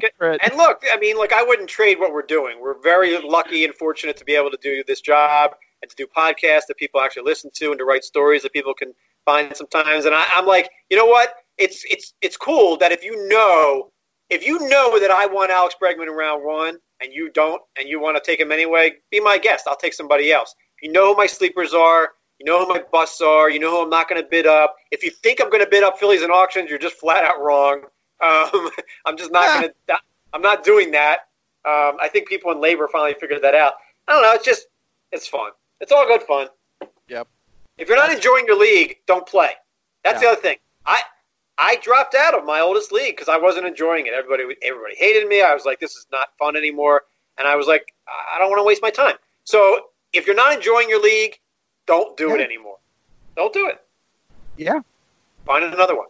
and 0.44 0.56
look, 0.56 0.82
I 0.90 0.98
mean, 0.98 1.16
like 1.16 1.32
I 1.32 1.42
wouldn't 1.42 1.68
trade 1.68 1.98
what 1.98 2.12
we're 2.12 2.22
doing. 2.22 2.60
We're 2.60 2.80
very 2.82 3.18
lucky 3.18 3.64
and 3.64 3.74
fortunate 3.74 4.16
to 4.18 4.24
be 4.24 4.34
able 4.34 4.50
to 4.50 4.58
do 4.62 4.82
this 4.86 5.00
job 5.00 5.52
and 5.80 5.90
to 5.90 5.96
do 5.96 6.06
podcasts 6.06 6.66
that 6.68 6.76
people 6.76 7.00
actually 7.00 7.24
listen 7.24 7.50
to 7.54 7.70
and 7.70 7.78
to 7.78 7.84
write 7.84 8.04
stories 8.04 8.42
that 8.42 8.52
people 8.52 8.74
can 8.74 8.92
find 9.24 9.56
sometimes. 9.56 10.04
And 10.04 10.14
I, 10.14 10.26
I'm 10.34 10.46
like, 10.46 10.70
you 10.90 10.96
know 10.96 11.06
what? 11.06 11.34
It's 11.58 11.84
it's 11.88 12.14
it's 12.22 12.36
cool 12.36 12.76
that 12.78 12.92
if 12.92 13.04
you 13.04 13.28
know 13.28 13.90
if 14.30 14.46
you 14.46 14.58
know 14.68 14.98
that 14.98 15.10
I 15.10 15.26
want 15.26 15.50
Alex 15.50 15.74
Bregman 15.82 16.08
in 16.08 16.14
round 16.14 16.44
one 16.44 16.78
and 17.02 17.12
you 17.12 17.30
don't 17.30 17.60
and 17.78 17.88
you 17.88 18.00
want 18.00 18.16
to 18.16 18.22
take 18.22 18.40
him 18.40 18.50
anyway, 18.50 18.92
be 19.10 19.20
my 19.20 19.38
guest. 19.38 19.66
I'll 19.66 19.76
take 19.76 19.94
somebody 19.94 20.32
else. 20.32 20.54
You 20.82 20.92
know 20.92 21.06
who 21.12 21.16
my 21.16 21.26
sleepers 21.26 21.72
are. 21.72 22.10
You 22.38 22.44
know 22.46 22.64
who 22.64 22.68
my 22.74 22.82
busts 22.92 23.20
are. 23.20 23.48
You 23.48 23.60
know 23.60 23.70
who 23.70 23.82
I'm 23.82 23.90
not 23.90 24.08
going 24.08 24.20
to 24.20 24.28
bid 24.28 24.46
up. 24.46 24.74
If 24.90 25.04
you 25.04 25.10
think 25.10 25.40
I'm 25.40 25.48
going 25.48 25.62
to 25.64 25.70
bid 25.70 25.84
up 25.84 25.98
Phillies 25.98 26.22
and 26.22 26.32
auctions, 26.32 26.68
you're 26.68 26.78
just 26.78 26.96
flat 26.96 27.24
out 27.24 27.40
wrong. 27.40 27.82
Um, 28.20 28.70
I'm 29.06 29.16
just 29.16 29.30
not 29.30 29.44
Yeah. 29.44 29.60
going 29.60 29.72
to. 29.88 29.98
I'm 30.34 30.42
not 30.42 30.64
doing 30.64 30.90
that. 30.90 31.20
Um, 31.64 31.96
I 32.00 32.08
think 32.12 32.28
people 32.28 32.50
in 32.50 32.58
LABR 32.58 32.88
finally 32.90 33.14
figured 33.20 33.42
that 33.42 33.54
out. 33.54 33.74
I 34.08 34.12
don't 34.12 34.22
know. 34.22 34.32
It's 34.32 34.44
just 34.44 34.66
it's 35.12 35.28
fun. 35.28 35.52
It's 35.80 35.92
all 35.92 36.06
good 36.06 36.22
fun. 36.22 36.48
Yep. 37.08 37.28
If 37.78 37.88
you're 37.88 37.96
not 37.96 38.12
enjoying 38.12 38.46
your 38.46 38.58
league, 38.58 38.96
don't 39.06 39.26
play. 39.26 39.50
That's 40.04 40.20
the 40.20 40.26
other 40.26 40.40
thing. 40.40 40.56
I 40.84 41.00
I 41.58 41.76
dropped 41.76 42.16
out 42.16 42.34
of 42.36 42.44
my 42.44 42.60
oldest 42.60 42.90
league 42.90 43.14
because 43.14 43.28
I 43.28 43.36
wasn't 43.36 43.66
enjoying 43.66 44.06
it. 44.06 44.14
Everybody 44.14 44.56
everybody 44.62 44.96
hated 44.96 45.28
me. 45.28 45.42
I 45.42 45.54
was 45.54 45.64
like, 45.64 45.78
this 45.78 45.94
is 45.94 46.06
not 46.10 46.28
fun 46.38 46.56
anymore, 46.56 47.02
and 47.38 47.46
I 47.46 47.54
was 47.54 47.68
like, 47.68 47.94
I 48.08 48.38
don't 48.40 48.50
want 48.50 48.58
to 48.58 48.64
waste 48.64 48.82
my 48.82 48.90
time. 48.90 49.14
So 49.44 49.80
if 50.12 50.26
you're 50.26 50.36
not 50.36 50.54
enjoying 50.54 50.88
your 50.88 51.02
league, 51.02 51.38
don't 51.86 52.16
do 52.16 52.34
it 52.34 52.40
anymore. 52.40 52.78
Don't 53.36 53.52
do 53.52 53.66
it. 53.68 53.80
Yeah. 54.56 54.80
Find 55.44 55.64
another 55.64 55.96
one. 55.96 56.08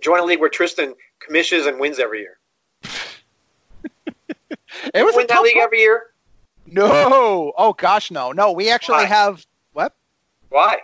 Join 0.00 0.20
a 0.20 0.24
league 0.24 0.40
where 0.40 0.48
Tristan 0.50 0.94
commissions 1.20 1.66
and 1.66 1.78
wins 1.78 1.98
every 1.98 2.20
year. 2.20 2.38
It 4.94 5.04
was 5.04 5.14
win 5.14 5.26
that 5.28 5.42
league 5.42 5.56
one. 5.56 5.64
every 5.64 5.80
year. 5.80 6.02
No. 6.66 7.52
Oh 7.56 7.72
gosh, 7.74 8.10
no. 8.10 8.32
No, 8.32 8.52
we 8.52 8.70
actually 8.70 9.04
Why? 9.04 9.04
have 9.04 9.46
what? 9.72 9.94
Why? 10.48 10.78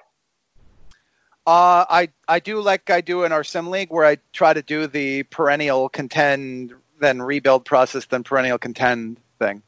Uh, 1.46 1.84
I 1.88 2.09
I 2.28 2.38
do 2.40 2.61
like 2.61 2.90
I 2.90 3.01
do 3.01 3.24
in 3.24 3.32
our 3.32 3.42
sim 3.42 3.70
league 3.70 3.90
where 3.90 4.05
I 4.05 4.18
try 4.32 4.53
to 4.53 4.61
do 4.61 4.86
the 4.86 5.22
perennial 5.24 5.88
contend, 5.88 6.74
then 7.01 7.22
rebuild 7.22 7.64
process, 7.64 8.05
then 8.05 8.22
perennial 8.22 8.59
contend 8.59 9.18
thing. 9.38 9.62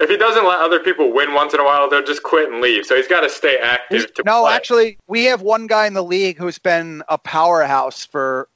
If 0.00 0.08
he 0.08 0.16
doesn't 0.16 0.46
let 0.46 0.60
other 0.60 0.80
people 0.80 1.12
win 1.12 1.34
once 1.34 1.52
in 1.52 1.60
a 1.60 1.64
while, 1.64 1.88
they'll 1.88 2.02
just 2.02 2.22
quit 2.22 2.50
and 2.50 2.62
leave. 2.62 2.86
So 2.86 2.96
he's 2.96 3.06
got 3.06 3.20
to 3.20 3.28
stay 3.28 3.58
active 3.58 4.12
to 4.14 4.22
no, 4.24 4.44
play. 4.44 4.54
actually, 4.54 4.98
we 5.06 5.24
have 5.24 5.42
one 5.42 5.66
guy 5.66 5.86
in 5.86 5.92
the 5.92 6.02
league 6.02 6.38
who's 6.38 6.58
been 6.58 7.02
a 7.08 7.18
powerhouse 7.18 8.06
for 8.06 8.48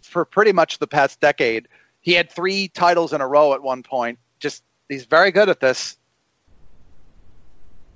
for 0.00 0.24
pretty 0.24 0.52
much 0.52 0.78
the 0.78 0.86
past 0.86 1.20
decade. 1.20 1.66
He 2.00 2.12
had 2.12 2.30
three 2.30 2.68
titles 2.68 3.12
in 3.12 3.20
a 3.20 3.26
row 3.26 3.52
at 3.52 3.62
one 3.62 3.82
point. 3.82 4.18
Just 4.38 4.62
he's 4.88 5.04
very 5.04 5.32
good 5.32 5.48
at 5.48 5.58
this. 5.58 5.96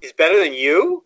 He's 0.01 0.13
better 0.13 0.39
than 0.43 0.53
you. 0.53 1.05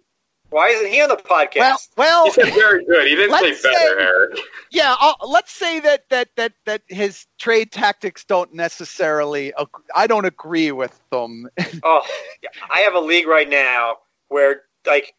Why 0.51 0.69
isn't 0.69 0.91
he 0.91 1.01
on 1.01 1.09
the 1.09 1.17
podcast? 1.17 1.61
Well, 1.61 1.79
well, 1.97 2.25
He 2.27 2.31
said 2.33 2.55
very 2.55 2.85
good. 2.85 3.07
He 3.07 3.15
didn't 3.15 3.37
say 3.39 3.51
better, 3.51 3.99
say- 3.99 4.05
Eric. 4.05 4.39
yeah. 4.71 4.95
i 4.99 5.15
let's 5.25 5.53
say 5.53 5.81
that 5.81 6.09
that 6.11 6.29
that 6.37 6.53
that 6.67 6.83
his 6.89 7.27
trade 7.39 7.71
tactics 7.73 8.25
don't 8.25 8.53
necessarily. 8.53 9.53
ag- 9.59 9.69
I 9.95 10.07
don't 10.07 10.25
agree 10.25 10.73
with 10.73 11.01
them. 11.11 11.49
Oh, 11.85 12.03
yeah. 12.43 12.49
I 12.75 12.81
have 12.81 12.95
a 12.95 13.01
league 13.01 13.27
right 13.27 13.49
now 13.49 13.97
where 14.29 14.63
like 14.87 15.15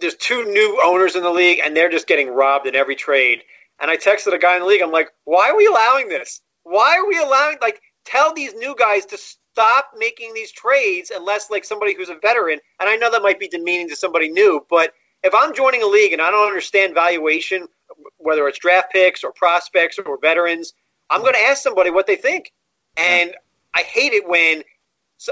there's 0.00 0.16
two 0.16 0.44
new 0.44 0.80
owners 0.82 1.14
in 1.14 1.22
the 1.22 1.30
league 1.30 1.60
and 1.64 1.76
they're 1.76 1.90
just 1.90 2.06
getting 2.06 2.28
robbed 2.28 2.66
in 2.66 2.74
every 2.74 2.96
trade. 2.96 3.42
And 3.80 3.90
I 3.90 3.96
texted 3.96 4.32
a 4.34 4.38
guy 4.38 4.54
in 4.54 4.60
the 4.60 4.66
league. 4.66 4.82
I'm 4.82 4.90
like, 4.92 5.10
why 5.24 5.50
are 5.50 5.56
we 5.56 5.66
allowing 5.66 6.08
this? 6.08 6.40
Why 6.64 6.96
are 6.96 7.06
we 7.06 7.18
allowing 7.18 7.58
like 7.60 7.80
tell 8.04 8.32
these 8.34 8.54
new 8.54 8.74
guys 8.78 9.04
to 9.06 9.18
stop 9.54 9.92
making 9.96 10.34
these 10.34 10.50
trades 10.50 11.12
unless 11.14 11.48
like 11.48 11.64
somebody 11.64 11.94
who's 11.94 12.08
a 12.08 12.16
veteran. 12.16 12.58
And 12.80 12.88
I 12.88 12.96
know 12.96 13.08
that 13.10 13.22
might 13.22 13.38
be 13.38 13.46
demeaning 13.46 13.88
to 13.90 13.96
somebody 13.96 14.28
new, 14.28 14.66
but 14.68 14.92
if 15.22 15.32
I'm 15.32 15.54
joining 15.54 15.80
a 15.82 15.86
league 15.86 16.12
and 16.12 16.20
I 16.20 16.30
don't 16.32 16.46
understand 16.46 16.92
valuation, 16.92 17.68
whether 18.16 18.48
it's 18.48 18.58
draft 18.58 18.92
picks 18.92 19.22
or 19.22 19.32
prospects 19.32 19.96
or 20.04 20.18
veterans, 20.20 20.74
I'm 21.08 21.20
going 21.20 21.34
to 21.34 21.40
ask 21.40 21.62
somebody 21.62 21.90
what 21.90 22.08
they 22.08 22.16
think. 22.16 22.52
And 22.96 23.32
I 23.74 23.82
hate 23.82 24.12
it 24.12 24.28
when 24.28 24.64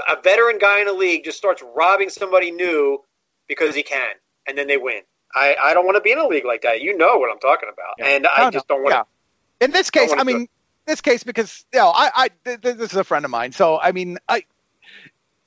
a 0.07 0.21
veteran 0.21 0.57
guy 0.57 0.79
in 0.81 0.87
a 0.87 0.93
league 0.93 1.25
just 1.25 1.37
starts 1.37 1.61
robbing 1.75 2.09
somebody 2.09 2.49
new 2.49 2.99
because 3.47 3.75
he 3.75 3.83
can, 3.83 4.15
and 4.47 4.57
then 4.57 4.67
they 4.67 4.77
win. 4.77 5.01
I, 5.35 5.55
I 5.61 5.73
don't 5.73 5.85
want 5.85 5.97
to 5.97 6.01
be 6.01 6.11
in 6.13 6.17
a 6.19 6.27
league 6.27 6.45
like 6.45 6.61
that. 6.61 6.81
You 6.81 6.97
know 6.97 7.17
what 7.17 7.29
I'm 7.29 7.39
talking 7.39 7.69
about, 7.71 7.95
Yeah. 7.99 8.15
and 8.15 8.27
I 8.27 8.45
No, 8.45 8.51
just 8.51 8.67
don't 8.69 8.83
want 8.83 8.93
yeah. 8.95 9.01
to. 9.01 9.65
In 9.65 9.71
this 9.71 9.89
case, 9.89 10.13
I 10.17 10.23
mean, 10.23 10.47
this 10.85 11.01
case 11.01 11.23
because 11.23 11.65
you 11.73 11.79
know, 11.79 11.89
I, 11.89 12.11
I 12.15 12.29
th- 12.45 12.61
th- 12.61 12.77
this 12.77 12.91
is 12.91 12.97
a 12.97 13.03
friend 13.03 13.25
of 13.25 13.31
mine, 13.31 13.51
so 13.51 13.79
I 13.79 13.91
mean, 13.91 14.17
I, 14.27 14.43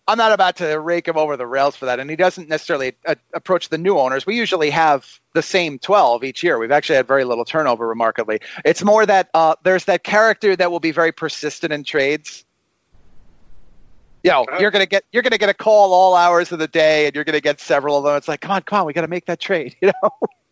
I'm 0.09 0.19
not 0.19 0.33
about 0.33 0.57
to 0.57 0.79
rake 0.79 1.09
him 1.09 1.17
over 1.17 1.37
the 1.37 1.47
rails 1.47 1.75
for 1.75 1.87
that, 1.87 1.99
and 1.99 2.09
he 2.09 2.17
doesn't 2.17 2.49
necessarily 2.49 2.95
uh, 3.07 3.17
approach 3.35 3.71
the 3.71 3.79
new 3.79 3.99
owners. 3.99 4.25
We 4.25 4.37
usually 4.37 4.71
have 4.71 5.21
the 5.35 5.43
same 5.43 5.79
12 5.79 6.23
each 6.23 6.43
year. 6.45 6.59
We've 6.59 6.71
actually 6.71 6.97
had 6.97 7.09
very 7.09 7.25
little 7.25 7.45
turnover, 7.45 7.89
remarkably. 7.89 8.41
It's 8.65 8.85
more 8.85 9.05
that 9.05 9.31
uh, 9.35 9.57
there's 9.65 9.85
that 9.87 10.05
character 10.05 10.55
that 10.55 10.71
will 10.71 10.81
be 10.81 10.93
very 10.93 11.11
persistent 11.13 11.73
in 11.73 11.83
trades. 11.83 12.45
You 14.23 14.31
know, 14.33 14.47
you're 14.59 14.73
gonna 14.73 14.87
get 14.87 15.05
you're 15.13 15.23
gonna 15.23 15.39
get 15.39 15.49
a 15.49 15.55
call 15.55 15.93
all 15.93 16.15
hours 16.17 16.51
of 16.51 16.59
the 16.59 16.67
day, 16.67 17.07
and 17.07 17.15
you're 17.15 17.23
gonna 17.25 17.41
get 17.41 17.61
several 17.61 17.97
of 17.99 18.05
them. 18.05 18.17
It's 18.17 18.27
like, 18.27 18.41
come 18.41 18.53
on, 18.53 18.63
come 18.63 18.81
on, 18.81 18.87
we 18.87 18.93
got 18.93 19.03
to 19.03 19.09
make 19.09 19.27
that 19.27 19.41
trade. 19.41 19.77
You 19.83 19.93
know, 20.03 20.11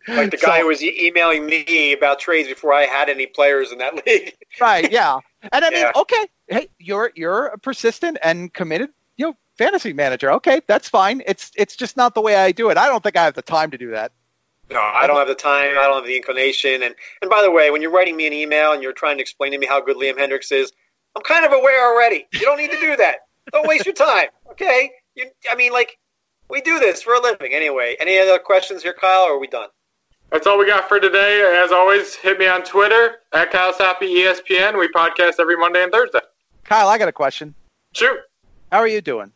Like 0.09 0.31
the 0.31 0.39
So- 0.39 0.47
guy 0.47 0.61
who 0.61 0.67
was 0.67 0.83
emailing 0.83 1.47
me 1.47 1.93
about 1.93 2.19
trades 2.19 2.49
before 2.49 2.73
I 2.75 2.85
had 2.85 3.09
any 3.09 3.27
players 3.27 3.73
in 3.73 3.79
that 3.79 3.95
league. 4.07 4.35
right 4.61 4.91
yeah 4.93 5.19
and 5.53 5.65
i 5.65 5.71
mean 5.71 5.81
Yeah. 5.81 5.93
okay 5.97 6.25
hey 6.49 6.69
you're 6.79 7.11
you're 7.15 7.47
a 7.47 7.59
persistent 7.59 8.19
and 8.23 8.53
committed 8.53 8.91
you 9.17 9.27
know 9.27 9.35
fantasy 9.59 9.93
manager 9.93 10.31
okay 10.33 10.61
that's 10.67 10.89
fine 10.89 11.23
it's 11.27 11.51
it's 11.57 11.75
just 11.77 11.97
not 11.97 12.15
the 12.15 12.21
way 12.21 12.37
i 12.37 12.53
do 12.53 12.71
it 12.71 12.77
i 12.79 12.87
don't 12.87 13.03
think 13.03 13.17
i 13.17 13.25
have 13.25 13.35
the 13.35 13.43
time 13.43 13.71
to 13.73 13.79
do 13.79 13.91
that 13.91 14.13
No, 14.71 14.81
I 14.81 15.07
don't 15.07 15.17
have 15.19 15.29
the 15.29 15.35
time. 15.35 15.73
I 15.79 15.85
don't 15.87 15.97
have 16.01 16.07
the 16.07 16.17
inclination. 16.17 16.83
And 16.83 16.95
and 17.21 17.29
by 17.31 17.43
the 17.43 17.51
way, 17.51 17.71
when 17.71 17.83
you're 17.83 17.91
writing 17.99 18.17
me 18.17 18.27
an 18.27 18.33
email 18.33 18.73
and 18.73 18.83
you're 18.83 18.95
trying 19.03 19.17
to 19.19 19.23
explain 19.27 19.53
to 19.53 19.59
me 19.59 19.67
how 19.67 19.79
good 19.89 19.97
Liam 20.03 20.17
Hendriks 20.17 20.51
is, 20.53 20.73
I'm 21.15 21.23
kind 21.23 21.45
of 21.45 21.53
aware 21.53 21.83
already. 21.93 22.21
You 22.33 22.41
don't 22.49 22.57
need 22.63 22.71
to 22.71 22.81
do 22.81 22.97
that. 22.97 23.17
don't 23.53 23.67
waste 23.69 23.85
your 23.85 23.95
time. 24.11 24.29
Okay? 24.53 24.91
You, 25.17 25.25
I 25.51 25.55
mean, 25.55 25.71
like, 25.81 25.99
we 26.49 26.63
do 26.63 26.79
this 26.79 27.03
for 27.03 27.13
a 27.15 27.21
living 27.21 27.53
anyway. 27.53 27.95
Any 28.01 28.19
other 28.19 28.39
questions 28.39 28.83
here, 28.83 28.95
Kyle? 28.99 29.25
Or 29.29 29.33
are 29.37 29.39
we 29.39 29.49
done? 29.49 29.69
That's 30.31 30.47
all 30.47 30.59
we 30.59 30.66
got 30.66 30.89
for 30.89 30.99
today. 30.99 31.61
As 31.64 31.70
always, 31.70 32.14
hit 32.16 32.39
me 32.39 32.47
on 32.47 32.62
Twitter 32.64 33.16
at 33.33 33.51
Kyle 33.53 33.72
Soppe 33.72 34.01
ESPN. 34.03 34.79
We 34.79 34.89
podcast 34.89 35.35
every 35.39 35.57
Monday 35.57 35.83
and 35.83 35.93
Thursday. 35.93 36.20
kyle 36.64 36.89
i 36.89 36.97
got 36.99 37.09
a 37.09 37.12
question 37.12 37.55
Shoot, 37.93 38.18
how 38.72 38.79
are 38.79 38.89
you 38.89 39.01
doing 39.01 39.31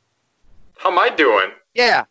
how 0.79 0.91
am 0.91 0.99
I 0.99 1.09
doing? 1.11 1.51
yeah 1.75 2.05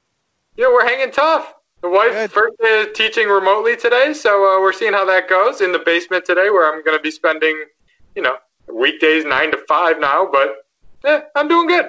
Yeah, 0.56 0.68
we're 0.68 0.86
hanging 0.88 1.12
tough. 1.12 1.54
The 1.82 1.90
wife 1.90 2.12
Good. 2.12 2.32
first 2.32 2.58
day 2.60 2.82
is 2.82 2.88
teaching 2.98 3.28
remotely 3.30 3.78
today, 3.78 4.12
so 4.14 4.32
uh, 4.44 4.60
we're 4.62 4.74
seeing 4.74 4.94
how 4.94 5.06
that 5.06 5.30
goes 5.30 5.62
in 5.62 5.72
the 5.72 5.80
basement 5.80 6.26
today, 6.26 6.50
where 6.50 6.66
I'm 6.74 6.84
going 6.84 6.98
to 6.98 7.02
be 7.02 7.12
spending, 7.12 7.66
you 8.16 8.24
know, 8.24 8.36
weekdays 8.68 9.26
nine 9.26 9.52
to 9.52 9.58
five 9.68 10.00
now. 10.00 10.28
But 10.32 10.66
yeah, 11.06 11.22
I'm 11.36 11.48
doing 11.48 11.68
good. 11.68 11.86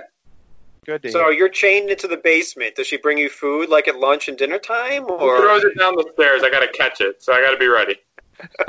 Good 0.89 1.03
to 1.03 1.11
So 1.13 1.19
hear. 1.25 1.33
you're 1.33 1.49
chained 1.51 1.91
into 1.91 2.09
the 2.09 2.17
basement. 2.17 2.75
Does 2.77 2.87
she 2.87 2.97
bring 2.97 3.19
you 3.19 3.29
food 3.29 3.69
like 3.69 3.87
at 3.89 3.99
lunch 3.99 4.29
and 4.29 4.39
dinner 4.39 4.59
time? 4.59 5.05
He 5.05 5.11
Or 5.13 5.39
throws 5.41 5.63
it 5.65 5.79
down 5.79 5.95
the 5.97 6.09
stairs. 6.15 6.43
I 6.43 6.51
got 6.51 6.61
to 6.61 6.69
catch 6.69 7.01
it, 7.03 7.23
so 7.23 7.33
I 7.35 7.41
got 7.43 7.51
to 7.51 7.59
be 7.59 7.67
ready. 7.69 7.97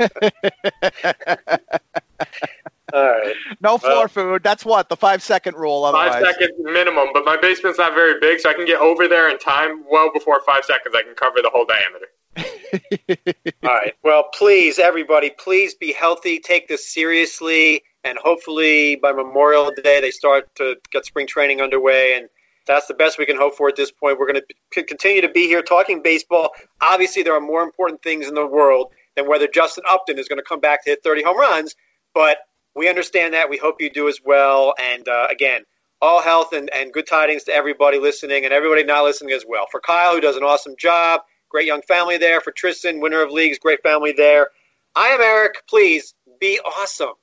all 2.92 3.02
right. 3.08 3.34
no 3.60 3.78
floor 3.78 3.94
well- 3.94 4.08
food 4.08 4.42
that's 4.42 4.64
what 4.64 4.88
the 4.88 4.96
five 4.96 5.22
second 5.22 5.56
rule 5.56 5.90
Five 5.92 6.24
seconds 6.24 6.52
minimum, 6.58 7.08
but 7.14 7.24
my 7.24 7.36
basement's 7.36 7.78
not 7.78 7.94
very 7.94 8.18
big, 8.20 8.40
so 8.40 8.50
I 8.50 8.54
can 8.54 8.66
get 8.66 8.80
over 8.80 9.08
there 9.08 9.30
in 9.30 9.38
time. 9.38 9.84
Well 9.90 10.10
before 10.12 10.40
five 10.44 10.64
seconds, 10.64 10.94
I 10.96 11.02
can 11.02 11.14
cover 11.14 11.40
the 11.42 11.50
whole 11.52 11.64
diameter. 11.66 12.06
All 13.62 13.70
right. 13.70 13.94
Well, 14.04 14.24
please, 14.34 14.78
everybody, 14.78 15.30
please 15.38 15.74
be 15.74 15.92
healthy. 15.92 16.38
Take 16.38 16.68
this 16.68 16.86
seriously, 16.92 17.82
and 18.04 18.18
hopefully 18.18 18.96
by 18.96 19.12
Memorial 19.12 19.72
Day 19.82 20.00
they 20.00 20.10
start 20.10 20.54
to 20.56 20.76
get 20.90 21.04
spring 21.04 21.26
training 21.26 21.60
underway. 21.60 22.14
And 22.16 22.28
that's 22.66 22.86
the 22.86 22.94
best 22.94 23.18
we 23.18 23.26
can 23.26 23.36
hope 23.36 23.56
for 23.56 23.68
at 23.68 23.76
this 23.76 23.90
point. 23.90 24.18
We're 24.18 24.30
going 24.30 24.40
to 24.72 24.82
continue 24.84 25.20
to 25.22 25.28
be 25.28 25.46
here 25.46 25.62
talking 25.62 26.02
baseball. 26.02 26.50
Obviously, 26.80 27.22
there 27.22 27.34
are 27.34 27.40
more 27.40 27.62
important 27.62 28.02
things 28.02 28.28
in 28.28 28.34
the 28.34 28.46
world 28.46 28.92
than 29.16 29.28
whether 29.28 29.48
Justin 29.48 29.84
Upton 29.88 30.18
is 30.18 30.28
going 30.28 30.38
to 30.38 30.44
come 30.44 30.60
back 30.60 30.84
to 30.84 30.90
hit 30.90 31.02
30 31.02 31.22
home 31.22 31.38
runs. 31.38 31.74
But 32.14 32.38
we 32.74 32.88
understand 32.88 33.34
that. 33.34 33.50
We 33.50 33.56
hope 33.56 33.76
you 33.80 33.90
do 33.90 34.08
as 34.08 34.20
well. 34.24 34.74
And 34.80 35.08
uh, 35.08 35.26
again, 35.30 35.62
all 36.00 36.22
health 36.22 36.52
and, 36.52 36.70
and 36.74 36.92
good 36.92 37.06
tidings 37.06 37.44
to 37.44 37.52
everybody 37.52 37.98
listening 37.98 38.44
and 38.44 38.54
everybody 38.54 38.84
not 38.84 39.04
listening 39.04 39.34
as 39.34 39.44
well. 39.46 39.66
For 39.70 39.80
Kyle, 39.80 40.14
who 40.14 40.20
does 40.20 40.36
an 40.36 40.44
awesome 40.44 40.74
job, 40.78 41.22
great 41.48 41.66
young 41.66 41.82
family 41.82 42.16
there. 42.16 42.40
For 42.40 42.52
Tristan, 42.52 43.00
winner 43.00 43.22
of 43.22 43.30
leagues, 43.30 43.58
great 43.58 43.82
family 43.82 44.12
there. 44.12 44.48
I 44.96 45.08
am 45.08 45.20
Eric. 45.20 45.66
Please 45.68 46.14
be 46.40 46.58
awesome. 46.60 47.14